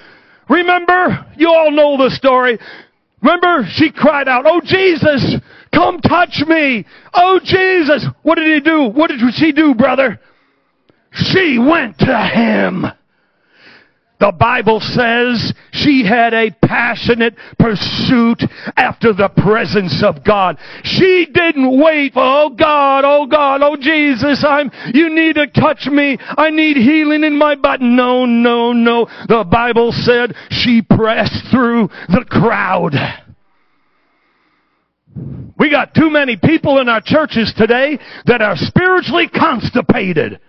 Remember? 0.49 1.25
You 1.35 1.49
all 1.49 1.71
know 1.71 1.97
the 1.97 2.11
story. 2.11 2.59
Remember? 3.21 3.67
She 3.71 3.91
cried 3.91 4.27
out, 4.27 4.45
Oh 4.45 4.61
Jesus, 4.63 5.35
come 5.73 5.99
touch 6.01 6.43
me. 6.47 6.85
Oh 7.13 7.39
Jesus. 7.43 8.05
What 8.23 8.35
did 8.35 8.47
he 8.47 8.59
do? 8.59 8.89
What 8.89 9.09
did 9.09 9.19
she 9.33 9.51
do, 9.51 9.75
brother? 9.75 10.19
She 11.11 11.57
went 11.57 11.97
to 11.99 12.17
him. 12.17 12.85
The 14.19 14.31
Bible 14.31 14.79
says 14.79 15.53
she 15.71 16.03
had 16.03 16.33
a 16.33 16.49
passionate 16.49 17.35
pursuit 17.59 18.43
after 18.75 19.13
the 19.13 19.29
presence 19.29 20.03
of 20.03 20.23
God. 20.23 20.57
She 20.83 21.27
didn't 21.31 21.79
wait 21.79 22.13
for, 22.13 22.23
oh 22.23 22.49
God, 22.49 23.03
oh 23.05 23.27
God, 23.27 23.61
oh 23.61 23.75
Jesus, 23.75 24.43
I'm, 24.43 24.71
you 24.93 25.13
need 25.13 25.35
to 25.35 25.45
touch 25.45 25.85
me. 25.85 26.17
I 26.19 26.49
need 26.49 26.77
healing 26.77 27.23
in 27.23 27.37
my 27.37 27.55
body. 27.55 27.85
No, 27.85 28.25
no, 28.25 28.73
no. 28.73 29.05
The 29.27 29.43
Bible 29.43 29.91
said 29.91 30.35
she 30.49 30.81
pressed 30.81 31.51
through 31.51 31.89
the 32.09 32.25
crowd. 32.27 32.95
We 35.57 35.71
got 35.71 35.93
too 35.93 36.09
many 36.09 36.37
people 36.37 36.79
in 36.79 36.87
our 36.87 37.01
churches 37.01 37.53
today 37.57 37.99
that 38.25 38.41
are 38.41 38.55
spiritually 38.55 39.27
constipated. 39.27 40.39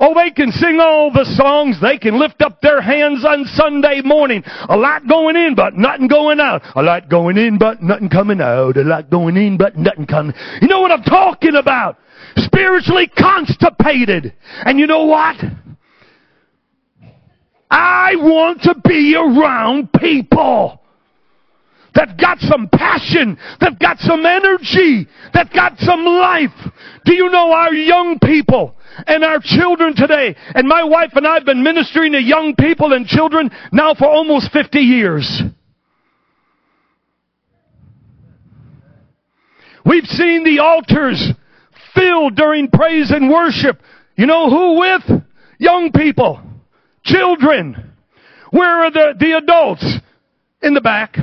Oh, 0.00 0.14
they 0.14 0.30
can 0.30 0.52
sing 0.52 0.78
all 0.80 1.10
the 1.12 1.24
songs. 1.24 1.80
They 1.80 1.98
can 1.98 2.18
lift 2.18 2.40
up 2.40 2.60
their 2.60 2.80
hands 2.80 3.24
on 3.24 3.44
Sunday 3.46 4.00
morning. 4.04 4.44
A 4.68 4.76
lot 4.76 5.08
going 5.08 5.36
in, 5.36 5.54
but 5.56 5.74
nothing 5.74 6.06
going 6.06 6.38
out. 6.38 6.62
A 6.76 6.82
lot 6.82 7.10
going 7.10 7.36
in, 7.36 7.58
but 7.58 7.82
nothing 7.82 8.08
coming 8.08 8.40
out. 8.40 8.76
A 8.76 8.82
lot 8.82 9.10
going 9.10 9.36
in, 9.36 9.56
but 9.56 9.76
nothing 9.76 10.06
coming. 10.06 10.34
You 10.62 10.68
know 10.68 10.80
what 10.80 10.92
I'm 10.92 11.02
talking 11.02 11.56
about? 11.56 11.98
Spiritually 12.36 13.08
constipated. 13.08 14.34
And 14.64 14.78
you 14.78 14.86
know 14.86 15.04
what? 15.04 15.36
I 17.70 18.14
want 18.16 18.62
to 18.62 18.76
be 18.84 19.16
around 19.16 19.92
people 19.92 20.80
that 21.98 22.16
got 22.16 22.38
some 22.38 22.68
passion, 22.72 23.36
that 23.60 23.80
got 23.80 23.98
some 23.98 24.24
energy, 24.24 25.08
that 25.34 25.52
got 25.52 25.76
some 25.78 26.04
life. 26.04 26.54
Do 27.04 27.12
you 27.12 27.28
know 27.28 27.52
our 27.52 27.74
young 27.74 28.18
people? 28.20 28.74
and 29.06 29.22
our 29.22 29.38
children 29.40 29.94
today. 29.94 30.34
And 30.56 30.66
my 30.66 30.82
wife 30.82 31.12
and 31.14 31.24
I 31.24 31.34
have 31.34 31.44
been 31.44 31.62
ministering 31.62 32.12
to 32.12 32.20
young 32.20 32.56
people 32.56 32.92
and 32.92 33.06
children 33.06 33.50
now 33.70 33.94
for 33.94 34.06
almost 34.06 34.50
50 34.50 34.80
years. 34.80 35.40
We've 39.84 40.06
seen 40.06 40.42
the 40.42 40.58
altars 40.58 41.32
filled 41.94 42.34
during 42.34 42.70
praise 42.70 43.12
and 43.12 43.30
worship. 43.30 43.80
You 44.16 44.26
know 44.26 44.50
who 44.50 44.80
with? 44.80 45.22
Young 45.60 45.92
people. 45.92 46.40
Children. 47.04 47.92
Where 48.50 48.84
are 48.84 48.90
the, 48.90 49.14
the 49.16 49.36
adults? 49.36 49.86
In 50.60 50.74
the 50.74 50.80
back. 50.80 51.16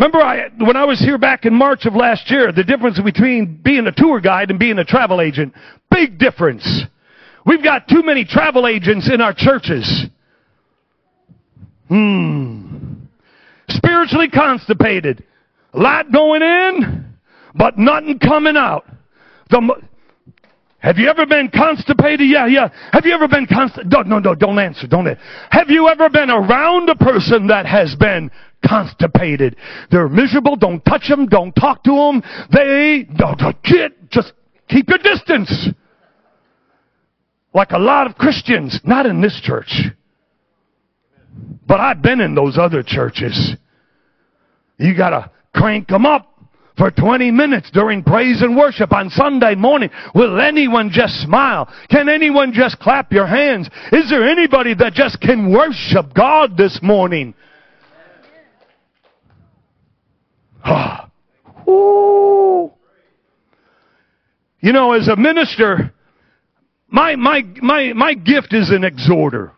Remember 0.00 0.22
I, 0.22 0.48
when 0.56 0.76
I 0.76 0.86
was 0.86 0.98
here 0.98 1.18
back 1.18 1.44
in 1.44 1.52
March 1.52 1.84
of 1.84 1.94
last 1.94 2.30
year, 2.30 2.52
the 2.52 2.64
difference 2.64 2.98
between 2.98 3.60
being 3.62 3.86
a 3.86 3.92
tour 3.92 4.18
guide 4.18 4.48
and 4.48 4.58
being 4.58 4.78
a 4.78 4.84
travel 4.84 5.20
agent. 5.20 5.52
Big 5.90 6.18
difference. 6.18 6.84
We've 7.44 7.62
got 7.62 7.86
too 7.86 8.02
many 8.02 8.24
travel 8.24 8.66
agents 8.66 9.10
in 9.12 9.20
our 9.20 9.34
churches. 9.36 10.06
Hmm. 11.88 12.94
Spiritually 13.68 14.30
constipated. 14.30 15.22
A 15.74 15.78
lot 15.78 16.10
going 16.10 16.40
in, 16.40 17.12
but 17.54 17.76
nothing 17.76 18.18
coming 18.20 18.56
out. 18.56 18.86
The, 19.50 19.82
have 20.80 20.96
you 20.96 21.08
ever 21.08 21.26
been 21.26 21.50
constipated? 21.50 22.26
Yeah, 22.28 22.46
yeah. 22.46 22.70
Have 22.92 23.04
you 23.04 23.12
ever 23.12 23.28
been 23.28 23.46
constipated? 23.46 23.92
No, 23.92 24.18
no, 24.18 24.34
don't 24.34 24.58
answer. 24.58 24.86
Don't 24.86 25.06
answer. 25.06 25.20
Have 25.50 25.68
you 25.68 25.88
ever 25.88 26.08
been 26.08 26.30
around 26.30 26.88
a 26.88 26.96
person 26.96 27.48
that 27.48 27.66
has 27.66 27.94
been 27.94 28.30
constipated? 28.66 29.56
They're 29.90 30.08
miserable. 30.08 30.56
Don't 30.56 30.82
touch 30.86 31.06
them. 31.08 31.26
Don't 31.26 31.52
talk 31.52 31.84
to 31.84 31.90
them. 31.90 32.22
They, 32.50 33.06
don't, 33.14 33.38
get, 33.62 34.10
just 34.10 34.32
keep 34.68 34.88
your 34.88 34.98
distance. 34.98 35.68
Like 37.52 37.72
a 37.72 37.78
lot 37.78 38.06
of 38.06 38.16
Christians, 38.16 38.80
not 38.82 39.04
in 39.04 39.20
this 39.20 39.38
church. 39.42 39.82
But 41.66 41.80
I've 41.80 42.00
been 42.00 42.20
in 42.20 42.34
those 42.34 42.56
other 42.56 42.82
churches. 42.82 43.54
You 44.78 44.96
gotta 44.96 45.30
crank 45.54 45.88
them 45.88 46.06
up 46.06 46.29
for 46.80 46.90
20 46.90 47.30
minutes 47.30 47.70
during 47.72 48.02
praise 48.02 48.40
and 48.40 48.56
worship 48.56 48.90
on 48.90 49.10
Sunday 49.10 49.54
morning. 49.54 49.90
Will 50.14 50.40
anyone 50.40 50.88
just 50.90 51.12
smile? 51.20 51.70
Can 51.90 52.08
anyone 52.08 52.54
just 52.54 52.78
clap 52.78 53.12
your 53.12 53.26
hands? 53.26 53.68
Is 53.92 54.08
there 54.08 54.26
anybody 54.26 54.72
that 54.76 54.94
just 54.94 55.20
can 55.20 55.52
worship 55.52 56.14
God 56.14 56.56
this 56.56 56.80
morning? 56.82 57.34
Ah. 60.64 61.10
Ooh. 61.68 62.72
You 64.60 64.72
know, 64.72 64.92
as 64.92 65.08
a 65.08 65.16
minister, 65.16 65.92
my, 66.88 67.14
my, 67.14 67.42
my, 67.60 67.92
my 67.92 68.14
gift 68.14 68.54
is 68.54 68.70
an 68.70 68.84
exhorter. 68.84 69.52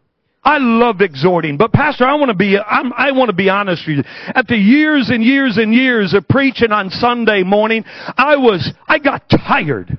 I 0.45 0.59
love 0.59 1.01
exhorting, 1.01 1.57
but 1.57 1.73
Pastor, 1.73 2.05
I 2.05 2.15
want 2.15 2.31
to 2.31 2.37
be, 2.37 2.59
I'm, 2.59 2.93
I 2.95 3.13
want 3.13 3.29
to 3.29 3.37
be 3.37 3.49
honest 3.49 3.87
with 3.87 3.99
you. 3.99 4.03
After 4.35 4.57
years 4.57 5.09
and 5.09 5.23
years 5.23 5.57
and 5.57 5.73
years 5.73 6.15
of 6.15 6.27
preaching 6.27 6.73
on 6.73 6.91
Sunday 6.91 7.45
morning, 7.45 7.85
I 8.17 8.37
was, 8.37 8.73
I 8.89 8.99
got 8.99 9.29
tired 9.29 9.97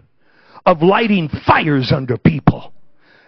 of 0.65 0.81
lighting 0.81 1.29
fires 1.45 1.93
under 1.95 2.17
people. 2.17 2.73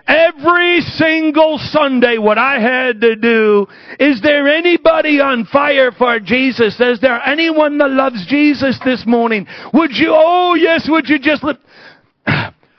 Every 0.07 0.82
single 0.82 1.57
Sunday, 1.57 2.18
what 2.18 2.38
I 2.38 2.59
had 2.59 3.01
to 3.01 3.16
do, 3.16 3.66
is 3.97 4.22
there 4.22 4.47
anybody 4.49 5.20
on 5.20 5.45
fire 5.45 5.91
for 5.91 6.20
Jesus? 6.20 6.80
Is 6.80 6.99
there 6.99 7.20
anyone 7.26 7.78
that 7.80 7.89
loves 7.89 8.26
Jesus 8.28 8.78
this 8.84 9.03
morning? 9.07 9.47
Would 9.74 9.95
you, 9.95 10.09
oh 10.11 10.53
yes, 10.53 10.88
would 10.89 11.07
you 11.07 11.20
just? 11.20 11.43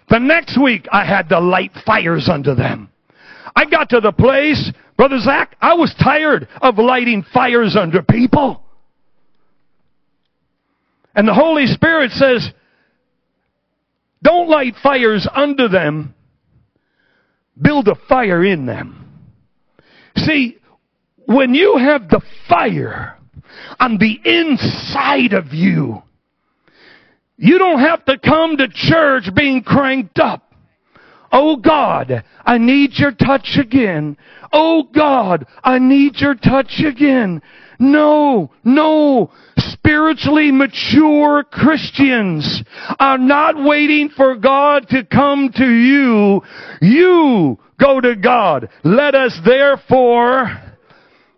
The 0.08 0.20
next 0.20 0.56
week, 0.56 0.86
I 0.92 1.04
had 1.04 1.28
to 1.30 1.40
light 1.40 1.72
fires 1.84 2.28
under 2.28 2.54
them. 2.54 2.90
I 3.56 3.64
got 3.64 3.88
to 3.90 4.00
the 4.00 4.12
place, 4.12 4.70
Brother 4.98 5.18
Zach, 5.18 5.56
I 5.62 5.74
was 5.74 5.94
tired 5.94 6.46
of 6.60 6.76
lighting 6.76 7.24
fires 7.32 7.74
under 7.74 8.02
people. 8.02 8.62
And 11.14 11.26
the 11.26 11.32
Holy 11.34 11.66
Spirit 11.66 12.12
says, 12.12 12.52
don't 14.22 14.50
light 14.50 14.74
fires 14.82 15.26
under 15.34 15.68
them, 15.68 16.14
build 17.60 17.88
a 17.88 17.94
fire 18.08 18.44
in 18.44 18.66
them. 18.66 19.30
See, 20.16 20.58
when 21.24 21.54
you 21.54 21.78
have 21.78 22.08
the 22.08 22.20
fire 22.48 23.16
on 23.80 23.96
the 23.98 24.20
inside 24.24 25.32
of 25.32 25.54
you, 25.54 26.02
you 27.38 27.58
don't 27.58 27.80
have 27.80 28.04
to 28.06 28.18
come 28.18 28.58
to 28.58 28.68
church 28.68 29.34
being 29.34 29.62
cranked 29.62 30.18
up. 30.18 30.45
Oh 31.38 31.56
God, 31.56 32.24
I 32.46 32.56
need 32.56 32.92
your 32.94 33.12
touch 33.12 33.58
again. 33.60 34.16
Oh 34.54 34.84
God, 34.84 35.44
I 35.62 35.78
need 35.78 36.16
your 36.16 36.34
touch 36.34 36.80
again. 36.82 37.42
No, 37.78 38.50
no. 38.64 39.30
Spiritually 39.58 40.50
mature 40.50 41.44
Christians 41.44 42.62
are 42.98 43.18
not 43.18 43.62
waiting 43.62 44.08
for 44.08 44.34
God 44.36 44.88
to 44.88 45.04
come 45.04 45.52
to 45.56 45.70
you. 45.70 46.40
You 46.80 47.58
go 47.78 48.00
to 48.00 48.16
God. 48.16 48.70
Let 48.82 49.14
us 49.14 49.38
therefore 49.44 50.65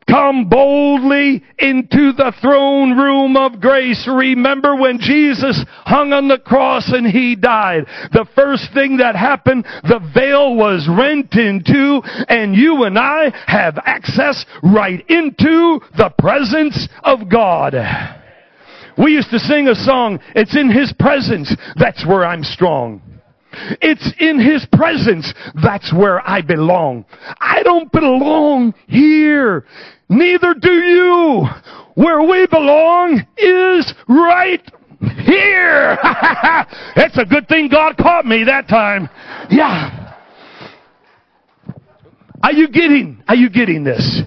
Come 0.08 0.48
boldly 0.48 1.42
into 1.58 2.12
the 2.12 2.32
throne 2.40 2.96
room 2.96 3.36
of 3.36 3.60
grace. 3.60 4.08
Remember 4.10 4.74
when 4.74 4.98
Jesus 4.98 5.62
hung 5.84 6.12
on 6.14 6.28
the 6.28 6.38
cross 6.38 6.90
and 6.92 7.06
he 7.06 7.36
died. 7.36 7.84
The 8.12 8.26
first 8.34 8.72
thing 8.72 8.96
that 8.98 9.16
happened, 9.16 9.66
the 9.82 10.00
veil 10.14 10.56
was 10.56 10.88
rent 10.88 11.34
in 11.34 11.62
two 11.62 12.00
and 12.28 12.56
you 12.56 12.84
and 12.84 12.98
I 12.98 13.32
have 13.46 13.78
access 13.84 14.46
right 14.62 15.04
into 15.10 15.80
the 15.96 16.10
presence 16.18 16.88
of 17.04 17.28
God. 17.30 17.74
We 18.96 19.12
used 19.12 19.30
to 19.30 19.38
sing 19.38 19.68
a 19.68 19.74
song, 19.74 20.18
it's 20.34 20.56
in 20.56 20.70
His 20.70 20.92
presence, 20.98 21.54
that's 21.76 22.04
where 22.04 22.24
I'm 22.24 22.42
strong. 22.42 23.00
It's 23.52 24.12
in 24.18 24.38
His 24.40 24.66
presence. 24.72 25.32
That's 25.62 25.92
where 25.92 26.26
I 26.28 26.42
belong. 26.42 27.04
I 27.40 27.62
don't 27.62 27.90
belong 27.90 28.74
here. 28.86 29.64
Neither 30.08 30.54
do 30.54 30.72
you. 30.72 31.46
Where 31.94 32.22
we 32.22 32.46
belong 32.46 33.26
is 33.36 33.94
right 34.08 34.62
here. 35.00 35.98
it's 36.96 37.18
a 37.18 37.24
good 37.24 37.48
thing 37.48 37.68
God 37.68 37.96
caught 37.96 38.24
me 38.24 38.44
that 38.44 38.68
time. 38.68 39.08
Yeah. 39.50 40.14
Are 42.42 42.52
you 42.52 42.68
getting, 42.68 43.22
are 43.26 43.34
you 43.34 43.50
getting 43.50 43.84
this? 43.84 44.22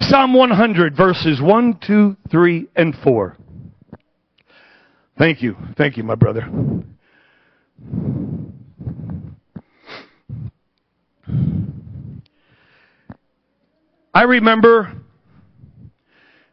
Psalm 0.00 0.34
100 0.34 0.96
verses 0.96 1.40
1, 1.40 1.80
2, 1.86 2.16
3, 2.30 2.68
and 2.76 2.94
4. 3.02 3.36
Thank 5.18 5.42
you. 5.42 5.56
Thank 5.78 5.96
you, 5.96 6.02
my 6.02 6.14
brother. 6.14 6.46
I 14.12 14.22
remember 14.22 14.92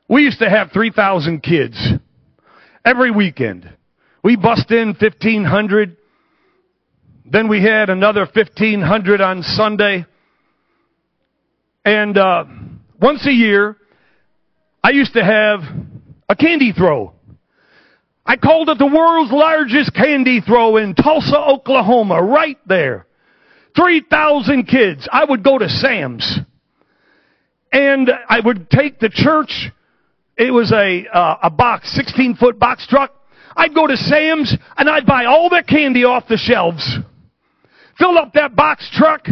we 0.08 0.24
used 0.24 0.40
to 0.40 0.50
have 0.50 0.72
3,000 0.72 1.42
kids 1.42 1.78
every 2.86 3.12
weekend. 3.12 3.70
We 4.24 4.38
bust 4.38 4.72
in 4.72 4.96
1,500. 5.00 5.98
Then 7.26 7.50
we 7.50 7.62
had 7.62 7.90
another 7.90 8.26
1,500 8.34 9.22
on 9.22 9.44
Sunday. 9.44 10.06
And 11.84 12.18
uh, 12.18 12.46
once 13.02 13.26
a 13.28 13.32
year, 13.32 13.76
I 14.82 14.92
used 14.92 15.14
to 15.14 15.24
have 15.24 15.62
a 16.30 16.36
candy 16.36 16.72
throw. 16.72 17.14
I 18.26 18.38
called 18.38 18.70
it 18.70 18.78
the 18.78 18.88
world's 18.88 19.32
largest 19.32 19.94
candy 19.94 20.40
throw 20.42 20.78
in 20.78 20.96
Tulsa, 20.96 21.38
Oklahoma, 21.38 22.22
right 22.22 22.58
there. 22.66 23.06
3,000 23.76 24.66
kids. 24.66 25.08
I 25.12 25.26
would 25.26 25.44
go 25.44 25.58
to 25.58 25.68
Sam's 25.68 26.40
and 27.74 28.12
I 28.30 28.40
would 28.40 28.70
take 28.70 29.00
the 29.00 29.10
church. 29.10 29.72
It 30.38 30.52
was 30.52 30.72
a 30.72 31.06
uh, 31.12 31.38
a 31.44 31.50
box, 31.50 31.92
16 31.96 32.36
foot 32.36 32.60
box 32.60 32.88
truck. 32.88 33.12
I'd 33.56 33.76
go 33.76 33.88
to 33.88 33.98
Sam's 33.98 34.56
and 34.78 34.90
I'd 34.90 35.06
buy 35.06 35.26
all 35.26 35.50
their 35.50 35.64
candy 35.64 36.06
off 36.06 36.28
the 36.28 36.38
shelves, 36.38 36.98
fill 37.98 38.18
up 38.18 38.34
that 38.34 38.56
box 38.56 38.90
truck, 38.94 39.28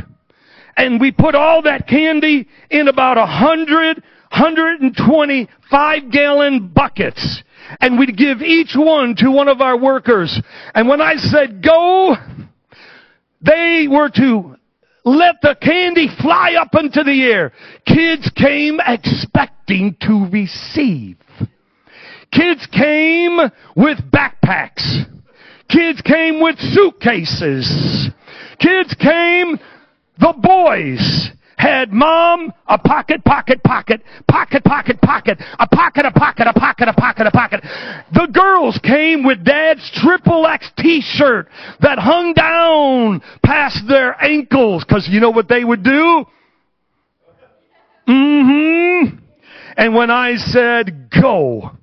and 0.76 1.00
we 1.00 1.12
put 1.12 1.36
all 1.36 1.62
that 1.64 1.88
candy 1.88 2.48
in 2.70 2.88
about 2.88 3.18
a 3.18 3.26
hundred, 3.26 4.04
hundred 4.32 4.82
and 4.82 4.98
twenty 4.98 5.48
five 5.70 6.12
gallon 6.12 6.68
buckets. 6.70 7.44
And 7.80 7.98
we'd 7.98 8.18
give 8.18 8.42
each 8.42 8.76
one 8.76 9.16
to 9.18 9.32
one 9.32 9.48
of 9.48 9.62
our 9.62 9.78
workers. 9.78 10.42
And 10.74 10.88
when 10.88 11.02
I 11.02 11.16
said 11.16 11.64
go, 11.64 12.16
they 13.42 13.88
were 13.90 14.10
to 14.10 14.56
let 15.04 15.36
the 15.42 15.56
candy 15.62 16.08
fly 16.22 16.56
up 16.60 16.76
into 16.76 17.04
the 17.04 17.24
air. 17.24 17.52
Kids 17.86 18.30
came 18.36 18.80
expecting 18.86 19.96
to 20.02 20.28
receive. 20.32 21.18
Kids 22.32 22.68
came 22.72 23.38
with 23.76 23.98
backpacks. 24.12 25.06
Kids 25.70 26.02
came 26.02 26.42
with 26.42 26.60
suitcases. 26.60 28.10
Kids 28.60 28.94
came, 28.94 29.58
the 30.20 30.34
boys 30.38 31.32
had 31.62 31.93
mom 31.93 32.51
a 32.68 32.80
pocket, 32.80 33.24
pocket, 33.24 33.64
pocket, 33.64 34.01
pocket, 34.28 34.64
pocket, 34.64 34.99
pocket, 34.99 35.38
a 35.59 35.68
pocket, 35.68 36.05
a 36.07 36.12
pocket, 36.12 36.47
a 36.47 36.53
pocket, 36.53 36.88
a 36.88 36.93
pocket, 36.93 37.28
a 37.28 37.32
pocket. 37.32 37.62
The 38.14 38.28
girls 38.34 38.80
came 38.84 39.24
with 39.24 39.45
dad's 39.45 39.91
triple 39.93 40.47
X 40.47 40.72
t-shirt 40.78 41.47
that 41.82 41.99
hung 41.99 42.34
down 42.34 43.22
past 43.43 43.88
their 43.88 44.20
ankles 44.24 44.84
because 44.84 45.07
you 45.07 45.20
know 45.20 45.30
what 45.30 45.47
they 45.47 45.64
would 45.64 45.84
do? 45.84 46.26
Mm-hmm. 48.07 49.18
And 49.78 49.95
when 49.95 50.09
I 50.09 50.38
said 50.38 51.09
go, 51.12 51.78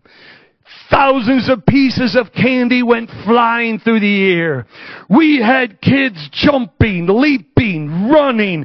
Thousands 0.90 1.50
of 1.50 1.66
pieces 1.66 2.16
of 2.16 2.32
candy 2.32 2.82
went 2.82 3.10
flying 3.26 3.78
through 3.78 4.00
the 4.00 4.32
air. 4.32 4.66
We 5.10 5.38
had 5.38 5.82
kids 5.82 6.30
jumping, 6.32 7.06
leaping, 7.06 8.08
running, 8.08 8.64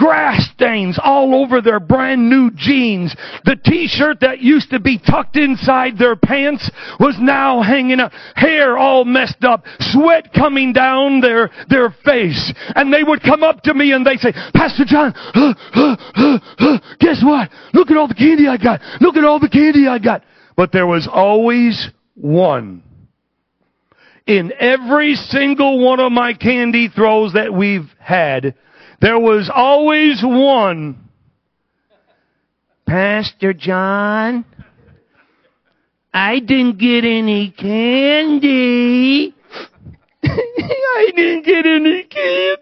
grass 0.00 0.48
stains 0.54 0.98
all 1.02 1.34
over 1.34 1.60
their 1.60 1.78
brand 1.78 2.30
new 2.30 2.50
jeans. 2.56 3.14
The 3.44 3.56
t-shirt 3.56 4.20
that 4.20 4.40
used 4.40 4.70
to 4.70 4.80
be 4.80 4.98
tucked 4.98 5.36
inside 5.36 5.98
their 5.98 6.16
pants 6.16 6.70
was 6.98 7.16
now 7.20 7.60
hanging 7.60 8.00
up, 8.00 8.10
hair 8.34 8.78
all 8.78 9.04
messed 9.04 9.44
up, 9.44 9.64
sweat 9.78 10.32
coming 10.32 10.72
down 10.72 11.20
their, 11.20 11.50
their 11.68 11.94
face. 12.02 12.50
And 12.74 12.90
they 12.90 13.04
would 13.04 13.22
come 13.22 13.42
up 13.42 13.62
to 13.64 13.74
me 13.74 13.92
and 13.92 14.06
they 14.06 14.16
say, 14.16 14.32
Pastor 14.54 14.86
John, 14.86 15.12
guess 16.98 17.22
what? 17.22 17.50
Look 17.74 17.90
at 17.90 17.98
all 17.98 18.08
the 18.08 18.14
candy 18.14 18.48
I 18.48 18.56
got. 18.56 18.80
Look 19.02 19.18
at 19.18 19.24
all 19.24 19.38
the 19.38 19.50
candy 19.50 19.86
I 19.86 19.98
got. 19.98 20.24
But 20.56 20.72
there 20.72 20.86
was 20.86 21.06
always 21.12 21.90
one. 22.14 22.82
In 24.26 24.52
every 24.58 25.14
single 25.14 25.84
one 25.84 26.00
of 26.00 26.10
my 26.10 26.32
candy 26.32 26.88
throws 26.88 27.34
that 27.34 27.52
we've 27.52 27.90
had, 27.98 28.54
there 29.00 29.18
was 29.18 29.50
always 29.52 30.22
one. 30.22 31.08
Pastor 32.86 33.52
John, 33.54 34.44
I 36.12 36.40
didn't 36.40 36.78
get 36.78 37.04
any 37.04 37.50
candy. 37.50 39.34
I 40.24 41.12
didn't 41.14 41.44
get 41.44 41.66
any 41.66 42.02
candy. 42.02 42.60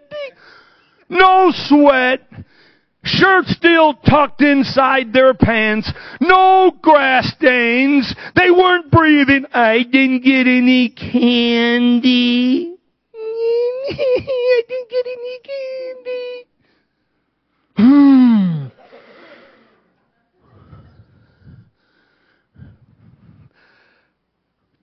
No 1.09 1.51
sweat. 1.53 2.21
Shirt 3.03 3.45
still 3.47 3.95
tucked 3.95 4.41
inside 4.41 5.13
their 5.13 5.33
pants. 5.33 5.91
No 6.21 6.71
grass 6.81 7.31
stains. 7.35 8.13
They 8.35 8.51
weren't 8.51 8.91
breathing. 8.91 9.45
I 9.51 9.83
didn't 9.83 10.23
get 10.23 10.45
any 10.47 10.89
candy. 10.89 12.78
I 13.91 14.61
didn't 14.67 14.89
get 14.89 15.05
any 15.05 15.39
candy. 15.43 16.45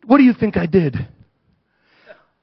What 0.06 0.18
do 0.18 0.24
you 0.24 0.32
think 0.32 0.56
I 0.56 0.66
did? 0.66 1.08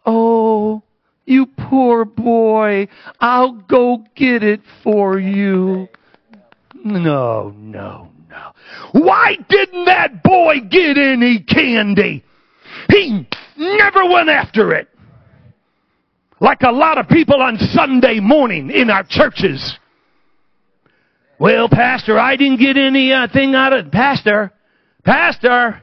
Oh, 0.06 0.84
you 1.26 1.46
poor 1.46 2.04
boy. 2.04 2.90
I'll 3.22 3.54
go 3.54 4.04
get 4.16 4.44
it 4.44 4.62
for 4.84 5.18
you. 5.18 5.88
No, 6.84 7.54
no, 7.58 8.10
no. 8.30 8.52
Why 8.92 9.38
didn't 9.48 9.86
that 9.86 10.24
boy 10.24 10.60
get 10.70 10.98
any 10.98 11.40
candy? 11.40 12.24
He 12.90 13.26
never 13.58 14.06
went 14.10 14.30
after 14.30 14.74
it 14.74 14.90
like 16.44 16.62
a 16.64 16.72
lot 16.72 16.98
of 16.98 17.08
people 17.08 17.42
on 17.42 17.58
Sunday 17.58 18.20
morning 18.20 18.70
in 18.70 18.90
our 18.90 19.06
churches. 19.08 19.78
Well, 21.40 21.70
Pastor, 21.70 22.20
I 22.20 22.36
didn't 22.36 22.60
get 22.60 22.76
anything 22.76 23.56
uh, 23.56 23.58
out 23.58 23.72
of 23.72 23.90
Pastor. 23.90 24.52
Pastor, 25.06 25.82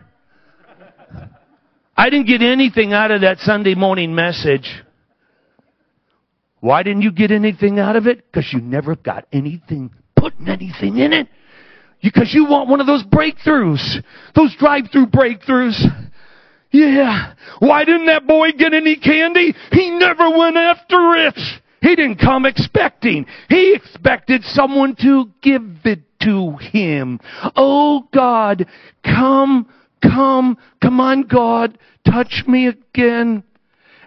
I 1.96 2.10
didn't 2.10 2.26
get 2.26 2.42
anything 2.42 2.92
out 2.92 3.10
of 3.10 3.22
that 3.22 3.38
Sunday 3.38 3.74
morning 3.74 4.14
message. 4.14 4.70
Why 6.60 6.82
didn't 6.82 7.02
you 7.02 7.12
get 7.12 7.30
anything 7.30 7.78
out 7.78 7.96
of 7.96 8.06
it? 8.06 8.30
Because 8.30 8.52
you 8.52 8.60
never 8.60 8.96
got 8.96 9.26
anything, 9.32 9.90
putting 10.14 10.46
anything 10.46 10.98
in 10.98 11.14
it. 11.14 11.28
Because 12.02 12.34
you 12.34 12.44
want 12.44 12.68
one 12.68 12.82
of 12.82 12.86
those 12.86 13.02
breakthroughs, 13.04 14.02
those 14.36 14.54
drive-through 14.58 15.06
breakthroughs. 15.06 16.09
Yeah. 16.70 17.34
Why 17.58 17.84
didn't 17.84 18.06
that 18.06 18.26
boy 18.26 18.52
get 18.52 18.72
any 18.74 18.96
candy? 18.96 19.54
He 19.72 19.90
never 19.90 20.30
went 20.30 20.56
after 20.56 21.14
it. 21.16 21.38
He 21.82 21.96
didn't 21.96 22.18
come 22.18 22.46
expecting. 22.46 23.26
He 23.48 23.74
expected 23.74 24.44
someone 24.44 24.94
to 24.96 25.30
give 25.42 25.62
it 25.84 26.00
to 26.22 26.56
him. 26.56 27.20
Oh 27.56 28.06
God, 28.12 28.66
come, 29.02 29.66
come, 30.02 30.58
come 30.82 31.00
on 31.00 31.22
God, 31.22 31.78
touch 32.04 32.44
me 32.46 32.68
again. 32.68 33.42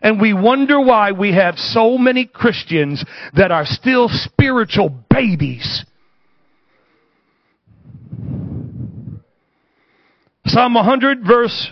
And 0.02 0.22
we 0.22 0.34
wonder 0.34 0.80
why 0.80 1.14
we 1.14 1.34
have 1.34 1.58
so 1.58 1.98
many 1.98 2.26
Christians 2.26 3.04
that 3.36 3.52
are 3.52 3.66
still 3.66 4.10
spiritual 4.10 4.90
babies. 5.10 5.86
Psalm 10.46 10.74
100 10.74 11.26
verse 11.26 11.70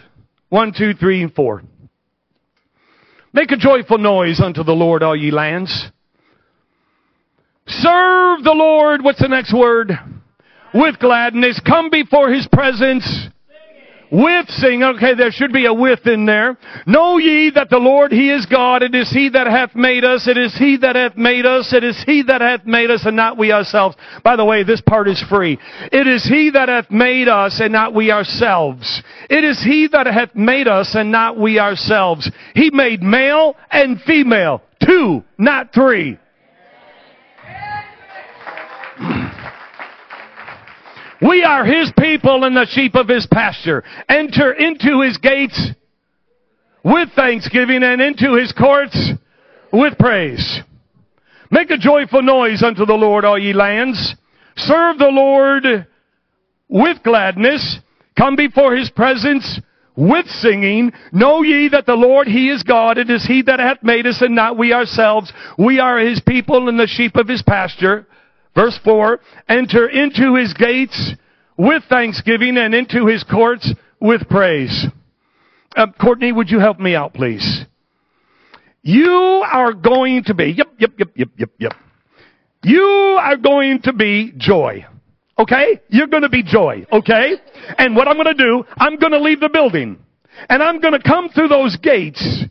1, 0.52 0.74
2, 0.78 0.94
3, 0.96 1.24
and 1.24 1.34
4. 1.34 1.64
Make 3.32 3.52
a 3.52 3.58
joyful 3.58 3.98
noise 3.98 4.42
unto 4.42 4.66
the 4.66 4.74
Lord, 4.74 5.02
all 5.02 5.16
ye 5.16 5.32
lands. 5.32 5.90
Serve 7.68 8.44
the 8.44 8.54
Lord, 8.54 9.02
what's 9.02 9.22
the 9.22 9.30
next 9.30 9.54
word? 9.54 9.94
With 10.74 11.00
gladness. 11.00 11.62
Come 11.66 11.90
before 11.90 12.30
his 12.30 12.50
presence 12.52 13.30
with 14.12 14.50
sing. 14.50 14.84
Okay, 14.84 15.16
there 15.16 15.32
should 15.32 15.54
be 15.54 15.66
a 15.66 15.74
with 15.74 16.06
in 16.06 16.26
there. 16.26 16.58
Know 16.86 17.18
ye 17.18 17.52
that 17.56 17.70
the 17.70 17.78
Lord, 17.78 18.12
He 18.12 18.30
is 18.30 18.46
God. 18.46 18.84
It 18.84 18.94
is 18.94 19.10
He 19.10 19.30
that 19.30 19.48
hath 19.48 19.76
made 19.76 20.04
us. 20.04 20.28
It 20.28 20.38
is 20.38 20.56
He 20.58 20.78
that 20.78 20.96
hath 20.96 21.16
made 21.16 21.46
us. 21.46 21.74
It 21.74 21.84
is 21.84 22.04
He 22.06 22.24
that 22.24 22.42
hath 22.42 22.66
made 22.66 22.92
us 22.92 23.06
and 23.06 23.16
not 23.16 23.38
we 23.38 23.52
ourselves. 23.52 23.96
By 24.24 24.36
the 24.36 24.46
way, 24.46 24.64
this 24.64 24.82
part 24.82 25.08
is 25.08 25.24
free. 25.30 25.58
It 25.92 26.08
is 26.08 26.24
He 26.26 26.52
that 26.52 26.70
hath 26.70 26.92
made 26.92 27.28
us 27.28 27.60
and 27.62 27.72
not 27.72 27.94
we 27.94 28.12
ourselves. 28.12 29.02
It 29.30 29.44
is 29.44 29.64
He 29.64 29.88
that 29.92 30.08
hath 30.08 30.36
made 30.36 30.68
us 30.68 30.94
and 30.94 31.12
not 31.12 31.38
we 31.38 31.60
ourselves. 31.60 32.30
He 32.54 32.70
made 32.72 33.02
male 33.02 33.56
and 33.72 34.02
female. 34.02 34.62
Two, 34.86 35.24
not 35.38 35.74
three. 35.74 36.18
We 41.22 41.44
are 41.44 41.64
his 41.64 41.92
people 42.00 42.44
and 42.44 42.56
the 42.56 42.66
sheep 42.66 42.96
of 42.96 43.08
his 43.08 43.28
pasture. 43.28 43.84
Enter 44.10 44.52
into 44.54 45.02
his 45.02 45.18
gates 45.18 45.70
with 46.84 47.10
thanksgiving 47.16 47.84
and 47.84 48.02
into 48.02 48.36
his 48.36 48.52
courts 48.52 49.12
with 49.72 49.98
praise. 50.00 50.62
Make 51.52 51.70
a 51.70 51.78
joyful 51.78 52.24
noise 52.24 52.64
unto 52.64 52.86
the 52.86 52.94
Lord, 52.94 53.24
all 53.24 53.38
ye 53.38 53.54
lands. 53.54 54.16
Serve 54.58 54.98
the 54.98 55.12
Lord 55.12 55.86
with 56.68 57.04
gladness. 57.04 57.78
Come 58.18 58.36
before 58.36 58.76
his 58.76 58.90
presence 58.90 59.60
with 59.96 60.28
singing. 60.28 60.92
Know 61.12 61.44
ye 61.44 61.70
that 61.70 61.86
the 61.86 61.96
Lord, 61.96 62.28
He 62.28 62.50
is 62.50 62.64
God. 62.64 62.98
It 62.98 63.10
is 63.10 63.26
He 63.26 63.42
that 63.44 63.60
hath 63.60 63.84
made 63.84 64.08
us 64.08 64.22
and 64.22 64.36
not 64.36 64.58
we 64.58 64.74
ourselves. 64.74 65.32
We 65.58 65.80
are 65.80 66.00
His 66.00 66.22
people 66.22 66.70
and 66.70 66.80
the 66.80 66.88
sheep 66.88 67.16
of 67.16 67.28
His 67.28 67.42
pasture. 67.42 68.08
Verse 68.56 68.78
4, 68.84 69.20
enter 69.48 69.88
into 69.88 70.36
his 70.36 70.54
gates 70.54 71.14
with 71.58 71.84
thanksgiving 71.90 72.58
and 72.58 72.74
into 72.74 73.06
his 73.06 73.24
courts 73.24 73.74
with 74.00 74.28
praise. 74.30 74.88
Uh, 75.76 75.88
Courtney, 76.00 76.32
would 76.32 76.50
you 76.50 76.60
help 76.60 76.80
me 76.80 76.96
out, 76.96 77.14
please? 77.14 77.66
You 78.82 79.44
are 79.50 79.74
going 79.74 80.24
to 80.26 80.34
be, 80.34 80.46
yep, 80.46 80.74
yep, 80.80 80.92
yep, 80.98 81.12
yep, 81.16 81.30
yep, 81.38 81.50
yep. 81.60 81.74
You 82.64 83.18
are 83.20 83.38
going 83.38 83.82
to 83.84 83.94
be 83.94 84.34
joy. 84.38 84.86
Okay? 85.38 85.80
You're 85.90 86.08
going 86.08 86.24
to 86.24 86.30
be 86.30 86.44
joy. 86.44 86.86
Okay? 86.92 87.36
And 87.78 87.96
what 87.96 88.08
I'm 88.08 88.16
going 88.16 88.36
to 88.36 88.44
do, 88.44 88.64
I'm 88.78 88.98
going 88.98 89.14
to 89.14 89.20
leave 89.20 89.40
the 89.40 89.50
building. 89.50 89.98
And 90.50 90.62
I'm 90.62 90.80
going 90.80 90.94
to 90.94 91.02
come 91.02 91.30
through 91.30 91.48
those 91.48 91.78
gates. 91.78 92.44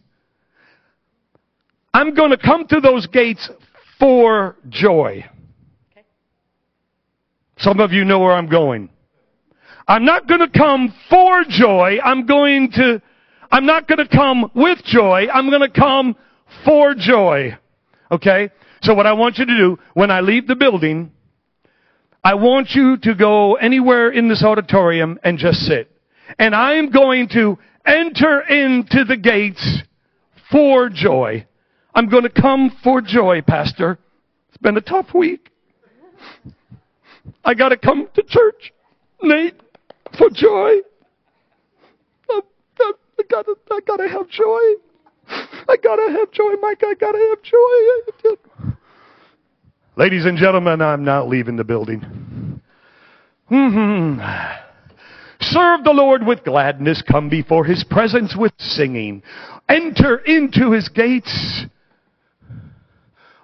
I'm 1.92 2.14
going 2.14 2.30
to 2.30 2.38
come 2.38 2.66
through 2.66 2.82
those 2.82 3.06
gates 3.06 3.50
for 3.98 4.56
joy. 4.68 5.24
Some 7.60 7.78
of 7.78 7.92
you 7.92 8.06
know 8.06 8.18
where 8.20 8.32
I'm 8.32 8.48
going. 8.48 8.88
I'm 9.86 10.06
not 10.06 10.26
going 10.26 10.40
to 10.40 10.48
come 10.48 10.94
for 11.10 11.44
joy. 11.46 11.98
I'm 12.02 12.24
going 12.24 12.70
to, 12.72 13.02
I'm 13.50 13.66
not 13.66 13.86
going 13.86 13.98
to 13.98 14.08
come 14.08 14.50
with 14.54 14.82
joy. 14.84 15.26
I'm 15.32 15.50
going 15.50 15.60
to 15.60 15.80
come 15.80 16.16
for 16.64 16.94
joy. 16.94 17.58
Okay? 18.10 18.50
So 18.80 18.94
what 18.94 19.06
I 19.06 19.12
want 19.12 19.36
you 19.36 19.44
to 19.44 19.56
do, 19.56 19.78
when 19.92 20.10
I 20.10 20.20
leave 20.20 20.46
the 20.46 20.56
building, 20.56 21.12
I 22.24 22.34
want 22.34 22.70
you 22.70 22.96
to 22.96 23.14
go 23.14 23.56
anywhere 23.56 24.10
in 24.10 24.28
this 24.28 24.42
auditorium 24.42 25.18
and 25.22 25.36
just 25.36 25.60
sit. 25.60 25.90
And 26.38 26.54
I 26.54 26.76
am 26.76 26.90
going 26.90 27.28
to 27.34 27.58
enter 27.84 28.40
into 28.40 29.04
the 29.04 29.18
gates 29.18 29.82
for 30.50 30.88
joy. 30.88 31.46
I'm 31.94 32.08
going 32.08 32.22
to 32.22 32.30
come 32.30 32.74
for 32.82 33.02
joy, 33.02 33.42
Pastor. 33.42 33.98
It's 34.48 34.58
been 34.58 34.78
a 34.78 34.80
tough 34.80 35.12
week. 35.12 35.50
I 37.44 37.54
gotta 37.54 37.76
come 37.76 38.08
to 38.14 38.22
church, 38.22 38.72
Nate, 39.22 39.60
for 40.18 40.30
joy. 40.30 40.76
I, 42.28 42.40
I, 42.80 42.92
I 43.18 43.22
gotta, 43.28 43.54
I 43.70 43.80
gotta 43.86 44.08
have 44.08 44.28
joy. 44.28 44.60
I 45.68 45.76
gotta 45.82 46.10
have 46.10 46.30
joy, 46.32 46.54
Mike. 46.60 46.82
I 46.82 46.94
gotta 46.94 47.18
have 47.18 47.42
joy. 47.42 48.36
Ladies 49.96 50.24
and 50.24 50.38
gentlemen, 50.38 50.80
I'm 50.80 51.04
not 51.04 51.28
leaving 51.28 51.56
the 51.56 51.64
building. 51.64 52.60
Mm-hmm. 53.50 54.20
Serve 55.40 55.84
the 55.84 55.92
Lord 55.92 56.26
with 56.26 56.44
gladness. 56.44 57.02
Come 57.02 57.28
before 57.28 57.64
His 57.64 57.84
presence 57.84 58.34
with 58.36 58.52
singing. 58.58 59.22
Enter 59.68 60.18
into 60.18 60.72
His 60.72 60.88
gates. 60.88 61.64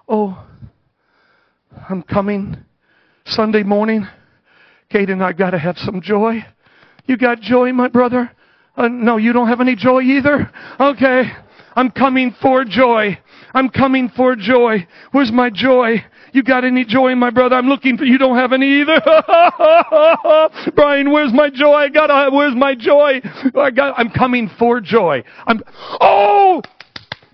Oh, 0.07 0.45
I'm 1.89 2.01
coming 2.03 2.57
Sunday 3.29 3.63
morning, 3.63 4.07
Kate 4.89 5.09
and 5.09 5.21
I 5.21 5.33
got 5.33 5.49
to 5.49 5.57
have 5.57 5.77
some 5.77 6.01
joy. 6.01 6.45
You 7.07 7.17
got 7.17 7.41
joy, 7.41 7.73
my 7.73 7.89
brother? 7.89 8.31
Uh, 8.75 8.87
no, 8.87 9.17
you 9.17 9.33
don't 9.33 9.47
have 9.47 9.59
any 9.59 9.75
joy 9.75 10.01
either? 10.01 10.49
Okay. 10.79 11.23
I'm 11.75 11.91
coming 11.91 12.35
for 12.41 12.63
joy. 12.63 13.19
I'm 13.53 13.69
coming 13.69 14.09
for 14.15 14.35
joy. 14.35 14.87
Where's 15.11 15.31
my 15.31 15.49
joy? 15.49 16.03
You 16.31 16.41
got 16.41 16.63
any 16.63 16.85
joy, 16.85 17.15
my 17.15 17.29
brother? 17.29 17.55
I'm 17.55 17.67
looking 17.67 17.97
for 17.97 18.05
you. 18.05 18.17
Don't 18.17 18.37
have 18.37 18.53
any 18.53 18.81
either. 18.81 18.99
Brian, 20.75 21.11
where's 21.11 21.33
my 21.33 21.49
joy? 21.49 21.73
I 21.73 21.89
got. 21.89 22.31
Where's 22.31 22.55
my 22.55 22.75
joy? 22.75 23.21
I 23.55 23.71
got. 23.71 23.97
I'm 23.97 24.09
coming 24.09 24.49
for 24.57 24.79
joy. 24.79 25.23
I'm. 25.45 25.61
Oh, 25.99 26.61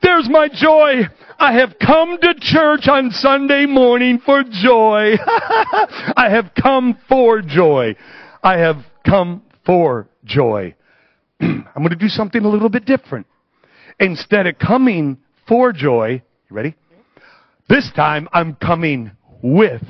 there's 0.02 0.28
my 0.30 0.50
joy. 0.50 1.04
I 1.40 1.54
have 1.54 1.76
come 1.80 2.18
to 2.20 2.34
church 2.40 2.88
on 2.88 3.12
Sunday 3.12 3.66
morning 3.66 4.20
for 4.26 4.44
joy. 4.44 5.16
I 5.26 6.30
have 6.30 6.52
come 6.62 6.98
for 7.08 7.42
joy. 7.42 7.96
I 8.44 8.58
have 8.58 8.78
come 9.06 9.44
for 9.66 10.08
joy. 10.26 10.76
I'm 11.42 11.66
going 11.76 11.90
to 11.90 11.96
do 11.96 12.10
something 12.10 12.44
a 12.44 12.50
little 12.50 12.70
bit 12.70 12.86
different. 12.86 13.28
Instead 14.00 14.48
of 14.48 14.58
coming 14.58 15.18
for 15.48 15.72
joy, 15.72 16.22
you 16.50 16.56
ready? 16.56 16.76
This 17.70 17.92
time 17.96 18.28
I'm 18.34 18.56
coming 18.56 19.12
with 19.42 19.84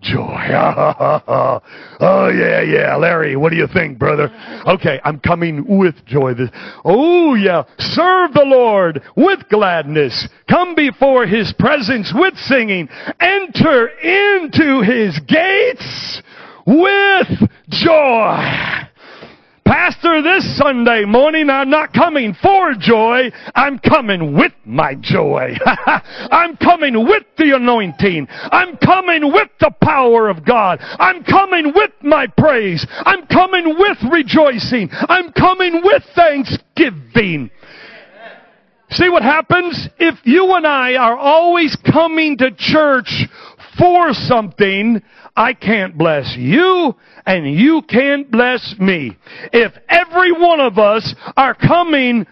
joy. 0.00 0.46
oh 2.00 2.28
yeah, 2.28 2.62
yeah. 2.62 2.96
Larry, 2.96 3.36
what 3.36 3.50
do 3.50 3.56
you 3.56 3.66
think, 3.66 3.98
brother? 3.98 4.30
Okay, 4.66 5.00
I'm 5.04 5.20
coming 5.20 5.64
with 5.66 5.94
joy. 6.06 6.32
Oh 6.84 7.34
yeah. 7.34 7.64
Serve 7.78 8.32
the 8.32 8.44
Lord 8.44 9.02
with 9.16 9.40
gladness. 9.48 10.28
Come 10.48 10.74
before 10.74 11.26
His 11.26 11.52
presence 11.58 12.12
with 12.14 12.36
singing. 12.36 12.88
Enter 13.20 13.88
into 13.88 14.82
His 14.82 15.18
gates 15.20 16.22
with 16.66 17.50
joy. 17.68 18.89
Pastor, 19.70 20.20
this 20.20 20.58
Sunday 20.58 21.04
morning 21.04 21.48
I'm 21.48 21.70
not 21.70 21.92
coming 21.92 22.34
for 22.42 22.74
joy. 22.74 23.30
I'm 23.54 23.78
coming 23.78 24.36
with 24.36 24.50
my 24.64 24.96
joy. 24.96 25.54
I'm 25.64 26.56
coming 26.56 27.06
with 27.06 27.22
the 27.38 27.54
anointing. 27.54 28.26
I'm 28.28 28.76
coming 28.78 29.32
with 29.32 29.48
the 29.60 29.70
power 29.80 30.28
of 30.28 30.44
God. 30.44 30.80
I'm 30.80 31.22
coming 31.22 31.66
with 31.72 31.92
my 32.02 32.26
praise. 32.26 32.84
I'm 32.90 33.28
coming 33.28 33.76
with 33.78 33.98
rejoicing. 34.10 34.88
I'm 34.90 35.30
coming 35.30 35.82
with 35.84 36.02
thanksgiving. 36.16 37.52
See 38.90 39.08
what 39.08 39.22
happens? 39.22 39.88
If 40.00 40.16
you 40.24 40.52
and 40.54 40.66
I 40.66 40.94
are 40.94 41.16
always 41.16 41.76
coming 41.76 42.38
to 42.38 42.50
church 42.50 43.24
for 43.78 44.12
something, 44.14 45.00
I 45.36 45.54
can't 45.54 45.96
bless 45.96 46.34
you 46.36 46.94
and 47.26 47.52
you 47.52 47.82
can't 47.88 48.30
bless 48.30 48.74
me. 48.78 49.16
If 49.52 49.72
every 49.88 50.32
one 50.32 50.60
of 50.60 50.78
us 50.78 51.14
are 51.36 51.54
coming 51.54 52.26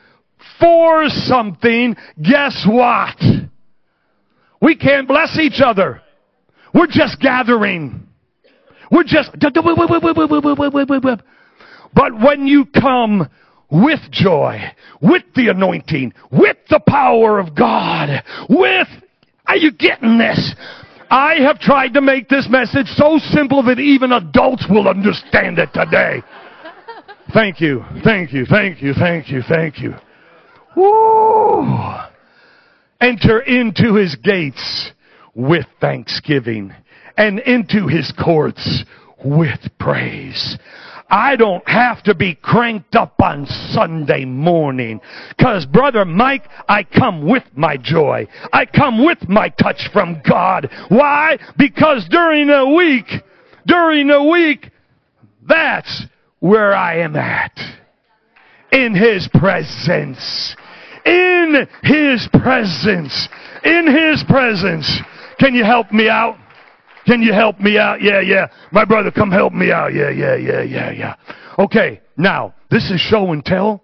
for 0.60 1.08
something, 1.08 1.96
guess 2.20 2.66
what? 2.68 3.16
We 4.60 4.76
can't 4.76 5.06
bless 5.06 5.38
each 5.38 5.60
other. 5.64 6.02
We're 6.74 6.88
just 6.88 7.20
gathering. 7.20 8.08
We're 8.90 9.04
just. 9.04 9.30
But 11.94 12.20
when 12.20 12.46
you 12.46 12.66
come 12.66 13.28
with 13.70 14.00
joy, 14.10 14.60
with 15.00 15.22
the 15.34 15.48
anointing, 15.48 16.12
with 16.30 16.56
the 16.68 16.80
power 16.86 17.38
of 17.38 17.54
God, 17.54 18.22
with. 18.48 18.88
Are 19.46 19.56
you 19.56 19.72
getting 19.72 20.18
this? 20.18 20.54
I 21.10 21.36
have 21.40 21.58
tried 21.58 21.94
to 21.94 22.00
make 22.00 22.28
this 22.28 22.48
message 22.50 22.88
so 22.88 23.18
simple 23.18 23.62
that 23.64 23.78
even 23.78 24.12
adults 24.12 24.66
will 24.68 24.88
understand 24.88 25.58
it 25.58 25.72
today. 25.72 26.22
Thank 27.32 27.60
you, 27.60 27.84
thank 28.04 28.32
you, 28.32 28.44
thank 28.46 28.82
you, 28.82 28.94
thank 28.94 29.30
you, 29.30 29.42
thank 29.42 29.78
you. 29.80 29.94
Woo! 30.76 31.38
enter 33.00 33.40
into 33.40 33.94
his 33.94 34.16
gates 34.16 34.90
with 35.34 35.66
thanksgiving 35.80 36.74
and 37.16 37.38
into 37.40 37.86
his 37.86 38.12
courts 38.12 38.84
with 39.24 39.60
praise. 39.78 40.58
I 41.10 41.36
don't 41.36 41.66
have 41.66 42.02
to 42.04 42.14
be 42.14 42.34
cranked 42.34 42.94
up 42.94 43.14
on 43.22 43.46
Sunday 43.46 44.24
morning. 44.24 45.00
Cause 45.40 45.64
brother 45.64 46.04
Mike, 46.04 46.46
I 46.68 46.82
come 46.82 47.26
with 47.26 47.44
my 47.54 47.76
joy. 47.78 48.26
I 48.52 48.66
come 48.66 49.04
with 49.04 49.28
my 49.28 49.48
touch 49.48 49.88
from 49.92 50.20
God. 50.28 50.68
Why? 50.88 51.38
Because 51.56 52.06
during 52.10 52.48
the 52.48 52.68
week, 52.76 53.06
during 53.66 54.08
the 54.08 54.22
week, 54.22 54.70
that's 55.48 56.04
where 56.40 56.74
I 56.74 56.98
am 56.98 57.16
at. 57.16 57.58
In 58.70 58.94
His 58.94 59.28
presence. 59.32 60.56
In 61.06 61.66
His 61.82 62.28
presence. 62.32 63.28
In 63.64 63.86
His 63.86 64.22
presence. 64.28 65.00
Can 65.40 65.54
you 65.54 65.64
help 65.64 65.90
me 65.90 66.08
out? 66.10 66.36
Can 67.08 67.22
you 67.22 67.32
help 67.32 67.58
me 67.58 67.78
out? 67.78 68.02
Yeah, 68.02 68.20
yeah. 68.20 68.48
My 68.70 68.84
brother, 68.84 69.10
come 69.10 69.30
help 69.30 69.54
me 69.54 69.72
out. 69.72 69.94
Yeah, 69.94 70.10
yeah, 70.10 70.36
yeah, 70.36 70.60
yeah, 70.60 70.90
yeah. 70.90 71.14
Okay, 71.58 72.02
now, 72.18 72.54
this 72.70 72.90
is 72.90 73.00
show 73.00 73.32
and 73.32 73.42
tell. 73.42 73.82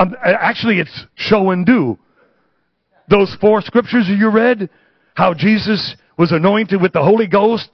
Um, 0.00 0.16
actually, 0.20 0.80
it's 0.80 1.06
show 1.14 1.52
and 1.52 1.64
do. 1.64 1.96
Those 3.08 3.36
four 3.40 3.62
scriptures 3.62 4.06
you 4.08 4.28
read, 4.28 4.70
how 5.14 5.34
Jesus 5.34 5.94
was 6.18 6.32
anointed 6.32 6.82
with 6.82 6.92
the 6.92 7.02
Holy 7.02 7.28
Ghost, 7.28 7.68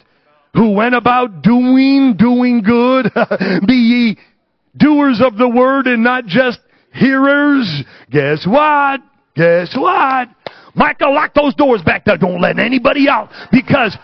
who 0.53 0.73
went 0.73 0.95
about 0.95 1.41
doing, 1.41 2.15
doing 2.19 2.63
good. 2.63 3.11
Be 3.67 3.73
ye 3.73 4.19
doers 4.77 5.23
of 5.25 5.39
the 5.39 5.49
word 5.49 5.87
and 5.87 6.05
not 6.05 6.27
just 6.27 6.61
hearers. 6.93 7.85
Guess 8.11 8.47
what? 8.47 9.01
Guess 9.35 9.75
what? 9.75 10.29
Michael, 10.75 11.15
lock 11.15 11.33
those 11.33 11.55
doors 11.55 11.81
back 11.83 12.05
there. 12.05 12.19
Don't 12.19 12.41
let 12.41 12.59
anybody 12.59 13.09
out 13.09 13.31
because 13.51 13.97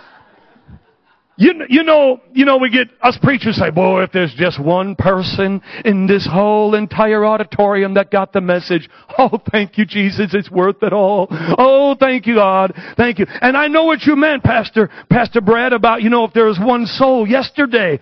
you, 1.37 1.53
you 1.69 1.83
know, 1.83 2.21
you 2.33 2.47
know, 2.47 2.57
we 2.57 2.71
get 2.71 2.89
us 3.03 3.19
preachers 3.23 3.57
say, 3.57 3.71
boy, 3.71 4.03
if 4.03 4.13
there's 4.13 4.35
just 4.35 4.59
one 4.59 4.97
person 4.97 5.61
in 5.85 6.07
this 6.07 6.27
whole 6.27 6.75
entire 6.75 7.27
auditorium 7.27 7.95
that 7.95 8.11
got 8.11 8.33
the 8.33 8.41
message, 8.41 8.89
oh, 9.19 9.39
thank 9.53 9.77
you, 9.77 9.85
Jesus, 9.85 10.33
it's 10.33 10.51
worth 10.51 10.83
it 10.83 10.95
all. 10.95 11.29
Oh, 11.31 11.95
thank 11.99 12.27
you, 12.27 12.37
God. 12.37 12.73
Thank 12.97 13.19
you. 13.19 13.27
And 13.29 13.57
I 13.57 13.69
know 13.69 13.85
what 13.85 14.03
you 14.05 14.17
meant, 14.17 14.45
Pastor, 14.45 14.91
Pastor 15.11 15.43
Brad, 15.43 15.75
about, 15.75 16.03
you 16.03 16.09
know, 16.09 16.25
if 16.25 16.33
there 16.33 16.47
was 16.47 16.59
one 16.59 16.87
soul 16.87 17.29
yesterday. 17.29 18.01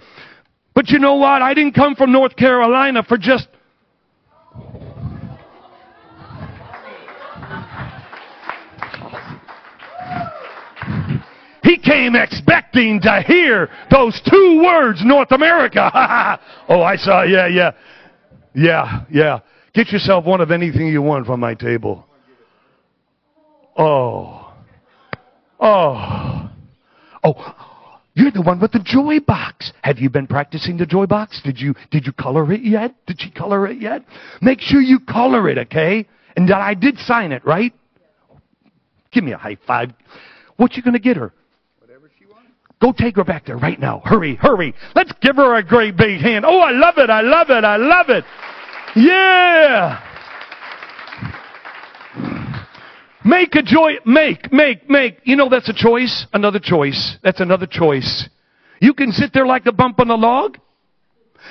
But 0.75 0.91
you 0.91 1.01
know 1.01 1.17
what? 1.17 1.43
I 1.43 1.55
didn't 1.55 1.75
come 1.75 1.97
from 1.97 2.13
North 2.13 2.37
Carolina 2.37 3.03
for 3.03 3.19
just 3.19 3.49
He 11.65 11.79
came 11.79 12.15
expecting 12.15 13.01
to 13.01 13.23
hear 13.27 13.71
those 13.91 14.21
two 14.31 14.63
words, 14.63 15.01
North 15.03 15.33
America. 15.33 15.91
oh, 16.69 16.83
I 16.83 16.97
saw, 16.97 17.23
yeah, 17.23 17.47
yeah. 17.47 17.73
Yeah, 18.55 19.05
yeah. 19.11 19.41
Get 19.73 19.89
yourself 19.89 20.27
one 20.27 20.43
of 20.43 20.51
anything 20.51 20.89
you 20.89 21.01
want 21.01 21.27
from 21.27 21.41
my 21.41 21.55
table. 21.55 22.07
Oh. 23.79 24.53
Oh. 25.59 26.51
Oh. 27.25 27.55
You're 28.13 28.31
the 28.31 28.43
one 28.43 28.61
with 28.61 28.73
the 28.73 28.81
joy 28.85 29.19
box. 29.21 29.73
Have 29.83 29.99
you 29.99 30.11
been 30.11 30.27
practicing 30.27 30.77
the 30.77 30.87
joy 30.87 31.07
box? 31.07 31.41
Did 31.43 31.59
you 31.59 31.75
did 31.91 32.07
you 32.07 32.13
color 32.13 32.53
it 32.53 32.63
yet? 32.63 32.95
Did 33.07 33.21
she 33.21 33.31
color 33.31 33.67
it 33.67 33.81
yet? 33.81 34.05
Make 34.43 34.61
sure 34.61 34.81
you 34.81 35.01
color 35.01 35.49
it, 35.49 35.57
okay? 35.59 36.07
And 36.37 36.49
that 36.49 36.61
I 36.61 36.75
did 36.75 36.99
sign 36.99 37.33
it, 37.33 37.45
right? 37.45 37.73
Give 39.11 39.25
me 39.25 39.33
a 39.33 39.39
high 39.39 39.57
five. 39.67 39.93
What 40.57 40.77
you 40.77 40.83
gonna 40.83 41.01
get 41.01 41.17
her? 41.17 41.33
Go 42.85 42.93
take 42.93 43.17
her 43.17 43.25
back 43.25 43.47
there 43.47 43.57
right 43.57 43.81
now. 43.81 44.03
Hurry, 44.05 44.35
hurry. 44.35 44.75
Let's 44.95 45.11
give 45.23 45.37
her 45.37 45.57
a 45.57 45.65
great 45.65 45.97
big 45.97 46.21
hand. 46.21 46.45
Oh, 46.45 46.59
I 46.59 46.73
love 46.73 46.99
it. 46.99 47.09
I 47.09 47.23
love 47.23 47.49
it. 47.49 47.65
I 47.65 47.79
love 47.79 48.11
it. 48.11 48.25
Yeah. 48.95 50.03
Make 53.25 53.55
a 53.55 53.63
joy, 53.63 53.93
make, 54.05 54.53
make, 54.53 54.91
make. 54.91 55.17
You 55.25 55.35
know 55.35 55.49
that's 55.49 55.71
a 55.71 55.73
choice. 55.73 56.27
Another 56.35 56.61
choice. 56.63 57.17
That's 57.23 57.41
another 57.41 57.67
choice. 57.67 58.29
You 58.83 58.93
can 58.93 59.13
sit 59.13 59.33
there 59.33 59.47
like 59.47 59.65
a 59.65 59.73
bump 59.73 59.99
on 59.99 60.09
the 60.09 60.17
log. 60.19 60.59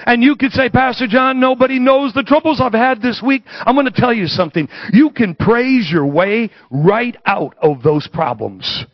And 0.06 0.22
you 0.22 0.36
could 0.36 0.52
say, 0.52 0.70
Pastor 0.70 1.08
John, 1.08 1.40
nobody 1.40 1.80
knows 1.80 2.14
the 2.14 2.22
troubles 2.22 2.62
I've 2.62 2.74
had 2.74 3.02
this 3.02 3.24
week. 3.26 3.42
I'm 3.62 3.74
going 3.74 3.92
to 3.92 3.92
tell 3.92 4.14
you 4.14 4.28
something. 4.28 4.68
You 4.92 5.10
can 5.10 5.34
praise 5.34 5.90
your 5.92 6.06
way 6.06 6.52
right 6.70 7.18
out 7.26 7.56
of 7.60 7.82
those 7.82 8.08
problems. 8.08 8.86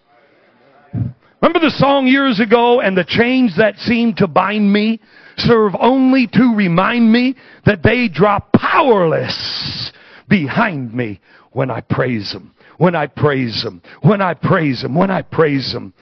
Remember 1.41 1.59
the 1.59 1.75
song 1.77 2.05
years 2.05 2.39
ago, 2.39 2.81
and 2.81 2.97
the 2.97 3.05
chains 3.05 3.55
that 3.57 3.77
seemed 3.77 4.17
to 4.17 4.27
bind 4.27 4.71
me 4.71 4.99
serve 5.37 5.73
only 5.79 6.27
to 6.27 6.53
remind 6.55 7.11
me 7.11 7.35
that 7.65 7.81
they 7.81 8.09
drop 8.09 8.51
powerless 8.51 9.91
behind 10.27 10.93
me 10.93 11.21
when 11.51 11.71
I 11.71 11.79
praise 11.81 12.33
Him. 12.33 12.53
When 12.77 12.95
I 12.95 13.07
praise 13.07 13.63
Him. 13.63 13.81
When 14.01 14.21
I 14.21 14.33
praise 14.33 14.83
Him. 14.83 14.95
When 14.95 15.11
I 15.11 15.21
praise 15.21 15.71
Him. 15.71 15.93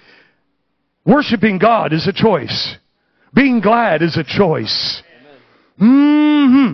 Worshiping 1.05 1.59
God 1.59 1.93
is 1.93 2.07
a 2.07 2.13
choice. 2.13 2.75
Being 3.33 3.61
glad 3.61 4.01
is 4.01 4.17
a 4.17 4.23
choice. 4.23 5.03
hmm 5.77 6.73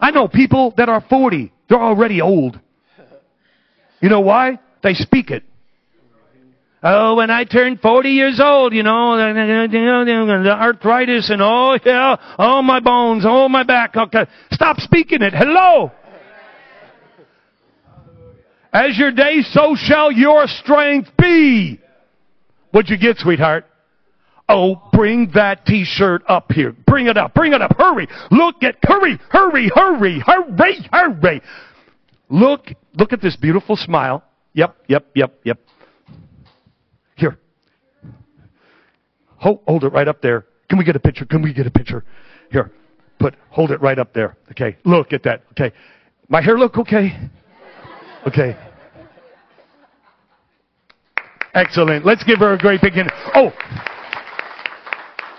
I 0.00 0.10
know 0.10 0.26
people 0.26 0.74
that 0.76 0.88
are 0.88 1.04
40. 1.08 1.52
They're 1.68 1.80
already 1.80 2.20
old. 2.20 2.58
You 4.00 4.08
know 4.08 4.20
why? 4.20 4.58
They 4.82 4.94
speak 4.94 5.30
it. 5.30 5.44
Oh, 6.82 7.16
when 7.16 7.30
I 7.30 7.44
turned 7.44 7.80
40 7.80 8.08
years 8.08 8.40
old, 8.42 8.72
you 8.72 8.82
know, 8.82 9.16
the 9.16 10.56
arthritis 10.58 11.28
and 11.28 11.42
oh 11.42 11.78
yeah, 11.84 12.16
oh 12.38 12.62
my 12.62 12.80
bones, 12.80 13.24
oh 13.26 13.50
my 13.50 13.64
back. 13.64 13.96
Okay. 13.96 14.24
Stop 14.50 14.78
speaking 14.78 15.20
it. 15.20 15.34
Hello. 15.34 15.92
As 18.72 18.96
your 18.96 19.10
day, 19.10 19.42
so 19.42 19.74
shall 19.74 20.10
your 20.10 20.46
strength 20.46 21.10
be. 21.18 21.80
What'd 22.70 22.88
you 22.88 22.96
get, 22.96 23.18
sweetheart? 23.18 23.66
Oh, 24.48 24.82
bring 24.92 25.30
that 25.34 25.66
t-shirt 25.66 26.22
up 26.28 26.50
here. 26.52 26.72
Bring 26.72 27.08
it 27.08 27.16
up. 27.16 27.34
Bring 27.34 27.52
it 27.52 27.60
up. 27.60 27.76
Hurry. 27.76 28.08
Look 28.30 28.62
at, 28.62 28.76
hurry, 28.82 29.18
hurry, 29.28 29.70
hurry, 29.74 30.20
hurry, 30.20 30.88
hurry. 30.90 31.42
Look, 32.30 32.68
look 32.94 33.12
at 33.12 33.20
this 33.20 33.36
beautiful 33.36 33.76
smile. 33.76 34.22
Yep, 34.54 34.76
yep, 34.88 35.06
yep, 35.14 35.34
yep. 35.44 35.58
Here. 37.16 37.38
Hold, 39.36 39.60
hold 39.66 39.84
it 39.84 39.88
right 39.88 40.08
up 40.08 40.22
there. 40.22 40.46
Can 40.68 40.78
we 40.78 40.84
get 40.84 40.94
a 40.94 41.00
picture? 41.00 41.26
Can 41.26 41.42
we 41.42 41.52
get 41.52 41.66
a 41.66 41.70
picture? 41.70 42.04
Here. 42.50 42.70
Put, 43.18 43.34
hold 43.50 43.72
it 43.72 43.82
right 43.82 43.98
up 43.98 44.14
there. 44.14 44.36
Okay. 44.52 44.76
Look 44.84 45.12
at 45.12 45.24
that. 45.24 45.42
Okay. 45.52 45.74
My 46.28 46.40
hair 46.40 46.56
look 46.56 46.78
okay? 46.78 47.12
Okay. 48.26 48.56
Excellent. 51.52 52.06
Let's 52.06 52.22
give 52.22 52.38
her 52.38 52.54
a 52.54 52.58
great 52.58 52.80
big 52.80 52.92
hand. 52.92 53.10
Oh! 53.34 53.52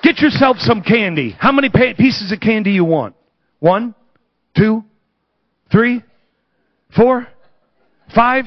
Get 0.03 0.19
yourself 0.19 0.57
some 0.59 0.81
candy. 0.81 1.35
How 1.39 1.53
many 1.53 1.69
pieces 1.69 2.31
of 2.31 2.39
candy 2.41 2.71
you 2.71 2.83
want? 2.83 3.15
One? 3.59 3.95
Two? 4.57 4.83
Three? 5.71 6.03
Four? 6.95 7.27
Five? 8.13 8.45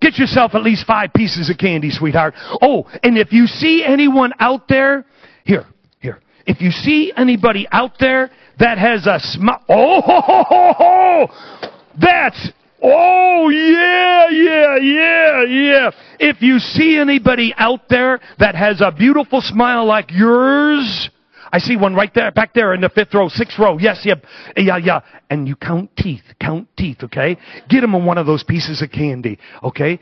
Get 0.00 0.18
yourself 0.18 0.54
at 0.54 0.62
least 0.62 0.86
five 0.86 1.14
pieces 1.14 1.48
of 1.48 1.56
candy, 1.56 1.90
sweetheart. 1.90 2.34
Oh, 2.60 2.86
and 3.02 3.16
if 3.16 3.32
you 3.32 3.46
see 3.46 3.82
anyone 3.82 4.32
out 4.38 4.68
there, 4.68 5.06
here, 5.44 5.64
here. 6.00 6.20
If 6.46 6.60
you 6.60 6.70
see 6.70 7.12
anybody 7.16 7.66
out 7.72 7.92
there 7.98 8.30
that 8.58 8.76
has 8.76 9.06
a 9.06 9.18
smile, 9.18 9.64
oh, 9.68 10.02
ho, 10.02 10.20
ho, 10.20 10.44
ho, 10.46 10.72
ho, 10.76 11.68
that's, 11.98 12.50
oh, 12.82 13.48
yeah, 13.48 14.28
yeah, 14.28 14.76
yeah, 14.76 15.44
yeah. 15.44 15.90
If 16.20 16.42
you 16.42 16.58
see 16.58 16.98
anybody 16.98 17.54
out 17.56 17.88
there 17.88 18.20
that 18.38 18.54
has 18.54 18.82
a 18.82 18.92
beautiful 18.92 19.40
smile 19.40 19.86
like 19.86 20.10
yours, 20.10 21.08
I 21.54 21.58
see 21.58 21.76
one 21.76 21.94
right 21.94 22.12
there, 22.12 22.32
back 22.32 22.52
there 22.52 22.74
in 22.74 22.80
the 22.80 22.88
fifth 22.88 23.14
row, 23.14 23.28
sixth 23.28 23.56
row. 23.60 23.78
Yes, 23.78 24.00
yep, 24.04 24.24
yeah, 24.56 24.76
yeah. 24.76 25.02
And 25.30 25.46
you 25.46 25.54
count 25.54 25.96
teeth, 25.96 26.24
count 26.40 26.66
teeth, 26.76 26.96
okay? 27.04 27.36
Get 27.68 27.82
them 27.82 27.94
on 27.94 28.04
one 28.04 28.18
of 28.18 28.26
those 28.26 28.42
pieces 28.42 28.82
of 28.82 28.90
candy, 28.90 29.38
okay? 29.62 30.00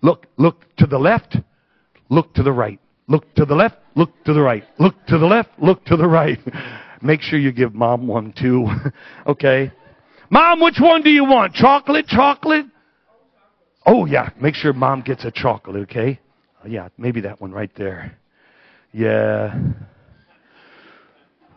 Look, 0.00 0.28
look 0.36 0.64
to 0.76 0.86
the 0.86 0.98
left, 0.98 1.38
look 2.08 2.32
to 2.34 2.44
the 2.44 2.52
right. 2.52 2.78
Look 3.08 3.34
to 3.34 3.44
the 3.44 3.56
left, 3.56 3.78
look 3.96 4.10
to 4.26 4.32
the 4.32 4.40
right. 4.40 4.62
Look 4.78 4.94
to 5.08 5.18
the 5.18 5.26
left, 5.26 5.48
look 5.58 5.84
to 5.86 5.96
the 5.96 6.06
right. 6.06 6.38
Make 7.02 7.20
sure 7.20 7.36
you 7.36 7.50
give 7.50 7.74
mom 7.74 8.06
one 8.06 8.32
too, 8.32 8.68
okay? 9.26 9.72
Mom, 10.30 10.60
which 10.60 10.78
one 10.78 11.02
do 11.02 11.10
you 11.10 11.24
want? 11.24 11.52
Chocolate, 11.54 12.06
chocolate? 12.06 12.66
Oh 13.84 14.06
yeah, 14.06 14.30
make 14.40 14.54
sure 14.54 14.72
mom 14.72 15.02
gets 15.02 15.24
a 15.24 15.32
chocolate, 15.32 15.82
okay? 15.90 16.20
Yeah, 16.64 16.90
maybe 16.96 17.22
that 17.22 17.40
one 17.40 17.50
right 17.50 17.72
there. 17.74 18.16
Yeah. 18.92 19.52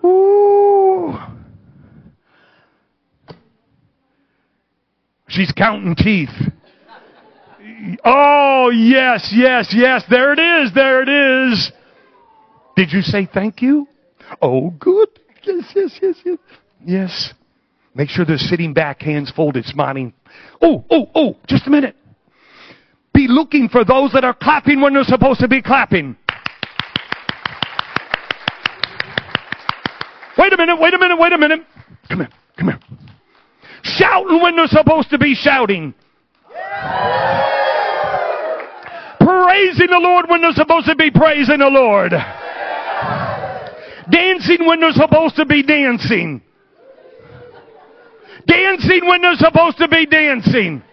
Ooh. 0.06 1.18
She's 5.28 5.52
counting 5.52 5.96
teeth. 5.96 6.30
Oh, 8.04 8.72
yes, 8.74 9.34
yes, 9.36 9.74
yes. 9.76 10.04
There 10.10 10.34
it 10.34 10.40
is. 10.40 10.74
There 10.74 11.02
it 11.02 11.10
is. 11.10 11.72
Did 12.76 12.92
you 12.92 13.02
say 13.02 13.28
thank 13.32 13.62
you? 13.62 13.88
Oh, 14.42 14.70
good. 14.80 15.10
Yes, 15.44 15.72
yes, 15.76 16.00
yes, 16.02 16.16
yes. 16.26 16.38
Yes. 16.86 17.34
Make 17.94 18.10
sure 18.10 18.26
they're 18.26 18.38
sitting 18.38 18.74
back, 18.74 19.02
hands 19.02 19.32
folded, 19.32 19.66
smiling. 19.66 20.14
Oh, 20.62 20.84
oh, 20.90 21.10
oh, 21.16 21.38
just 21.48 21.68
a 21.68 21.70
minute. 21.70 21.96
Be 23.14 23.28
looking 23.30 23.70
for 23.70 23.86
those 23.86 24.12
that 24.12 24.26
are 24.26 24.34
clapping 24.34 24.82
when 24.82 24.94
they're 24.94 25.04
supposed 25.04 25.40
to 25.40 25.48
be 25.48 25.62
clapping. 25.62 26.18
Wait 30.38 30.54
a 30.54 30.58
minute, 30.58 30.80
wait 30.80 30.94
a 30.94 31.00
minute, 31.00 31.18
wait 31.18 31.34
a 31.34 31.38
minute. 31.38 31.62
Come 32.10 32.20
here, 32.20 32.30
come 32.58 32.68
here. 32.70 32.80
Shouting 33.84 34.42
when 34.42 34.56
they're 34.56 34.68
supposed 34.68 35.10
to 35.12 35.18
be 35.18 35.36
shouting. 35.36 35.94
Praising 39.20 39.88
the 39.88 40.00
Lord 40.00 40.26
when 40.30 40.42
they're 40.42 40.54
supposed 40.54 40.88
to 40.88 40.96
be 40.96 41.12
praising 41.12 41.60
the 41.60 41.70
Lord. 41.70 42.12
Dancing 44.12 44.66
when 44.66 44.80
they're 44.80 44.92
supposed 44.92 45.36
to 45.38 45.46
be 45.46 45.64
dancing. 45.64 46.42
Dancing 48.46 49.08
when 49.08 49.22
they're 49.22 49.36
supposed 49.36 49.78
to 49.78 49.88
be 49.88 50.06
dancing. 50.06 50.84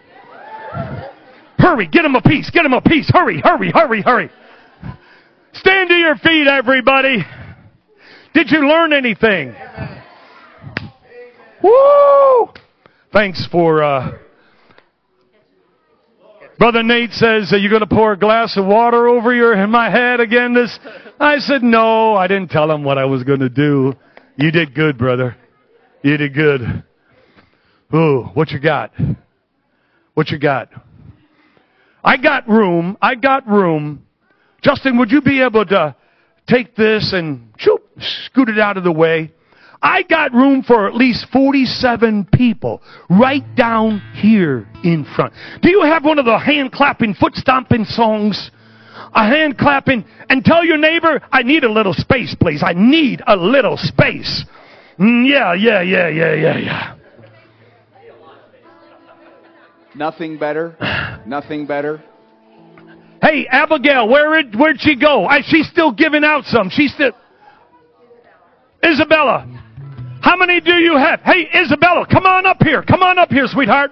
Hurry, 1.59 1.87
get 1.87 2.01
them 2.01 2.15
a 2.15 2.21
piece, 2.21 2.49
get 2.49 2.63
them 2.63 2.73
a 2.73 2.81
piece. 2.81 3.09
Hurry, 3.09 3.41
hurry, 3.41 3.71
hurry, 3.71 4.01
hurry. 4.01 4.29
Stand 5.53 5.89
to 5.89 5.95
your 5.95 6.15
feet, 6.15 6.47
everybody. 6.47 7.23
Did 8.33 8.49
you 8.51 8.67
learn 8.67 8.93
anything? 8.93 9.55
Woo! 11.63 12.49
Thanks 13.11 13.47
for, 13.51 13.83
uh, 13.83 14.17
Brother 16.57 16.81
Nate 16.81 17.11
says, 17.11 17.53
Are 17.53 17.57
you 17.57 17.69
going 17.69 17.81
to 17.81 17.87
pour 17.87 18.13
a 18.13 18.17
glass 18.17 18.57
of 18.57 18.65
water 18.65 19.07
over 19.07 19.33
your 19.33 19.53
in 19.53 19.69
my 19.69 19.89
head 19.89 20.19
again? 20.19 20.53
This 20.53 20.77
I 21.19 21.37
said, 21.37 21.61
No, 21.61 22.15
I 22.15 22.27
didn't 22.27 22.49
tell 22.49 22.71
him 22.71 22.83
what 22.83 22.97
I 22.97 23.05
was 23.05 23.23
going 23.23 23.39
to 23.41 23.49
do. 23.49 23.93
You 24.35 24.51
did 24.51 24.73
good, 24.73 24.97
brother. 24.97 25.35
You 26.01 26.17
did 26.17 26.33
good. 26.33 26.83
Ooh, 27.93 28.29
what 28.33 28.49
you 28.49 28.59
got? 28.59 28.91
What 30.15 30.29
you 30.29 30.39
got? 30.39 30.69
I 32.03 32.17
got 32.17 32.47
room. 32.47 32.97
I 33.01 33.15
got 33.15 33.47
room. 33.47 34.05
Justin, 34.63 34.97
would 34.97 35.11
you 35.11 35.21
be 35.21 35.41
able 35.41 35.65
to 35.65 35.95
take 36.47 36.75
this 36.75 37.13
and 37.13 37.53
shoop, 37.57 37.81
scoot 37.99 38.49
it 38.49 38.59
out 38.59 38.77
of 38.77 38.83
the 38.83 38.91
way? 38.91 39.31
I 39.81 40.03
got 40.03 40.33
room 40.33 40.63
for 40.63 40.87
at 40.87 40.95
least 40.95 41.27
47 41.33 42.29
people 42.33 42.81
right 43.09 43.43
down 43.55 44.01
here 44.15 44.65
in 44.83 45.05
front. 45.15 45.33
Do 45.61 45.69
you 45.69 45.81
have 45.81 46.05
one 46.05 46.19
of 46.19 46.25
the 46.25 46.39
hand 46.39 46.71
clapping, 46.71 47.15
foot 47.15 47.35
stomping 47.35 47.83
songs? 47.83 48.49
A 49.13 49.27
hand 49.27 49.57
clapping 49.57 50.05
and 50.29 50.45
tell 50.45 50.63
your 50.63 50.77
neighbor, 50.77 51.21
I 51.31 51.43
need 51.43 51.65
a 51.65 51.71
little 51.71 51.93
space, 51.93 52.33
please. 52.39 52.63
I 52.63 52.73
need 52.73 53.21
a 53.27 53.35
little 53.35 53.75
space. 53.75 54.45
Mm, 54.97 55.27
yeah, 55.27 55.53
yeah, 55.53 55.81
yeah, 55.81 56.07
yeah, 56.07 56.33
yeah, 56.33 56.57
yeah. 56.57 56.95
Nothing 59.95 60.37
better. 60.37 60.77
Nothing 61.25 61.67
better. 61.67 62.03
Hey, 63.23 63.47
Abigail, 63.47 64.09
where 64.09 64.43
where'd 64.43 64.81
she 64.81 64.97
go? 64.97 65.25
I, 65.25 65.39
she's 65.45 65.69
still 65.69 65.93
giving 65.93 66.25
out 66.25 66.43
some. 66.43 66.69
She's 66.69 66.93
still. 66.93 67.13
Isabella, 68.83 69.47
how 70.21 70.35
many 70.35 70.59
do 70.59 70.73
you 70.73 70.97
have? 70.97 71.21
Hey, 71.21 71.47
Isabella, 71.55 72.05
come 72.11 72.25
on 72.25 72.45
up 72.45 72.61
here. 72.61 72.83
Come 72.83 73.01
on 73.01 73.17
up 73.17 73.29
here, 73.29 73.45
sweetheart. 73.47 73.91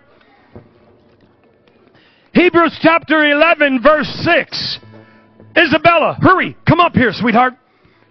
Hebrews 2.33 2.77
chapter 2.81 3.31
11, 3.31 3.81
verse 3.81 4.07
6. 4.25 4.79
Isabella, 5.57 6.17
hurry. 6.21 6.57
Come 6.67 6.81
up 6.81 6.93
here, 6.93 7.13
sweetheart. 7.13 7.53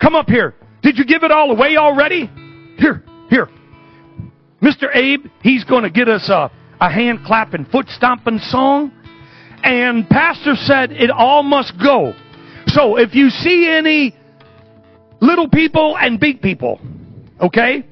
Come 0.00 0.14
up 0.14 0.26
here. 0.26 0.54
Did 0.82 0.96
you 0.96 1.04
give 1.04 1.22
it 1.22 1.30
all 1.30 1.50
away 1.50 1.76
already? 1.76 2.30
Here, 2.78 3.04
here. 3.28 3.50
Mr. 4.62 4.94
Abe, 4.94 5.26
he's 5.42 5.64
going 5.64 5.82
to 5.82 5.90
get 5.90 6.08
us 6.08 6.30
a, 6.30 6.50
a 6.80 6.90
hand 6.90 7.20
clapping, 7.26 7.66
foot 7.66 7.88
stomping 7.90 8.38
song. 8.38 8.92
And 9.62 10.08
Pastor 10.08 10.54
said 10.56 10.92
it 10.92 11.10
all 11.10 11.42
must 11.42 11.74
go. 11.82 12.14
So 12.68 12.96
if 12.96 13.14
you 13.14 13.30
see 13.30 13.68
any 13.68 14.14
little 15.20 15.48
people 15.48 15.96
and 15.98 16.18
big 16.18 16.40
people, 16.40 16.80
okay? 17.40 17.84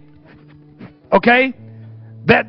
Okay? 1.12 1.55
That 2.27 2.47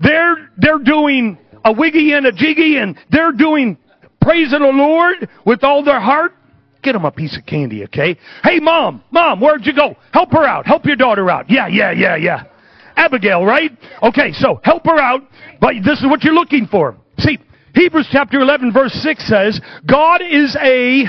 they're 0.00 0.50
they're 0.56 0.78
doing 0.78 1.38
a 1.64 1.72
wiggy 1.72 2.12
and 2.12 2.26
a 2.26 2.32
jiggy 2.32 2.78
and 2.78 2.96
they're 3.10 3.32
doing 3.32 3.76
praising 4.20 4.60
the 4.60 4.66
Lord 4.66 5.28
with 5.44 5.64
all 5.64 5.84
their 5.84 6.00
heart. 6.00 6.34
Get 6.82 6.92
them 6.92 7.04
a 7.04 7.10
piece 7.10 7.36
of 7.36 7.44
candy, 7.44 7.84
okay? 7.84 8.16
Hey, 8.42 8.58
mom, 8.58 9.04
mom, 9.10 9.40
where'd 9.40 9.66
you 9.66 9.74
go? 9.74 9.96
Help 10.12 10.32
her 10.32 10.44
out. 10.44 10.66
Help 10.66 10.86
your 10.86 10.96
daughter 10.96 11.30
out. 11.30 11.50
Yeah, 11.50 11.66
yeah, 11.66 11.90
yeah, 11.92 12.16
yeah. 12.16 12.44
Abigail, 12.96 13.44
right? 13.44 13.70
Okay, 14.02 14.32
so 14.32 14.60
help 14.64 14.86
her 14.86 14.98
out, 14.98 15.22
but 15.60 15.74
this 15.84 15.98
is 15.98 16.06
what 16.06 16.22
you're 16.24 16.34
looking 16.34 16.66
for. 16.66 16.96
See, 17.18 17.38
Hebrews 17.74 18.08
chapter 18.10 18.40
11 18.40 18.72
verse 18.72 18.92
6 18.92 19.28
says, 19.28 19.60
God 19.86 20.22
is 20.22 20.56
a 20.60 21.04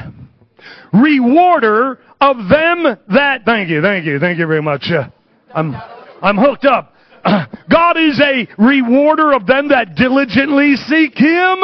rewarder 0.93 1.99
of 2.19 2.37
them 2.49 2.97
that, 3.09 3.41
thank 3.45 3.69
you, 3.69 3.81
thank 3.81 4.05
you, 4.05 4.19
thank 4.19 4.37
you 4.37 4.47
very 4.47 4.61
much. 4.61 4.89
Uh, 4.91 5.09
I'm, 5.53 5.75
I'm 6.21 6.37
hooked 6.37 6.65
up. 6.65 6.93
God 7.23 7.97
is 7.97 8.19
a 8.19 8.47
rewarder 8.57 9.33
of 9.33 9.45
them 9.45 9.69
that 9.69 9.95
diligently 9.95 10.75
seek 10.75 11.17
Him. 11.17 11.59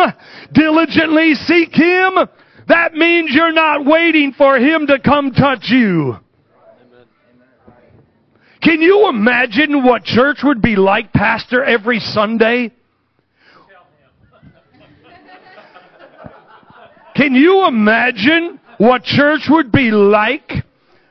Diligently 0.51 1.35
seek 1.35 1.73
Him. 1.73 2.13
That 2.67 2.93
means 2.93 3.31
you're 3.33 3.53
not 3.53 3.85
waiting 3.85 4.33
for 4.33 4.57
Him 4.57 4.87
to 4.87 4.99
come 4.99 5.31
touch 5.31 5.69
you. 5.69 6.17
Can 8.61 8.81
you 8.81 9.07
imagine 9.09 9.83
what 9.83 10.03
church 10.03 10.39
would 10.43 10.61
be 10.61 10.75
like, 10.75 11.13
Pastor, 11.13 11.63
every 11.63 11.99
Sunday? 11.99 12.73
Can 17.17 17.33
you 17.33 17.65
imagine 17.65 18.59
what 18.77 19.03
church 19.03 19.47
would 19.49 19.71
be 19.71 19.89
like? 19.89 20.51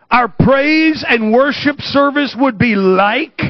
Our 0.08 0.28
praise 0.28 1.04
and 1.06 1.32
worship 1.32 1.80
service 1.80 2.36
would 2.38 2.58
be 2.58 2.76
like 2.76 3.40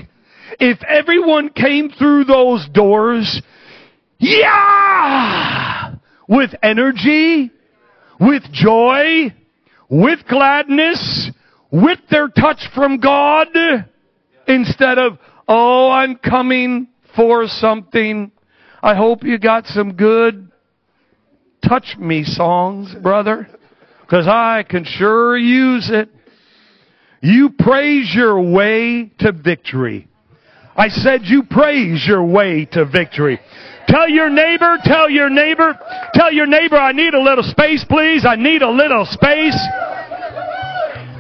if 0.59 0.78
everyone 0.89 1.51
came 1.51 1.91
through 1.91 2.24
those 2.24 2.66
doors, 2.73 3.43
yeah, 4.19 5.97
with 6.27 6.53
energy, 6.62 7.51
with 8.19 8.43
joy, 8.53 9.35
with 9.91 10.20
gladness, 10.27 11.31
with 11.70 11.99
their 12.11 12.28
touch 12.28 12.69
from 12.74 13.01
God, 13.01 13.49
instead 14.49 14.97
of, 14.97 15.19
oh, 15.47 15.91
I'm 15.91 16.16
coming 16.16 16.89
for 17.15 17.49
something. 17.49 18.33
I 18.83 18.95
hope 18.95 19.24
you 19.24 19.39
got 19.39 19.66
some 19.66 19.93
good 19.93 20.45
touch 21.68 21.97
me 21.98 22.24
songs, 22.24 22.94
brother, 22.94 23.48
because 24.02 24.26
I 24.28 24.64
can 24.68 24.84
sure 24.84 25.36
use 25.36 25.90
it. 25.90 26.09
You 27.22 27.51
praise 27.59 28.12
your 28.14 28.40
way 28.40 29.10
to 29.18 29.32
victory. 29.32 30.09
I 30.76 30.88
said 30.88 31.22
you 31.24 31.43
praise 31.43 32.05
your 32.06 32.24
way 32.24 32.66
to 32.72 32.84
victory. 32.84 33.40
Tell 33.88 34.09
your 34.09 34.28
neighbor, 34.28 34.78
tell 34.84 35.09
your 35.09 35.30
neighbor, 35.30 35.78
tell 36.12 36.32
your 36.32 36.47
neighbor, 36.47 36.76
I 36.76 36.93
need 36.93 37.14
a 37.14 37.20
little 37.20 37.44
space, 37.44 37.84
please. 37.88 38.26
I 38.26 38.36
need 38.36 38.62
a 38.62 38.70
little 38.70 39.06
space. 39.06 39.59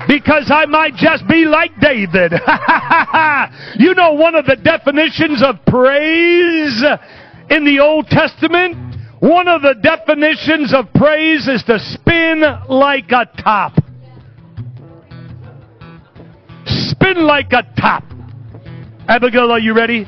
Because 0.06 0.50
I 0.52 0.66
might 0.66 0.94
just 0.94 1.26
be 1.26 1.46
like 1.46 1.72
David. 1.80 2.32
you 3.78 3.94
know 3.94 4.12
one 4.12 4.34
of 4.34 4.46
the 4.46 4.56
definitions 4.56 5.42
of 5.42 5.56
praise 5.66 6.84
in 7.50 7.64
the 7.64 7.80
Old 7.80 8.06
Testament? 8.08 8.95
One 9.20 9.48
of 9.48 9.62
the 9.62 9.74
definitions 9.74 10.74
of 10.74 10.92
praise 10.94 11.48
is 11.48 11.62
to 11.64 11.78
spin 11.78 12.42
like 12.68 13.10
a 13.10 13.26
top. 13.42 13.72
Spin 16.66 17.26
like 17.26 17.52
a 17.52 17.62
top. 17.80 18.04
Abigail, 19.08 19.50
are 19.50 19.58
you 19.58 19.74
ready? 19.74 20.06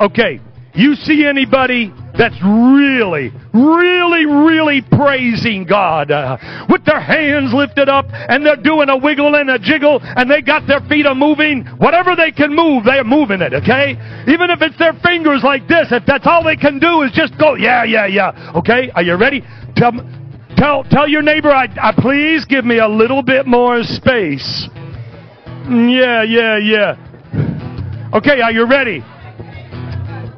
Okay. 0.00 0.40
You 0.74 0.94
see 0.94 1.24
anybody 1.26 1.92
that's 2.16 2.36
really, 2.44 3.32
really, 3.54 4.26
really 4.26 4.82
praising 4.82 5.64
God 5.64 6.10
uh, 6.10 6.36
with 6.68 6.84
their 6.84 7.00
hands 7.00 7.54
lifted 7.54 7.88
up 7.88 8.06
and 8.10 8.44
they're 8.44 8.56
doing 8.56 8.88
a 8.88 8.96
wiggle 8.96 9.34
and 9.34 9.50
a 9.50 9.58
jiggle 9.58 10.00
and 10.02 10.30
they 10.30 10.42
got 10.42 10.66
their 10.66 10.80
feet 10.88 11.06
are 11.06 11.14
moving. 11.14 11.64
Whatever 11.78 12.14
they 12.14 12.30
can 12.30 12.54
move, 12.54 12.84
they're 12.84 13.04
moving 13.04 13.40
it, 13.40 13.54
okay? 13.54 13.96
Even 14.28 14.50
if 14.50 14.60
it's 14.60 14.78
their 14.78 14.92
fingers 15.02 15.42
like 15.42 15.66
this, 15.68 15.88
if 15.90 16.04
that's 16.06 16.26
all 16.26 16.44
they 16.44 16.56
can 16.56 16.78
do 16.78 17.02
is 17.02 17.12
just 17.12 17.38
go, 17.38 17.54
yeah, 17.54 17.84
yeah, 17.84 18.06
yeah. 18.06 18.52
Okay? 18.56 18.90
Are 18.94 19.02
you 19.02 19.16
ready? 19.16 19.42
Tell, 19.74 19.92
tell, 20.56 20.84
tell 20.84 21.08
your 21.08 21.22
neighbor, 21.22 21.50
I, 21.50 21.68
I 21.80 21.92
please 21.96 22.44
give 22.44 22.64
me 22.64 22.78
a 22.78 22.88
little 22.88 23.22
bit 23.22 23.46
more 23.46 23.82
space. 23.82 24.68
Mm, 25.64 25.90
yeah, 25.90 26.22
yeah, 26.22 26.58
yeah. 26.58 28.10
Okay, 28.14 28.42
are 28.42 28.52
you 28.52 28.66
ready? 28.66 29.02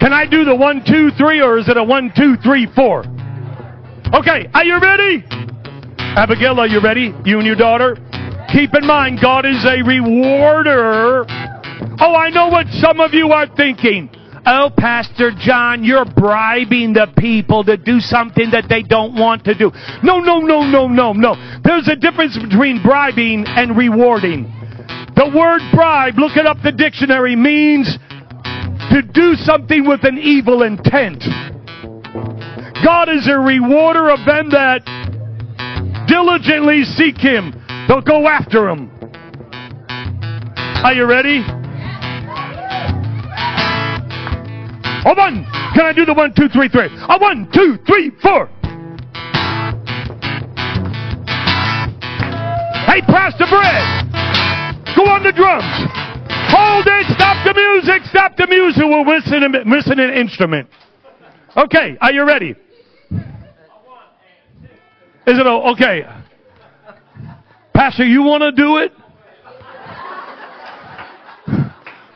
Can 0.05 0.12
I 0.12 0.26
do 0.26 0.44
the 0.44 0.55
one, 0.55 0.85
two, 0.85 1.09
three, 1.16 1.40
or 1.40 1.56
is 1.56 1.66
it 1.66 1.78
a 1.78 1.82
one, 1.82 2.12
two, 2.14 2.36
three, 2.44 2.68
four? 2.76 3.06
Okay, 4.12 4.47
are 4.52 4.62
you 4.62 4.78
ready? 4.78 5.24
Abigail, 5.98 6.60
are 6.60 6.66
you 6.66 6.82
ready? 6.82 7.14
You 7.24 7.39
and 7.39 7.47
your 7.47 7.56
daughter? 7.56 7.97
Keep 8.52 8.74
in 8.74 8.86
mind, 8.86 9.20
God 9.22 9.47
is 9.47 9.64
a 9.64 9.81
rewarder. 9.81 11.24
Oh, 11.98 12.14
I 12.14 12.28
know 12.28 12.48
what 12.48 12.66
some 12.72 13.01
of 13.01 13.14
you 13.14 13.32
are 13.32 13.47
thinking. 13.56 14.10
Oh, 14.44 14.68
Pastor 14.76 15.31
John, 15.39 15.82
you're 15.82 16.05
bribing 16.05 16.93
the 16.93 17.10
people 17.16 17.64
to 17.64 17.78
do 17.78 17.98
something 17.98 18.51
that 18.51 18.66
they 18.68 18.82
don't 18.82 19.14
want 19.14 19.43
to 19.44 19.55
do. 19.55 19.72
No, 20.02 20.18
no, 20.18 20.40
no, 20.40 20.68
no, 20.68 20.86
no, 20.86 21.14
no. 21.14 21.60
There's 21.64 21.89
a 21.89 21.97
difference 21.97 22.36
between 22.36 22.82
bribing 22.82 23.47
and 23.47 23.74
rewarding. 23.74 24.52
The 25.16 25.32
word 25.35 25.62
bribe, 25.72 26.18
look 26.18 26.36
it 26.36 26.44
up 26.44 26.59
the 26.62 26.72
dictionary, 26.72 27.36
means 27.36 27.98
to 28.90 29.02
do 29.02 29.35
something 29.36 29.86
with 29.86 30.05
an 30.05 30.19
evil 30.19 30.62
intent. 30.62 31.24
God 32.85 33.09
is 33.09 33.28
a 33.28 33.39
rewarder 33.39 34.11
of 34.11 34.24
them 34.27 34.51
that 34.51 34.85
diligently 36.06 36.85
seek 36.85 37.16
Him. 37.16 37.55
They'll 37.89 38.01
go 38.01 38.27
after 38.28 38.69
Him. 38.69 38.90
Are 40.85 40.93
you 40.93 41.06
ready? 41.06 41.43
A 45.06 45.15
one. 45.15 45.47
Can 45.74 45.85
I 45.85 45.93
do 45.94 46.05
the 46.05 46.15
one, 46.15 46.32
two, 46.35 46.48
three, 46.48 46.69
three? 46.69 46.89
A 47.09 47.19
one, 47.19 47.51
two, 47.52 47.78
three, 47.86 48.11
four. 48.23 48.48
Hey, 52.86 53.01
Pastor 53.02 53.44
Brett, 53.48 54.12
go 54.94 55.05
on 55.06 55.23
the 55.23 55.32
drums. 55.32 55.94
Hold 56.55 56.86
it. 56.86 57.06
Stop 57.16 57.44
the 57.44 57.52
music. 57.52 58.05
Stop 58.10 58.36
the 58.36 58.47
music. 58.47 58.85
We're 58.85 59.05
missing, 59.05 59.68
missing 59.68 59.98
an 59.98 60.14
instrument. 60.14 60.68
Okay, 61.56 61.97
are 62.01 62.12
you 62.12 62.24
ready? 62.24 62.55
Is 65.26 65.39
it 65.39 65.47
a, 65.47 65.51
okay? 65.72 66.05
Pastor, 67.72 68.05
you 68.05 68.22
want 68.22 68.43
to 68.43 68.52
do 68.52 68.76
it? 68.78 68.93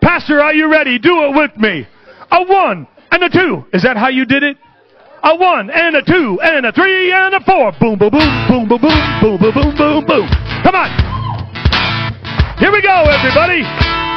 Pastor, 0.00 0.40
are 0.40 0.54
you 0.54 0.70
ready? 0.70 0.98
Do 0.98 1.24
it 1.24 1.34
with 1.34 1.56
me. 1.56 1.86
A 2.30 2.44
one 2.44 2.86
and 3.10 3.22
a 3.24 3.30
two. 3.30 3.64
Is 3.72 3.82
that 3.82 3.96
how 3.96 4.08
you 4.08 4.24
did 4.24 4.42
it? 4.42 4.56
A 5.24 5.36
one 5.36 5.70
and 5.70 5.96
a 5.96 6.02
two 6.02 6.38
and 6.42 6.66
a 6.66 6.72
three 6.72 7.12
and 7.12 7.34
a 7.34 7.40
four. 7.40 7.72
Boom, 7.80 7.98
boom, 7.98 8.10
boom, 8.10 8.48
boom, 8.48 8.68
boom, 8.68 8.80
boom, 8.80 9.38
boom, 9.40 9.52
boom, 9.52 9.76
boom, 9.76 10.04
boom. 10.06 10.28
Come 10.62 10.74
on. 10.74 10.90
Here 12.58 12.70
we 12.70 12.82
go, 12.82 13.04
everybody. 13.04 14.07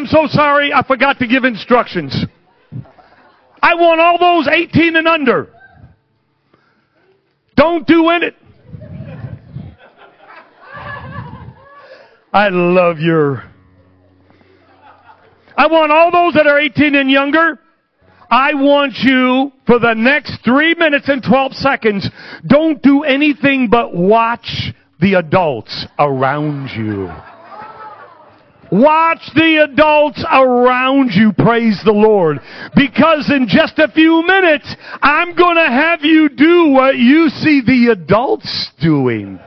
Am 0.00 0.06
so 0.06 0.26
sorry, 0.26 0.72
I 0.72 0.82
forgot 0.82 1.18
to 1.18 1.26
give 1.26 1.44
instructions. 1.44 2.24
I 3.62 3.74
want 3.74 4.00
all 4.00 4.18
those 4.18 4.48
18 4.48 4.96
and 4.96 5.06
under. 5.06 5.48
Don't 7.56 7.86
do 7.86 8.10
it. 8.10 8.34
I 12.32 12.48
love 12.48 12.98
your. 13.00 13.44
I 15.56 15.66
want 15.66 15.92
all 15.92 16.10
those 16.10 16.34
that 16.34 16.46
are 16.46 16.58
18 16.58 16.94
and 16.94 17.10
younger. 17.10 17.58
I 18.30 18.54
want 18.54 18.94
you 19.02 19.52
for 19.66 19.78
the 19.78 19.92
next 19.94 20.42
three 20.44 20.74
minutes 20.74 21.08
and 21.08 21.22
12 21.22 21.52
seconds, 21.54 22.08
don't 22.46 22.80
do 22.80 23.02
anything 23.02 23.68
but 23.68 23.94
watch 23.94 24.72
the 25.00 25.14
adults 25.14 25.86
around 25.98 26.68
you. 26.70 27.10
Watch 28.70 29.30
the 29.34 29.66
adults 29.68 30.24
around 30.30 31.10
you, 31.12 31.32
praise 31.32 31.80
the 31.84 31.92
Lord. 31.92 32.40
Because 32.76 33.30
in 33.30 33.48
just 33.48 33.78
a 33.78 33.88
few 33.88 34.24
minutes, 34.24 34.74
I'm 35.02 35.34
gonna 35.34 35.68
have 35.68 36.02
you 36.02 36.28
do 36.28 36.68
what 36.68 36.96
you 36.96 37.28
see 37.30 37.62
the 37.66 37.88
adults 37.92 38.70
doing. 38.80 39.40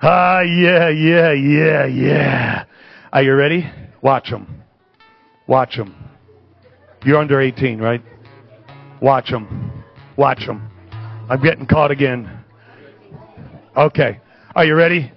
Ah, 0.00 0.40
yeah, 0.40 0.88
yeah, 0.88 1.32
yeah, 1.32 1.84
yeah. 1.86 2.64
Are 3.12 3.22
you 3.22 3.34
ready? 3.34 3.70
Watch 4.00 4.30
them. 4.30 4.62
Watch 5.46 5.76
them. 5.76 5.94
You're 7.04 7.18
under 7.18 7.40
18, 7.40 7.80
right? 7.80 8.02
Watch 9.02 9.30
them. 9.30 9.84
Watch 10.16 10.46
them. 10.46 10.70
I'm 11.28 11.42
getting 11.42 11.66
caught 11.66 11.90
again. 11.90 12.44
Okay. 13.76 14.20
Are 14.54 14.64
you 14.64 14.74
ready? 14.74 15.12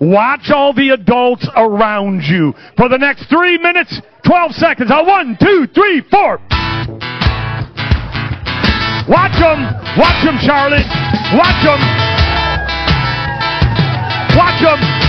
Watch 0.00 0.50
all 0.50 0.72
the 0.74 0.90
adults 0.90 1.48
around 1.56 2.22
you 2.24 2.52
for 2.76 2.88
the 2.88 2.98
next 2.98 3.28
three 3.28 3.58
minutes, 3.58 4.00
12 4.26 4.52
seconds. 4.52 4.90
A 4.92 5.04
one, 5.04 5.36
two, 5.40 5.66
three, 5.74 6.02
four. 6.10 6.38
Watch 9.06 9.36
them. 9.38 9.60
Watch 9.96 10.24
them, 10.24 10.38
Charlotte. 10.40 10.86
Watch 11.36 11.62
them. 11.62 11.80
Watch 14.36 14.60
them. 14.62 15.03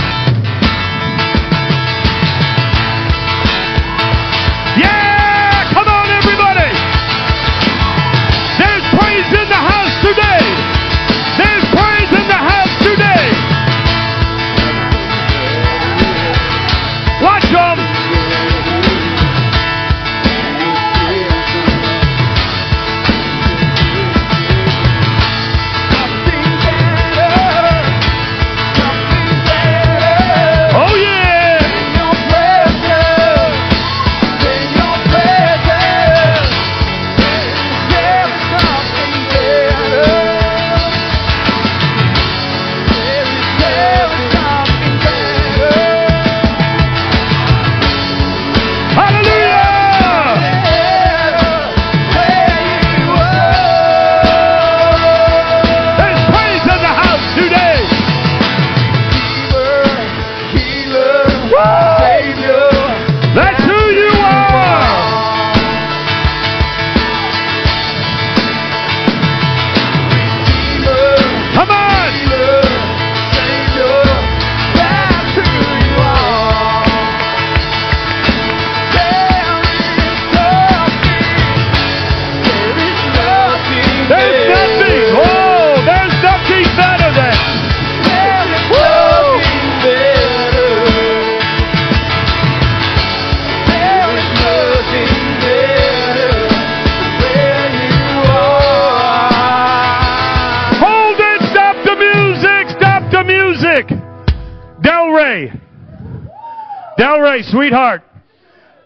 Music! 106.96 107.06
Del 107.06 107.20
Rey. 107.20 107.28
Del 107.28 107.32
Rey, 107.32 107.42
sweetheart. 107.42 108.02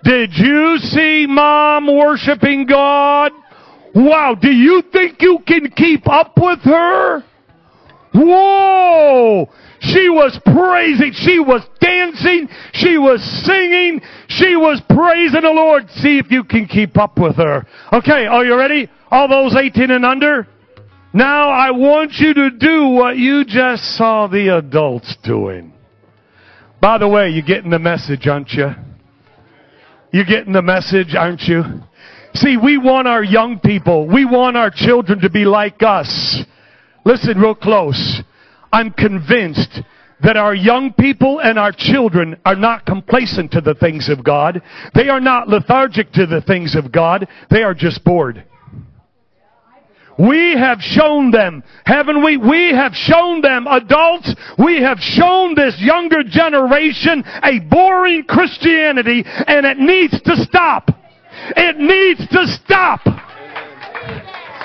Did 0.02 0.30
you 0.34 0.78
see 0.78 1.26
mom 1.28 1.86
worshiping 1.86 2.66
God? 2.66 3.32
Wow, 3.94 4.36
do 4.40 4.50
you 4.50 4.82
think 4.92 5.20
you 5.20 5.40
can 5.46 5.70
keep 5.70 6.08
up 6.08 6.32
with 6.40 6.60
her? 6.60 7.22
Whoa! 8.14 9.48
She 9.80 10.08
was 10.08 10.38
praising, 10.44 11.12
she 11.14 11.38
was 11.40 11.62
dancing, 11.80 12.48
she 12.72 12.98
was 12.98 13.22
singing, 13.44 14.00
she 14.28 14.56
was 14.56 14.80
praising 14.88 15.40
the 15.40 15.52
Lord. 15.52 15.88
See 15.90 16.18
if 16.18 16.30
you 16.30 16.44
can 16.44 16.66
keep 16.66 16.98
up 16.98 17.18
with 17.18 17.36
her. 17.36 17.66
Okay, 17.92 18.26
are 18.26 18.44
you 18.44 18.56
ready? 18.56 18.90
All 19.10 19.28
those 19.28 19.56
18 19.56 19.90
and 19.90 20.04
under? 20.04 20.46
Now 21.12 21.48
I 21.50 21.70
want 21.70 22.12
you 22.18 22.34
to 22.34 22.50
do 22.50 22.88
what 22.88 23.16
you 23.16 23.44
just 23.44 23.96
saw 23.96 24.28
the 24.28 24.56
adults 24.58 25.16
doing. 25.24 25.72
By 26.80 26.96
the 26.98 27.08
way, 27.08 27.28
you're 27.28 27.42
getting 27.42 27.70
the 27.70 27.78
message, 27.78 28.26
aren't 28.26 28.50
you? 28.52 28.70
You're 30.12 30.24
getting 30.24 30.52
the 30.52 30.62
message, 30.62 31.14
aren't 31.14 31.42
you? 31.42 31.62
See, 32.34 32.56
we 32.56 32.78
want 32.78 33.06
our 33.06 33.22
young 33.22 33.58
people, 33.58 34.06
we 34.06 34.24
want 34.24 34.56
our 34.56 34.70
children 34.70 35.20
to 35.20 35.30
be 35.30 35.44
like 35.44 35.82
us. 35.82 36.42
Listen 37.04 37.38
real 37.38 37.54
close. 37.54 38.22
I'm 38.72 38.92
convinced 38.92 39.80
that 40.22 40.36
our 40.36 40.54
young 40.54 40.92
people 40.92 41.40
and 41.40 41.58
our 41.58 41.72
children 41.72 42.36
are 42.44 42.56
not 42.56 42.86
complacent 42.86 43.50
to 43.52 43.60
the 43.60 43.74
things 43.74 44.08
of 44.08 44.22
God. 44.22 44.62
They 44.94 45.08
are 45.08 45.20
not 45.20 45.48
lethargic 45.48 46.12
to 46.12 46.26
the 46.26 46.42
things 46.42 46.76
of 46.76 46.92
God. 46.92 47.26
They 47.50 47.62
are 47.62 47.74
just 47.74 48.04
bored. 48.04 48.44
We 50.18 50.54
have 50.58 50.80
shown 50.80 51.30
them, 51.30 51.62
haven't 51.86 52.22
we? 52.22 52.36
We 52.36 52.72
have 52.74 52.92
shown 52.94 53.40
them, 53.40 53.66
adults, 53.66 54.34
we 54.58 54.82
have 54.82 54.98
shown 54.98 55.54
this 55.54 55.76
younger 55.78 56.22
generation 56.22 57.24
a 57.42 57.60
boring 57.60 58.24
Christianity 58.24 59.24
and 59.24 59.64
it 59.64 59.78
needs 59.78 60.20
to 60.22 60.36
stop. 60.36 60.90
It 61.56 61.78
needs 61.78 62.28
to 62.28 62.46
stop. 62.46 63.00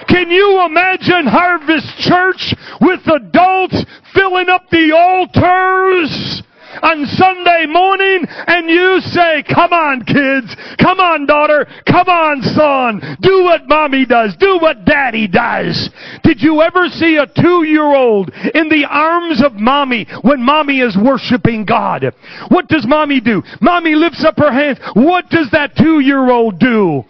Can 0.08 0.30
you 0.30 0.64
imagine 0.66 1.26
Harvest 1.28 1.98
Church 2.00 2.54
with 2.82 3.02
adults 3.08 3.84
filling 4.14 4.50
up 4.50 4.70
the 4.70 4.92
altars? 4.92 6.44
On 6.82 7.06
Sunday 7.06 7.66
morning 7.68 8.26
and 8.48 8.70
you 8.70 9.00
say, 9.02 9.44
come 9.44 9.74
on 9.74 10.04
kids, 10.04 10.56
come 10.82 11.00
on 11.00 11.26
daughter, 11.26 11.66
come 11.86 12.08
on 12.08 12.42
son, 12.42 13.18
do 13.22 13.44
what 13.44 13.68
mommy 13.68 14.06
does, 14.06 14.36
do 14.38 14.58
what 14.62 14.86
daddy 14.86 15.28
does. 15.28 15.90
Did 16.24 16.42
you 16.42 16.62
ever 16.62 16.88
see 16.88 17.18
a 17.18 17.28
two-year-old 17.28 18.32
in 18.54 18.70
the 18.70 18.86
arms 18.90 19.44
of 19.44 19.54
mommy 19.54 20.08
when 20.22 20.42
mommy 20.42 20.80
is 20.80 20.98
worshiping 20.98 21.66
God? 21.66 22.14
What 22.50 22.68
does 22.68 22.86
mommy 22.88 23.22
do? 23.22 23.44
Mommy 23.62 23.96
lifts 23.96 24.24
up 24.24 24.38
her 24.38 24.52
hands. 24.52 24.80
What 24.94 25.30
does 25.30 25.50
that 25.52 25.76
two-year-old 25.76 26.60
do? 26.60 27.04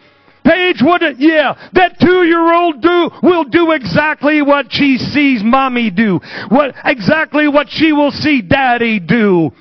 Paige 0.45 0.81
would 0.81 1.01
yeah, 1.17 1.69
that 1.73 1.99
two-year-old 1.99 2.81
do 2.81 3.09
will 3.23 3.43
do 3.45 3.71
exactly 3.71 4.41
what 4.41 4.67
she 4.69 4.97
sees 4.97 5.43
mommy 5.43 5.89
do. 5.89 6.19
What 6.49 6.75
exactly 6.85 7.47
what 7.47 7.67
she 7.69 7.91
will 7.91 8.11
see 8.11 8.41
daddy 8.41 8.99
do. 8.99 9.51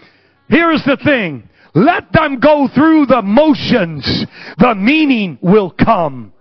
Here's 0.49 0.85
the 0.85 0.99
thing. 1.03 1.49
Let 1.75 2.13
them 2.13 2.39
go 2.39 2.69
through 2.73 3.07
the 3.07 3.23
motions. 3.23 4.27
The 4.59 4.75
meaning 4.75 5.39
will 5.41 5.71
come. 5.71 6.33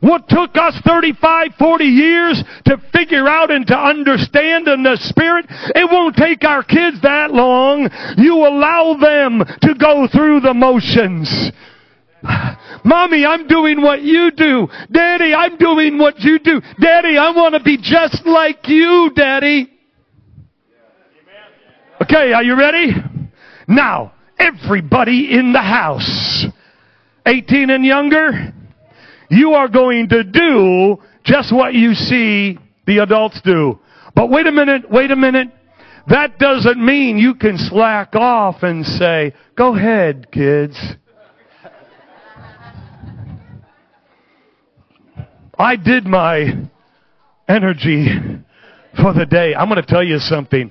What 0.00 0.28
took 0.28 0.56
us 0.56 0.78
35, 0.86 1.54
40 1.58 1.84
years 1.84 2.44
to 2.66 2.76
figure 2.92 3.26
out 3.26 3.50
and 3.50 3.66
to 3.66 3.76
understand 3.76 4.68
in 4.68 4.82
the 4.82 4.96
Spirit, 5.00 5.46
it 5.48 5.90
won't 5.90 6.16
take 6.16 6.44
our 6.44 6.62
kids 6.62 7.00
that 7.02 7.32
long. 7.32 7.88
You 8.16 8.46
allow 8.46 8.96
them 9.00 9.42
to 9.62 9.74
go 9.74 10.06
through 10.06 10.40
the 10.40 10.54
motions. 10.54 11.50
Mommy, 12.84 13.24
I'm 13.24 13.46
doing 13.46 13.82
what 13.82 14.02
you 14.02 14.30
do. 14.30 14.68
Daddy, 14.90 15.34
I'm 15.34 15.56
doing 15.56 15.98
what 15.98 16.20
you 16.20 16.38
do. 16.38 16.60
Daddy, 16.80 17.16
I 17.16 17.30
want 17.30 17.54
to 17.54 17.62
be 17.62 17.78
just 17.80 18.26
like 18.26 18.68
you, 18.68 19.10
Daddy. 19.14 19.70
Okay, 22.02 22.32
are 22.32 22.42
you 22.42 22.58
ready? 22.58 22.90
Now, 23.68 24.12
everybody 24.38 25.32
in 25.32 25.52
the 25.52 25.60
house, 25.60 26.46
18 27.26 27.70
and 27.70 27.84
younger, 27.84 28.52
you 29.30 29.52
are 29.52 29.68
going 29.68 30.08
to 30.10 30.24
do 30.24 30.98
just 31.24 31.54
what 31.54 31.74
you 31.74 31.94
see 31.94 32.58
the 32.86 32.98
adults 32.98 33.40
do. 33.42 33.78
But 34.14 34.30
wait 34.30 34.46
a 34.46 34.52
minute, 34.52 34.90
wait 34.90 35.10
a 35.10 35.16
minute. 35.16 35.48
That 36.08 36.38
doesn't 36.38 36.84
mean 36.84 37.16
you 37.16 37.34
can 37.34 37.56
slack 37.56 38.14
off 38.14 38.62
and 38.62 38.84
say, 38.84 39.32
go 39.56 39.74
ahead, 39.74 40.30
kids. 40.30 40.76
I 45.58 45.76
did 45.76 46.04
my 46.04 46.68
energy 47.48 48.08
for 49.00 49.12
the 49.12 49.26
day. 49.26 49.54
I'm 49.54 49.68
going 49.68 49.80
to 49.80 49.86
tell 49.86 50.02
you 50.02 50.18
something. 50.18 50.70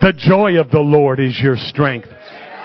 The 0.00 0.12
joy 0.12 0.58
of 0.58 0.70
the 0.70 0.80
Lord 0.80 1.20
is 1.20 1.38
your 1.40 1.56
strength. 1.56 2.08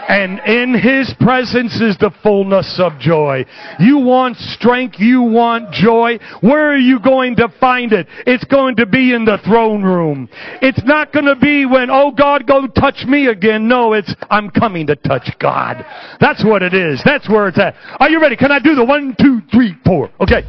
And 0.08 0.40
in 0.46 0.76
His 0.76 1.12
presence 1.20 1.82
is 1.82 1.98
the 1.98 2.12
fullness 2.22 2.80
of 2.80 3.00
joy. 3.00 3.44
You 3.80 3.98
want 3.98 4.38
strength, 4.38 4.98
you 5.00 5.24
want 5.24 5.72
joy. 5.72 6.20
Where 6.42 6.72
are 6.72 6.78
you 6.78 7.00
going 7.00 7.36
to 7.38 7.52
find 7.60 7.92
it? 7.92 8.08
It's 8.28 8.44
going 8.46 8.76
to 8.76 8.86
be 8.86 9.14
in 9.14 9.26
the 9.26 9.40
throne 9.44 9.82
room. 9.82 10.30
It's 10.62 10.84
not 10.86 11.12
going 11.12 11.26
to 11.26 11.36
be 11.36 11.66
when, 11.66 11.90
oh 11.90 12.12
God, 12.12 12.46
go 12.46 12.68
touch 12.68 13.04
me 13.08 13.28
again. 13.28 13.68
No, 13.68 13.94
it's, 13.94 14.14
I'm 14.30 14.52
coming 14.52 14.86
to 14.88 14.96
touch 14.96 15.28
God. 15.40 15.84
That's 16.22 16.46
what 16.46 16.62
it 16.62 16.76
is. 16.76 17.02
That's 17.04 17.28
where 17.28 17.48
it's 17.48 17.58
at. 17.58 17.74
Are 18.00 18.10
you 18.10 18.22
ready? 18.22 18.36
Can 18.36 18.52
I 18.52 18.60
do 18.60 18.76
the 18.76 18.86
one, 18.86 19.16
two, 19.20 19.42
three, 19.52 19.76
four? 19.84 20.12
Okay. 20.22 20.44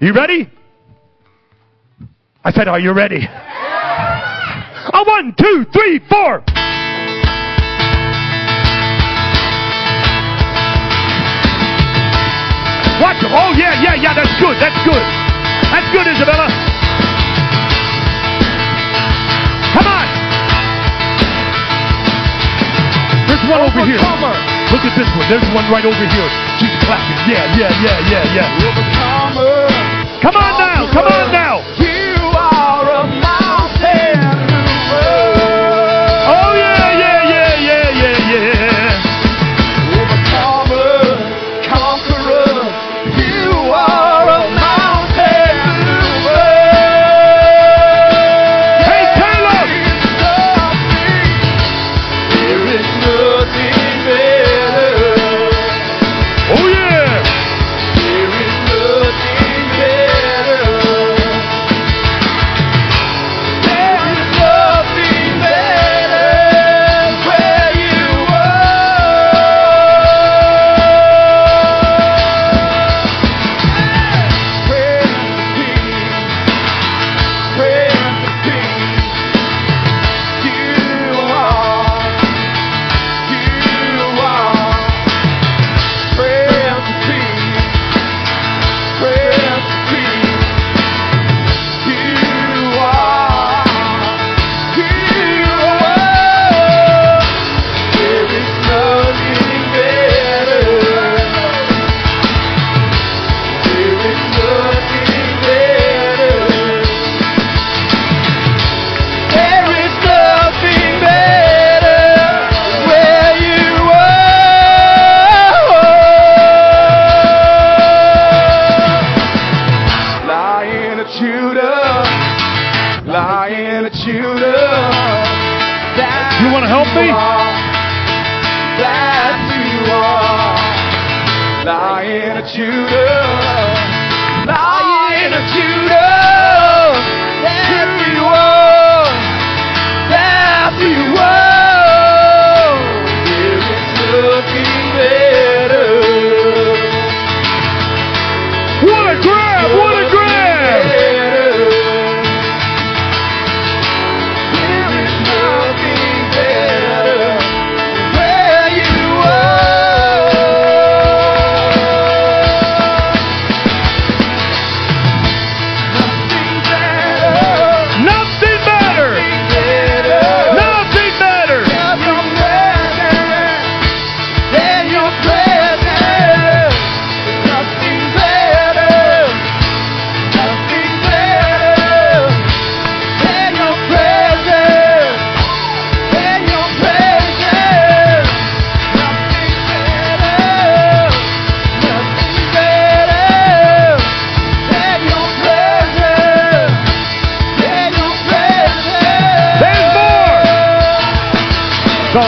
You 0.00 0.14
ready? 0.14 0.48
I 2.42 2.52
said, 2.52 2.68
Are 2.68 2.80
you 2.80 2.92
ready? 2.92 3.20
A 3.20 5.04
one, 5.04 5.34
two, 5.36 5.66
three, 5.72 6.00
four. 6.08 6.40
Watch 13.00 13.20
them. 13.20 13.32
Oh, 13.32 13.52
yeah, 13.56 13.76
yeah, 13.84 13.94
yeah, 13.96 14.16
that's 14.16 14.32
good. 14.40 14.56
That's 14.56 14.76
good. 14.88 15.04
That's 15.68 15.88
good, 15.92 16.06
Isabella. 16.08 16.48
Come 19.76 19.88
on. 19.88 20.06
There's 23.28 23.44
one 23.52 23.60
over 23.68 23.84
here. 23.84 24.00
Look 24.72 24.84
at 24.84 24.96
this 24.96 25.08
one. 25.12 25.28
There's 25.28 25.48
one 25.52 25.68
right 25.68 25.84
over 25.84 26.04
here. 26.08 26.28
She's 26.56 26.72
clapping. 26.88 27.20
Yeah, 27.28 27.44
yeah, 27.56 27.68
yeah, 27.84 28.00
yeah, 28.08 28.36
yeah. 28.36 28.48
Come 30.22 30.36
on 30.36 30.52
now. 30.56 30.92
Come 30.92 31.06
on 31.06 31.32
now. 31.32 31.39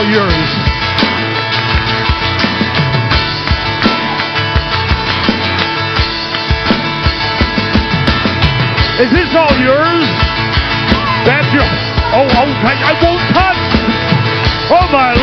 All 0.03 0.11
yours. 0.11 0.33
Is 8.99 9.11
this 9.13 9.31
all 9.37 9.55
yours? 9.59 10.07
That's 11.23 11.47
your. 11.55 11.63
Oh, 12.15 12.27
oh, 12.27 12.51
I, 12.67 12.75
I 12.83 12.93
won't 12.99 13.23
touch. 13.31 13.63
Oh 14.75 14.87
my 14.91 15.15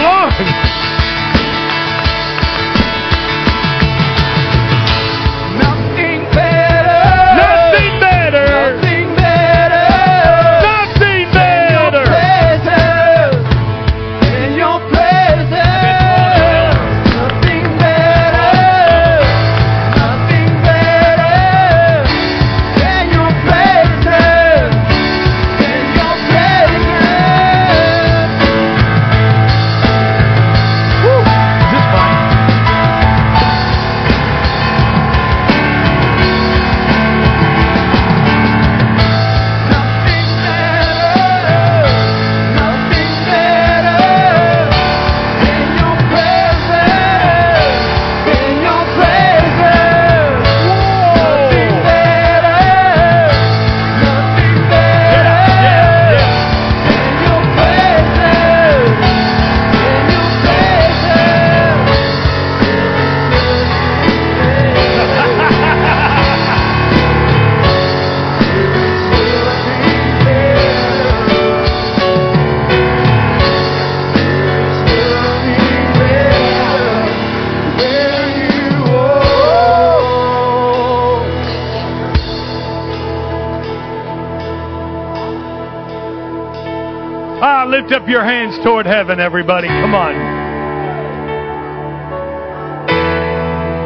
toward 88.63 88.85
heaven, 88.85 89.19
everybody. 89.19 89.67
Come 89.67 89.95
on. 89.95 90.13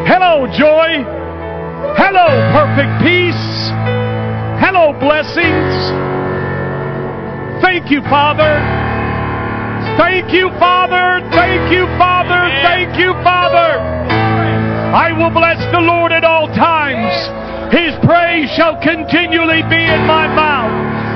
Hello, 0.05 0.47
joy. 0.47 1.03
Hello, 1.95 2.27
perfect 2.51 2.93
peace. 3.03 3.43
Hello, 4.59 4.93
blessings. 4.99 5.73
Thank 7.61 7.91
you, 7.91 8.01
Father. 8.09 8.59
Thank 9.97 10.33
you, 10.33 10.49
Father. 10.59 11.21
Thank 11.31 11.71
you, 11.71 11.85
Father. 11.97 12.49
Thank 12.63 12.97
you, 12.99 13.13
Father. 13.23 13.79
I 14.93 15.11
will 15.11 15.31
bless 15.31 15.59
the 15.71 15.79
Lord 15.79 16.11
at 16.11 16.23
all 16.23 16.47
times. 16.47 17.13
His 17.73 17.93
praise 18.05 18.49
shall 18.55 18.77
continually 18.81 19.61
be 19.69 19.81
in 19.81 20.01
my 20.05 20.27
mouth. 20.27 20.73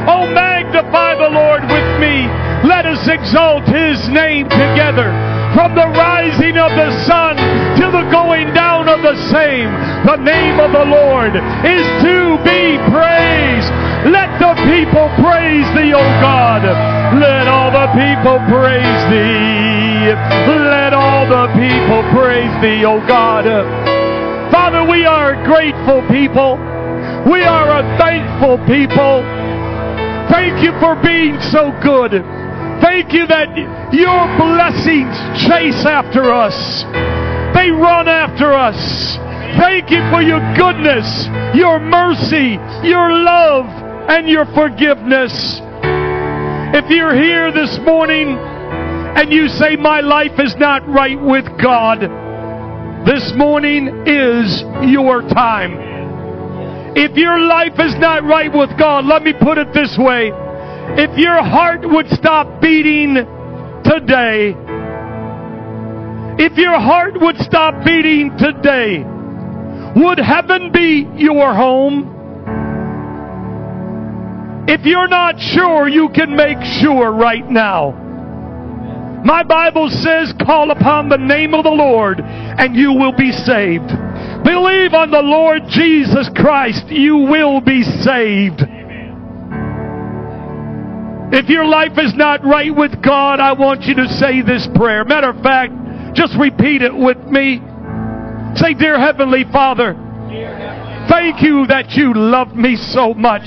Oh, 0.09 0.25
magnify 0.31 1.15
the 1.15 1.29
Lord 1.29 1.61
with 1.67 1.89
me. 1.99 2.46
Us 2.87 3.03
exalt 3.03 3.67
his 3.67 3.99
name 4.07 4.47
together. 4.47 5.11
From 5.51 5.75
the 5.75 5.91
rising 5.91 6.55
of 6.55 6.71
the 6.71 6.87
sun 7.03 7.35
to 7.75 7.85
the 7.91 8.07
going 8.07 8.55
down 8.55 8.87
of 8.87 9.03
the 9.03 9.19
same, 9.27 9.67
the 10.07 10.15
name 10.23 10.55
of 10.63 10.71
the 10.71 10.87
Lord 10.87 11.35
is 11.67 11.83
to 12.07 12.39
be 12.47 12.79
praised. 12.87 13.67
Let 14.07 14.31
the 14.39 14.55
people 14.71 15.11
praise 15.19 15.67
thee, 15.75 15.91
O 15.91 15.99
God. 16.23 16.63
Let 17.19 17.51
all 17.51 17.75
the 17.75 17.91
people 17.91 18.39
praise 18.47 19.01
thee. 19.11 20.15
Let 20.47 20.95
all 20.95 21.27
the 21.27 21.51
people 21.59 22.07
praise 22.15 22.55
thee, 22.63 22.87
O 22.87 23.03
God. 23.03 23.43
Father, 24.47 24.87
we 24.87 25.03
are 25.03 25.35
a 25.35 25.43
grateful 25.43 26.07
people. 26.07 26.55
We 27.27 27.43
are 27.43 27.67
a 27.67 27.83
thankful 27.99 28.63
people. 28.63 29.27
Thank 30.31 30.63
you 30.63 30.71
for 30.79 30.95
being 31.03 31.35
so 31.51 31.75
good. 31.83 32.36
Thank 32.97 33.13
you 33.13 33.27
that 33.27 33.53
your 33.93 34.25
blessings 34.41 35.13
chase 35.45 35.85
after 35.85 36.33
us. 36.33 36.57
They 37.53 37.69
run 37.69 38.07
after 38.09 38.49
us. 38.49 38.73
Thank 39.61 39.93
you 39.93 40.01
for 40.09 40.25
your 40.25 40.41
goodness, 40.57 41.05
your 41.53 41.77
mercy, 41.77 42.57
your 42.81 43.13
love, 43.13 43.69
and 44.09 44.27
your 44.27 44.45
forgiveness. 44.49 45.29
If 46.73 46.89
you're 46.89 47.13
here 47.13 47.53
this 47.53 47.77
morning 47.85 48.33
and 48.33 49.31
you 49.31 49.47
say, 49.47 49.75
My 49.75 50.01
life 50.01 50.39
is 50.39 50.55
not 50.57 50.81
right 50.89 51.21
with 51.21 51.45
God, 51.61 52.01
this 53.05 53.31
morning 53.37 54.09
is 54.09 54.65
your 54.89 55.21
time. 55.21 56.97
If 56.97 57.15
your 57.15 57.37
life 57.45 57.77
is 57.77 57.93
not 58.01 58.23
right 58.23 58.49
with 58.51 58.71
God, 58.79 59.05
let 59.05 59.21
me 59.21 59.33
put 59.39 59.59
it 59.59 59.71
this 59.71 59.95
way. 60.01 60.31
If 60.95 61.17
your 61.17 61.43
heart 61.43 61.81
would 61.83 62.07
stop 62.09 62.61
beating 62.61 63.15
today, 63.83 64.55
if 66.39 66.57
your 66.57 66.79
heart 66.79 67.19
would 67.19 67.37
stop 67.37 67.83
beating 67.83 68.37
today, 68.37 69.03
would 69.95 70.19
heaven 70.19 70.71
be 70.71 71.07
your 71.17 71.53
home? 71.53 72.13
If 74.67 74.85
you're 74.85 75.07
not 75.07 75.39
sure, 75.39 75.87
you 75.87 76.09
can 76.13 76.35
make 76.35 76.61
sure 76.79 77.11
right 77.11 77.49
now. 77.49 77.91
My 79.25 79.43
Bible 79.43 79.89
says, 79.89 80.33
call 80.45 80.71
upon 80.71 81.09
the 81.09 81.17
name 81.17 81.53
of 81.53 81.63
the 81.63 81.71
Lord 81.71 82.19
and 82.21 82.75
you 82.75 82.93
will 82.93 83.15
be 83.15 83.31
saved. 83.31 83.89
Believe 84.43 84.93
on 84.93 85.09
the 85.11 85.21
Lord 85.23 85.63
Jesus 85.67 86.29
Christ, 86.35 86.85
you 86.89 87.17
will 87.17 87.59
be 87.59 87.83
saved. 87.83 88.61
If 91.29 91.49
your 91.49 91.65
life 91.65 91.97
is 91.97 92.13
not 92.15 92.45
right 92.45 92.73
with 92.73 93.01
God, 93.03 93.41
I 93.41 93.51
want 93.51 93.83
you 93.83 93.95
to 93.95 94.07
say 94.07 94.41
this 94.41 94.65
prayer. 94.75 95.03
Matter 95.03 95.31
of 95.31 95.43
fact, 95.43 95.73
just 96.15 96.33
repeat 96.39 96.81
it 96.81 96.95
with 96.95 97.17
me. 97.27 97.59
Say, 98.55 98.73
Dear 98.73 98.97
Heavenly 98.97 99.43
Father, 99.51 99.93
thank 101.09 101.41
you 101.41 101.67
that 101.67 101.91
you 101.91 102.13
love 102.13 102.55
me 102.55 102.77
so 102.77 103.13
much. 103.13 103.43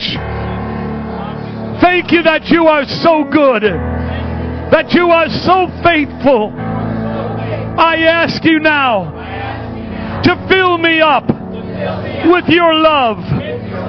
Thank 1.80 2.12
you 2.12 2.22
that 2.22 2.48
you 2.48 2.66
are 2.66 2.84
so 2.84 3.24
good, 3.24 3.62
that 3.64 4.92
you 4.92 5.08
are 5.08 5.28
so 5.30 5.66
faithful. 5.82 6.52
I 7.80 7.96
ask 8.06 8.44
you 8.44 8.60
now 8.60 9.10
to 10.22 10.46
fill 10.48 10.76
me 10.76 11.00
up 11.00 11.26
with 11.26 12.44
your 12.48 12.74
love, 12.74 13.16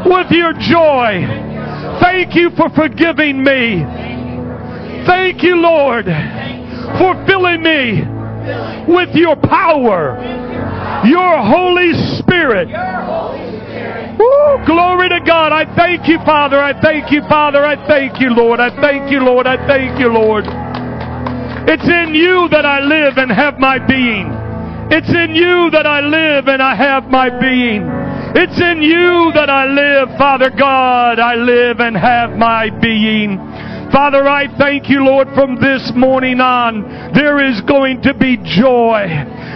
with 0.06 0.32
your 0.32 0.54
joy. 0.54 1.51
Thank 2.02 2.36
you 2.36 2.50
for 2.58 2.70
forgiving 2.70 3.44
me. 3.44 3.86
Thank 5.06 5.44
you, 5.44 5.56
Lord, 5.56 6.06
for 6.98 7.16
filling 7.26 7.62
me 7.62 8.02
with 8.92 9.16
your 9.16 9.36
power, 9.36 10.18
your 11.06 11.42
Holy 11.42 11.94
Spirit. 12.18 12.70
Glory 14.66 15.10
to 15.10 15.20
God. 15.26 15.52
I 15.52 15.66
thank 15.76 16.08
you, 16.08 16.18
Father. 16.26 16.62
I 16.62 16.80
thank 16.82 17.12
you, 17.12 17.22
Father. 17.28 17.66
I 17.66 17.76
thank 17.88 18.22
you, 18.22 18.30
Lord. 18.30 18.60
I 18.60 18.70
thank 18.82 19.12
you, 19.12 19.20
Lord. 19.20 19.48
I 19.48 19.58
thank 19.68 20.00
you, 20.00 20.08
Lord. 20.08 20.46
It's 21.68 21.88
in 21.88 22.14
you 22.14 22.48
that 22.50 22.66
I 22.66 22.80
live 22.80 23.18
and 23.18 23.32
have 23.32 23.58
my 23.58 23.80
being. 23.80 24.30
It's 24.92 25.10
in 25.10 25.34
you 25.34 25.70
that 25.72 25.88
I 25.88 26.02
live 26.02 26.48
and 26.48 26.62
I 26.62 26.76
have 26.76 27.06
my 27.06 27.30
being. 27.30 28.01
It's 28.34 28.62
in 28.62 28.82
you 28.82 29.32
that 29.36 29.50
I 29.50 29.66
live, 29.66 30.18
Father 30.18 30.50
God. 30.50 31.20
I 31.20 31.36
live 31.36 31.80
and 31.80 31.98
have 31.98 32.32
my 32.32 32.70
being. 32.80 33.36
Father, 33.92 34.26
I 34.26 34.48
thank 34.58 34.90
you, 34.90 35.04
Lord, 35.04 35.28
from 35.36 35.60
this 35.60 35.92
morning 35.94 36.40
on, 36.40 37.12
there 37.14 37.46
is 37.46 37.60
going 37.68 38.02
to 38.04 38.14
be 38.14 38.38
joy. 38.38 39.04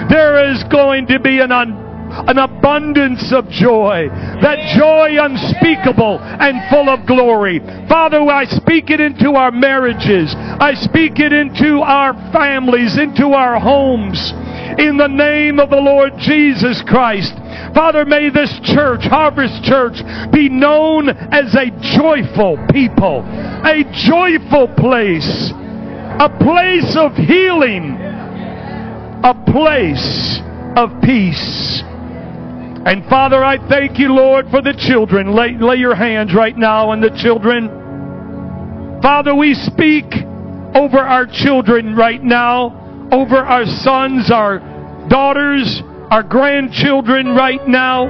There 0.10 0.52
is 0.52 0.62
going 0.66 1.08
to 1.08 1.20
be 1.20 1.40
an 1.40 1.54
un- 1.54 1.86
an 2.28 2.38
abundance 2.38 3.34
of 3.34 3.48
joy, 3.50 4.08
that 4.42 4.60
joy 4.78 5.18
unspeakable 5.20 6.20
and 6.20 6.70
full 6.70 6.90
of 6.90 7.06
glory. 7.08 7.60
Father, 7.90 8.22
I 8.22 8.46
speak 8.46 8.90
it 8.90 9.00
into 9.00 9.32
our 9.32 9.52
marriages. 9.52 10.34
I 10.36 10.76
speak 10.76 11.20
it 11.20 11.34
into 11.34 11.80
our 11.80 12.14
families, 12.32 12.98
into 12.98 13.28
our 13.34 13.60
homes. 13.60 14.34
In 14.78 14.98
the 14.98 15.08
name 15.08 15.60
of 15.60 15.70
the 15.70 15.80
Lord 15.80 16.14
Jesus 16.20 16.84
Christ. 16.88 17.34
Father, 17.74 18.06
may 18.06 18.30
this 18.30 18.52
church, 18.64 19.04
Harvest 19.04 19.64
Church, 19.64 20.02
be 20.32 20.50
known 20.50 21.10
as 21.10 21.56
a 21.56 21.72
joyful 21.98 22.58
people, 22.72 23.22
a 23.26 23.84
joyful 23.92 24.68
place, 24.76 25.52
a 26.20 26.30
place 26.40 26.96
of 26.98 27.14
healing, 27.16 27.98
a 29.24 29.34
place 29.52 30.40
of 30.78 30.90
peace. 31.02 31.84
And 32.86 33.04
Father, 33.10 33.44
I 33.44 33.58
thank 33.68 33.98
you, 33.98 34.14
Lord, 34.14 34.46
for 34.52 34.62
the 34.62 34.74
children. 34.78 35.34
Lay, 35.34 35.58
lay 35.58 35.78
your 35.78 35.96
hands 35.96 36.34
right 36.36 36.56
now 36.56 36.92
on 36.92 37.02
the 37.02 37.10
children. 37.10 37.68
Father, 39.02 39.34
we 39.36 39.54
speak 39.54 40.06
over 40.76 41.00
our 41.00 41.26
children 41.26 41.96
right 41.96 42.24
now, 42.24 43.10
over 43.12 43.38
our 43.38 43.66
sons, 43.66 44.30
our 44.30 44.60
daughters, 45.10 45.82
our 46.12 46.24
grandchildren 46.24 47.36
right 47.36 47.66
now. 47.68 48.08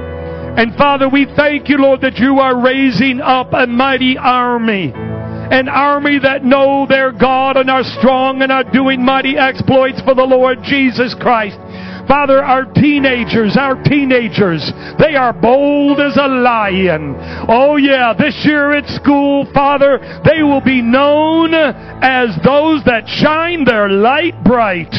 And 0.56 0.74
Father, 0.76 1.08
we 1.08 1.26
thank 1.36 1.68
you, 1.68 1.78
Lord, 1.78 2.00
that 2.00 2.18
you 2.18 2.38
are 2.38 2.60
raising 2.60 3.20
up 3.20 3.52
a 3.52 3.66
mighty 3.66 4.16
army. 4.16 4.92
An 4.94 5.68
army 5.68 6.18
that 6.18 6.44
know 6.44 6.86
their 6.88 7.12
God 7.12 7.56
and 7.56 7.70
are 7.70 7.84
strong 7.84 8.42
and 8.42 8.50
are 8.50 8.64
doing 8.64 9.04
mighty 9.04 9.36
exploits 9.36 10.00
for 10.02 10.14
the 10.14 10.24
Lord 10.24 10.58
Jesus 10.64 11.14
Christ. 11.14 11.58
Father, 12.08 12.42
our 12.42 12.64
teenagers, 12.64 13.56
our 13.56 13.82
teenagers, 13.82 14.72
they 14.98 15.16
are 15.16 15.32
bold 15.32 16.00
as 16.00 16.16
a 16.16 16.28
lion. 16.28 17.16
Oh 17.48 17.76
yeah, 17.76 18.14
this 18.16 18.44
year 18.44 18.72
at 18.72 18.88
school, 18.88 19.46
Father, 19.52 19.98
they 20.24 20.42
will 20.42 20.60
be 20.60 20.82
known 20.82 21.52
as 21.54 22.30
those 22.44 22.84
that 22.84 23.08
shine 23.08 23.64
their 23.64 23.88
light 23.88 24.42
bright 24.44 24.94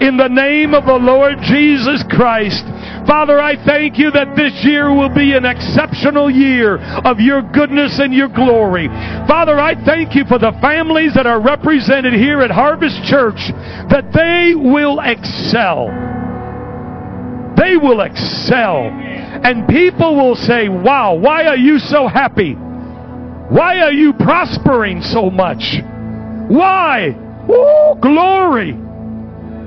in 0.00 0.16
the 0.16 0.28
name 0.28 0.72
of 0.74 0.86
the 0.86 0.94
Lord 0.94 1.38
Jesus 1.42 2.04
Christ. 2.08 2.64
Father, 3.06 3.40
I 3.40 3.56
thank 3.64 3.98
you 3.98 4.10
that 4.12 4.36
this 4.36 4.64
year 4.64 4.94
will 4.94 5.12
be 5.12 5.34
an 5.34 5.44
exceptional 5.44 6.30
year 6.30 6.78
of 7.04 7.18
your 7.18 7.42
goodness 7.42 7.98
and 7.98 8.14
your 8.14 8.28
glory. 8.28 8.86
Father, 9.26 9.58
I 9.58 9.74
thank 9.84 10.14
you 10.14 10.24
for 10.24 10.38
the 10.38 10.56
families 10.60 11.14
that 11.14 11.26
are 11.26 11.40
represented 11.40 12.14
here 12.14 12.40
at 12.40 12.50
Harvest 12.50 13.02
Church, 13.04 13.50
that 13.90 14.12
they 14.14 14.54
will 14.54 15.00
excel 15.00 16.11
they 17.56 17.76
will 17.76 18.00
excel. 18.00 18.90
And 19.44 19.66
people 19.68 20.16
will 20.16 20.36
say, 20.36 20.68
Wow, 20.68 21.14
why 21.14 21.46
are 21.46 21.56
you 21.56 21.78
so 21.78 22.06
happy? 22.08 22.54
Why 22.54 23.80
are 23.80 23.92
you 23.92 24.12
prospering 24.14 25.02
so 25.02 25.30
much? 25.30 25.62
Why? 26.48 27.14
Oh, 27.48 27.98
glory. 28.00 28.72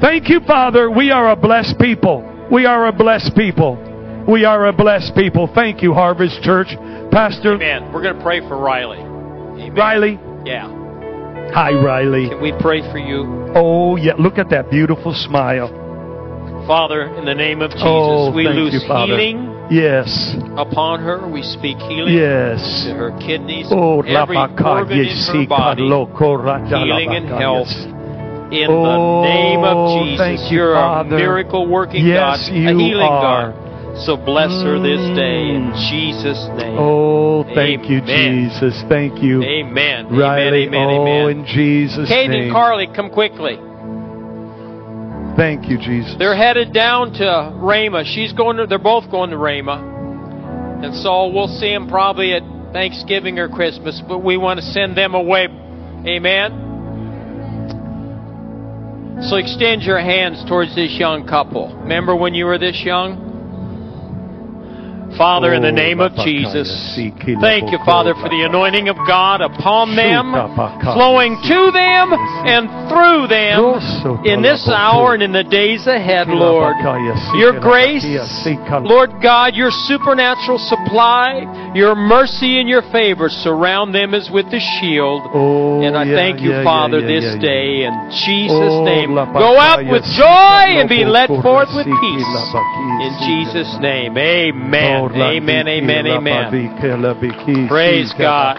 Thank 0.02 0.30
you, 0.30 0.40
Father. 0.48 0.90
We 0.90 1.12
are 1.12 1.32
a 1.32 1.36
blessed 1.36 1.78
people. 1.80 2.24
We 2.52 2.66
are 2.66 2.88
a 2.88 2.92
blessed 2.92 3.36
people. 3.36 3.78
We 4.28 4.44
are 4.44 4.68
a 4.68 4.74
blessed 4.74 5.16
people. 5.16 5.50
Thank 5.54 5.84
you, 5.84 5.94
Harvest 5.94 6.42
Church. 6.42 6.70
Pastor 7.12 7.56
Amen. 7.56 7.94
We're 7.94 8.02
going 8.02 8.16
to 8.16 8.24
pray 8.24 8.40
for 8.42 8.58
Riley. 8.58 8.98
Amen. 8.98 9.76
Riley. 9.76 10.20
Yeah. 10.46 10.68
Hi, 11.54 11.72
Riley. 11.72 12.30
Can 12.30 12.42
we 12.42 12.54
pray 12.60 12.82
for 12.92 12.98
you? 12.98 13.52
Oh, 13.56 13.98
yeah. 13.98 14.14
Look 14.18 14.38
at 14.38 14.50
that 14.50 14.72
beautiful 14.72 15.14
smile. 15.14 15.85
Father, 16.68 17.04
in 17.16 17.26
the 17.26 17.36
name 17.36 17.62
of 17.62 17.70
Jesus, 17.72 17.86
Oh, 17.86 18.32
we 18.32 18.48
loose 18.48 18.74
you, 18.74 18.80
healing 18.80 19.54
Yes. 19.70 20.36
upon 20.58 21.00
her. 21.00 21.28
We 21.28 21.44
speak 21.44 21.78
healing 21.78 22.16
Yes. 22.16 22.86
to 22.86 22.94
her 22.96 23.12
kidneys, 23.20 23.68
Oh, 23.72 24.02
every 24.02 24.36
organ 24.38 24.98
in 24.98 25.08
her 25.08 25.46
body. 25.46 25.84
healing 25.84 27.16
and 27.16 27.30
health. 27.30 27.70
In 28.52 28.70
Oh, 28.70 29.22
the 29.22 29.28
name 29.28 29.64
of 29.64 30.06
Jesus, 30.06 30.52
you, 30.52 30.58
you're 30.58 30.74
Father. 30.76 31.16
a 31.16 31.20
miracle 31.20 31.68
working 31.68 32.04
Yes, 32.06 32.50
God, 32.50 32.56
a 32.56 32.60
healing 32.60 33.02
are. 33.02 33.52
God. 33.52 33.98
So 33.98 34.18
bless 34.18 34.52
her 34.64 34.78
this 34.80 35.02
day 35.16 35.50
in 35.56 35.72
Mm. 35.72 35.90
Jesus' 35.90 36.50
name. 36.58 36.78
Oh, 36.78 37.44
thank 37.54 37.90
you, 37.90 38.02
Jesus. 38.02 38.84
Thank 38.90 39.22
you. 39.22 39.42
Amen. 39.44 40.08
Riley, 40.10 40.66
amen. 40.66 40.90
Amen. 40.90 41.00
oh, 41.00 41.30
Amen. 41.30 41.40
in 41.40 41.46
Jesus' 41.46 42.10
Kate 42.10 42.30
name. 42.30 42.44
and 42.44 42.52
Carly, 42.52 42.88
come 42.88 43.10
quickly. 43.10 43.58
Thank 45.36 45.70
you, 45.70 45.78
Jesus. 45.78 46.16
They're 46.18 46.36
headed 46.36 46.72
down 46.72 47.12
to 47.14 47.24
Rhema. 47.24 48.06
She's 48.06 48.32
going 48.32 48.58
to. 48.58 48.68
They're 48.68 48.80
both 48.80 49.12
going 49.12 49.32
to 49.32 49.36
Rhema, 49.36 50.84
and 50.84 50.96
so 50.96 51.28
we'll 51.28 51.50
see 51.60 51.72
them 51.72 51.90
probably 51.90 52.34
at 52.34 52.44
Thanksgiving 52.72 53.38
or 53.38 53.50
Christmas. 53.50 54.02
But 54.08 54.20
we 54.20 54.38
want 54.38 54.62
to 54.62 54.66
send 54.66 54.96
them 54.98 55.14
away. 55.14 55.48
Amen. 56.08 56.62
So 59.24 59.38
extend 59.38 59.84
your 59.84 60.00
hands 60.00 60.44
towards 60.48 60.76
this 60.76 60.96
young 60.98 61.28
couple. 61.28 61.76
Remember 61.80 62.16
when 62.16 62.34
you 62.34 62.46
were 62.46 62.58
this 62.58 62.82
young? 62.84 63.25
Father, 65.18 65.54
in 65.54 65.62
the 65.62 65.70
Oh, 65.70 65.72
name 65.72 66.00
of 66.00 66.14
Jesus, 66.16 66.68
thank 67.42 67.72
you, 67.72 67.80
Father, 67.86 68.14
for 68.16 68.30
the 68.30 68.44
anointing 68.44 68.90
of 68.90 68.98
God 69.08 69.42
upon 69.42 69.96
them, 69.96 70.34
flowing 70.94 71.38
to 71.42 71.72
them 71.72 72.14
and 72.46 72.68
through 72.90 73.28
them 73.28 73.60
in 74.26 74.42
this 74.42 74.68
hour 74.68 75.14
and 75.14 75.24
in 75.24 75.32
the 75.32 75.44
days 75.44 75.88
ahead, 75.88 76.28
Lord. 76.28 76.76
Your 77.36 77.60
grace, 77.60 78.04
Lord 78.84 79.12
God, 79.22 79.56
your 79.56 79.72
supernatural 79.72 80.58
supply, 80.60 81.72
your 81.74 81.96
mercy 81.96 82.60
and 82.60 82.68
your 82.68 82.82
favor 82.92 83.30
surround 83.30 83.94
them 83.94 84.14
as 84.14 84.30
with 84.30 84.48
a 84.48 84.60
shield. 84.60 85.24
Oh, 85.34 85.82
And 85.82 85.98
I 85.98 86.06
thank 86.06 86.42
you, 86.42 86.64
Father, 86.64 87.02
this 87.02 87.36
day 87.42 87.84
in 87.84 87.94
Jesus' 88.26 88.56
Oh, 88.56 88.84
name. 88.84 89.16
Go 89.16 89.60
out 89.60 89.86
with 89.86 90.04
joy 90.04 90.80
and 90.80 90.90
be 90.90 91.06
led 91.06 91.28
forth 91.28 91.70
with 91.76 91.86
peace. 91.86 92.54
In 93.02 93.14
Jesus' 93.26 93.78
name, 93.80 94.18
amen. 94.18 95.05
Amen, 95.14 95.68
amen, 95.68 96.08
amen. 96.08 96.52
Praise 97.68 98.14
God. 98.18 98.58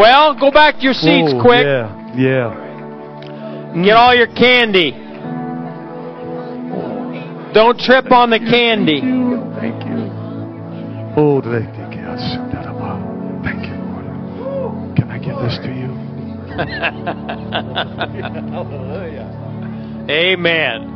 Well, 0.00 0.34
go 0.38 0.50
back 0.50 0.76
to 0.76 0.82
your 0.82 0.92
seats 0.94 1.32
Oh, 1.34 1.40
quick. 1.42 1.64
Yeah, 1.64 2.14
yeah. 2.16 2.54
Get 3.84 3.96
all 3.96 4.14
your 4.14 4.26
candy. 4.28 4.92
Don't 7.54 7.78
trip 7.78 8.10
on 8.10 8.30
the 8.30 8.38
candy. 8.38 9.00
Thank 9.00 9.84
you. 9.86 10.10
Oh, 11.16 11.40
thank 11.40 11.94
you. 11.94 12.02
Thank 13.44 13.66
you, 13.66 13.76
Lord. 14.42 14.96
Can 14.96 15.10
I 15.10 15.18
give 15.18 15.36
this 15.38 15.58
to 15.62 15.68
you? 15.72 15.94
Amen. 20.10 20.93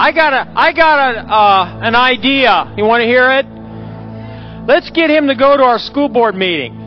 I 0.00 0.12
got 0.12 0.32
a, 0.32 0.50
I 0.56 0.72
got 0.72 1.14
a, 1.14 1.18
uh, 1.30 1.80
an 1.82 1.94
idea. 1.94 2.72
You 2.74 2.84
want 2.84 3.02
to 3.02 3.06
hear 3.06 3.30
it? 3.32 3.44
Let's 4.66 4.88
get 4.88 5.10
him 5.10 5.26
to 5.26 5.34
go 5.34 5.58
to 5.58 5.62
our 5.62 5.78
school 5.78 6.08
board 6.08 6.34
meeting. 6.34 6.72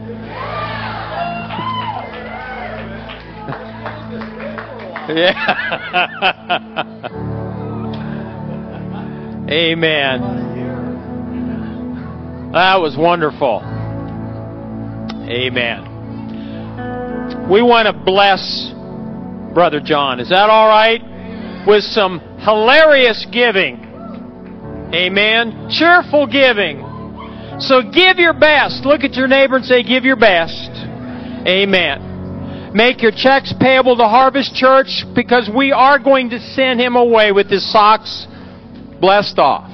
yeah. 5.14 5.45
Amen. 9.52 10.22
That 12.52 12.81
was 12.81 12.98
wonderful. 12.98 13.61
Amen. 15.30 15.90
We 17.48 17.61
want 17.61 17.85
to 17.85 17.94
bless 17.94 18.72
Brother 19.53 19.80
John. 19.80 20.19
Is 20.19 20.30
that 20.30 20.49
all 20.49 20.68
right? 20.68 20.99
With 21.68 21.84
some 21.84 22.33
hilarious 22.44 23.26
giving. 23.32 23.80
Amen. 24.94 25.70
Cheerful 25.70 26.28
giving. 26.28 26.80
So 27.60 27.82
give 27.82 28.18
your 28.18 28.34
best. 28.34 28.86
Look 28.86 29.03
at 29.03 29.14
your 29.14 29.28
neighbor 29.28 29.56
and 29.56 29.65
say, 29.65 29.84
give 29.84 30.03
your 30.03 30.15
best. 30.15 30.70
Amen. 31.48 32.72
Make 32.74 33.02
your 33.02 33.11
checks 33.11 33.53
payable 33.60 33.95
to 33.98 34.07
Harvest 34.07 34.56
Church 34.56 35.06
because 35.15 35.49
we 35.56 35.72
are 35.72 35.99
going 35.99 36.32
to 36.32 36.40
send 36.40 36.80
him 36.80 36.95
away 36.95 37.32
with 37.32 37.49
his 37.49 37.72
socks 37.72 38.28
blessed 38.99 39.38
off. 39.40 39.70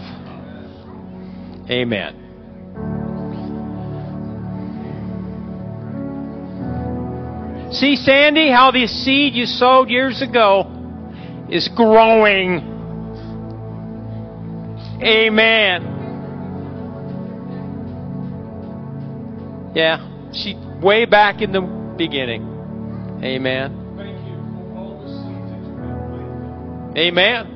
Amen. 1.69 2.15
See, 7.71 7.95
Sandy, 7.95 8.49
how 8.49 8.71
this 8.71 8.91
seed 9.05 9.35
you 9.35 9.45
sowed 9.45 9.89
years 9.89 10.21
ago 10.21 10.78
is 11.51 11.67
growing. 11.75 12.59
Amen. 15.01 15.95
Yeah, 19.75 20.31
she 20.33 20.55
way 20.81 21.05
back 21.05 21.41
in 21.41 21.51
the 21.51 21.61
beginning. 21.97 22.43
Amen. 23.23 23.75
Amen. 26.97 27.55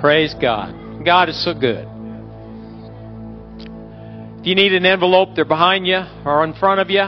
Praise 0.00 0.34
God. 0.40 1.04
God 1.04 1.28
is 1.28 1.44
so 1.44 1.52
good. 1.54 1.86
If 4.40 4.46
you 4.46 4.54
need 4.54 4.72
an 4.72 4.86
envelope, 4.86 5.30
they're 5.34 5.44
behind 5.44 5.86
you 5.86 6.00
or 6.24 6.44
in 6.44 6.54
front 6.54 6.80
of 6.80 6.88
you. 6.88 7.04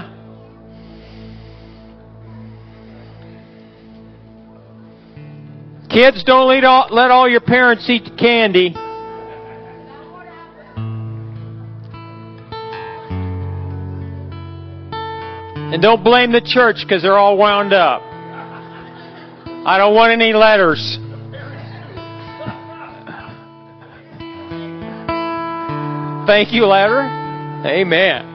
Kids, 5.91 6.23
don't 6.23 6.47
let 6.49 6.62
all, 6.62 6.87
let 6.91 7.11
all 7.11 7.29
your 7.29 7.41
parents 7.41 7.89
eat 7.91 8.05
the 8.05 8.17
candy. 8.17 8.73
And 15.73 15.83
don't 15.83 16.05
blame 16.05 16.31
the 16.31 16.41
church 16.41 16.77
because 16.83 17.03
they're 17.03 17.19
all 17.19 17.37
wound 17.37 17.73
up. 17.73 18.03
I 19.67 19.79
don't 19.79 19.95
want 19.95 20.12
any 20.12 20.33
letters. 20.33 20.99
Thank 26.27 26.53
you, 26.53 26.67
letter. 26.67 27.03
Amen. 27.67 28.27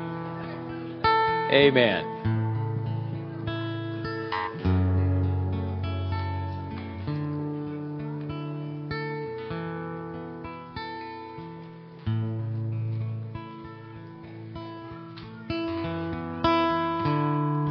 Amen. 1.52 2.15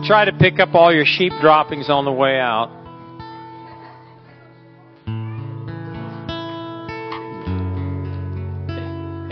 Try 0.07 0.27
to 0.27 0.33
pick 0.33 0.61
up 0.61 0.75
all 0.75 0.93
your 0.93 1.07
sheep 1.07 1.33
droppings 1.41 1.89
on 1.89 2.05
the 2.05 2.13
way 2.13 2.39
out. 2.39 2.69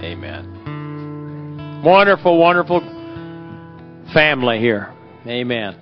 Amen. 0.02 1.82
Wonderful, 1.84 2.38
wonderful 2.38 2.80
family 4.14 4.60
here. 4.60 4.94
Amen. 5.26 5.76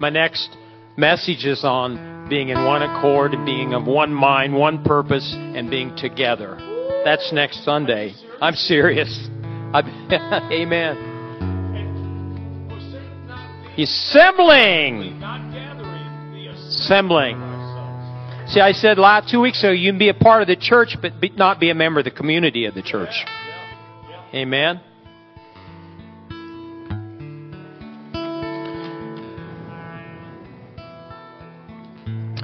My 0.00 0.08
next 0.08 0.56
message 0.96 1.44
is 1.44 1.64
on 1.64 2.28
being 2.30 2.48
in 2.48 2.64
one 2.64 2.82
accord 2.82 3.34
and 3.34 3.44
being 3.44 3.74
of 3.74 3.84
one 3.84 4.14
mind, 4.14 4.54
one 4.54 4.82
purpose, 4.84 5.34
and 5.36 5.68
being 5.68 5.94
together. 5.96 6.56
That's 7.04 7.30
next 7.30 7.62
Sunday. 7.62 8.14
I'm 8.40 8.54
serious. 8.54 9.28
I, 9.74 10.48
amen. 10.50 11.07
Assembling. 13.78 15.22
Assembling. 16.66 17.36
See, 18.48 18.60
I 18.60 18.72
said 18.72 18.98
last 18.98 19.30
two 19.30 19.40
weeks 19.40 19.62
ago, 19.62 19.70
you 19.70 19.92
can 19.92 19.98
be 19.98 20.08
a 20.08 20.14
part 20.14 20.42
of 20.42 20.48
the 20.48 20.56
church, 20.56 20.96
but 21.00 21.20
be, 21.20 21.30
not 21.30 21.60
be 21.60 21.70
a 21.70 21.74
member 21.74 22.00
of 22.00 22.04
the 22.04 22.10
community 22.10 22.64
of 22.64 22.74
the 22.74 22.82
church. 22.82 23.24
Amen. 24.34 24.80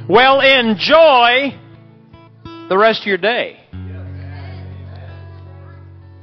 Well, 0.09 0.41
enjoy 0.41 1.59
the 2.69 2.77
rest 2.79 3.01
of 3.01 3.07
your 3.07 3.19
day. 3.19 3.61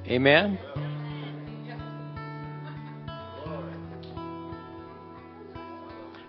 Amen. 0.07 0.59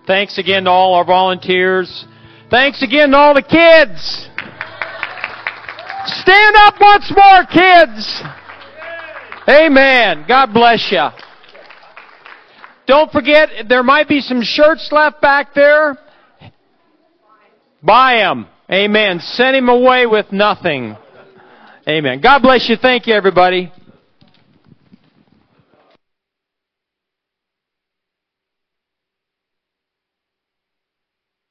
Thanks 0.05 0.37
again 0.37 0.65
to 0.65 0.69
all 0.69 0.95
our 0.95 1.05
volunteers. 1.05 2.05
Thanks 2.49 2.83
again 2.83 3.11
to 3.11 3.17
all 3.17 3.33
the 3.33 3.41
kids. 3.41 4.27
Stand 6.05 6.55
up 6.57 6.75
once 6.79 7.11
more, 7.15 7.45
kids. 7.45 8.21
Amen. 9.47 10.25
God 10.27 10.53
bless 10.53 10.91
you. 10.91 11.07
Don't 12.85 13.11
forget, 13.11 13.49
there 13.69 13.83
might 13.83 14.09
be 14.09 14.19
some 14.19 14.41
shirts 14.41 14.89
left 14.91 15.21
back 15.21 15.53
there. 15.53 15.97
Buy 17.81 18.15
them. 18.15 18.47
Amen. 18.71 19.19
Send 19.19 19.55
him 19.55 19.69
away 19.69 20.05
with 20.05 20.31
nothing. 20.31 20.97
Amen. 21.87 22.21
God 22.21 22.39
bless 22.41 22.67
you. 22.69 22.75
Thank 22.75 23.07
you, 23.07 23.13
everybody. 23.13 23.71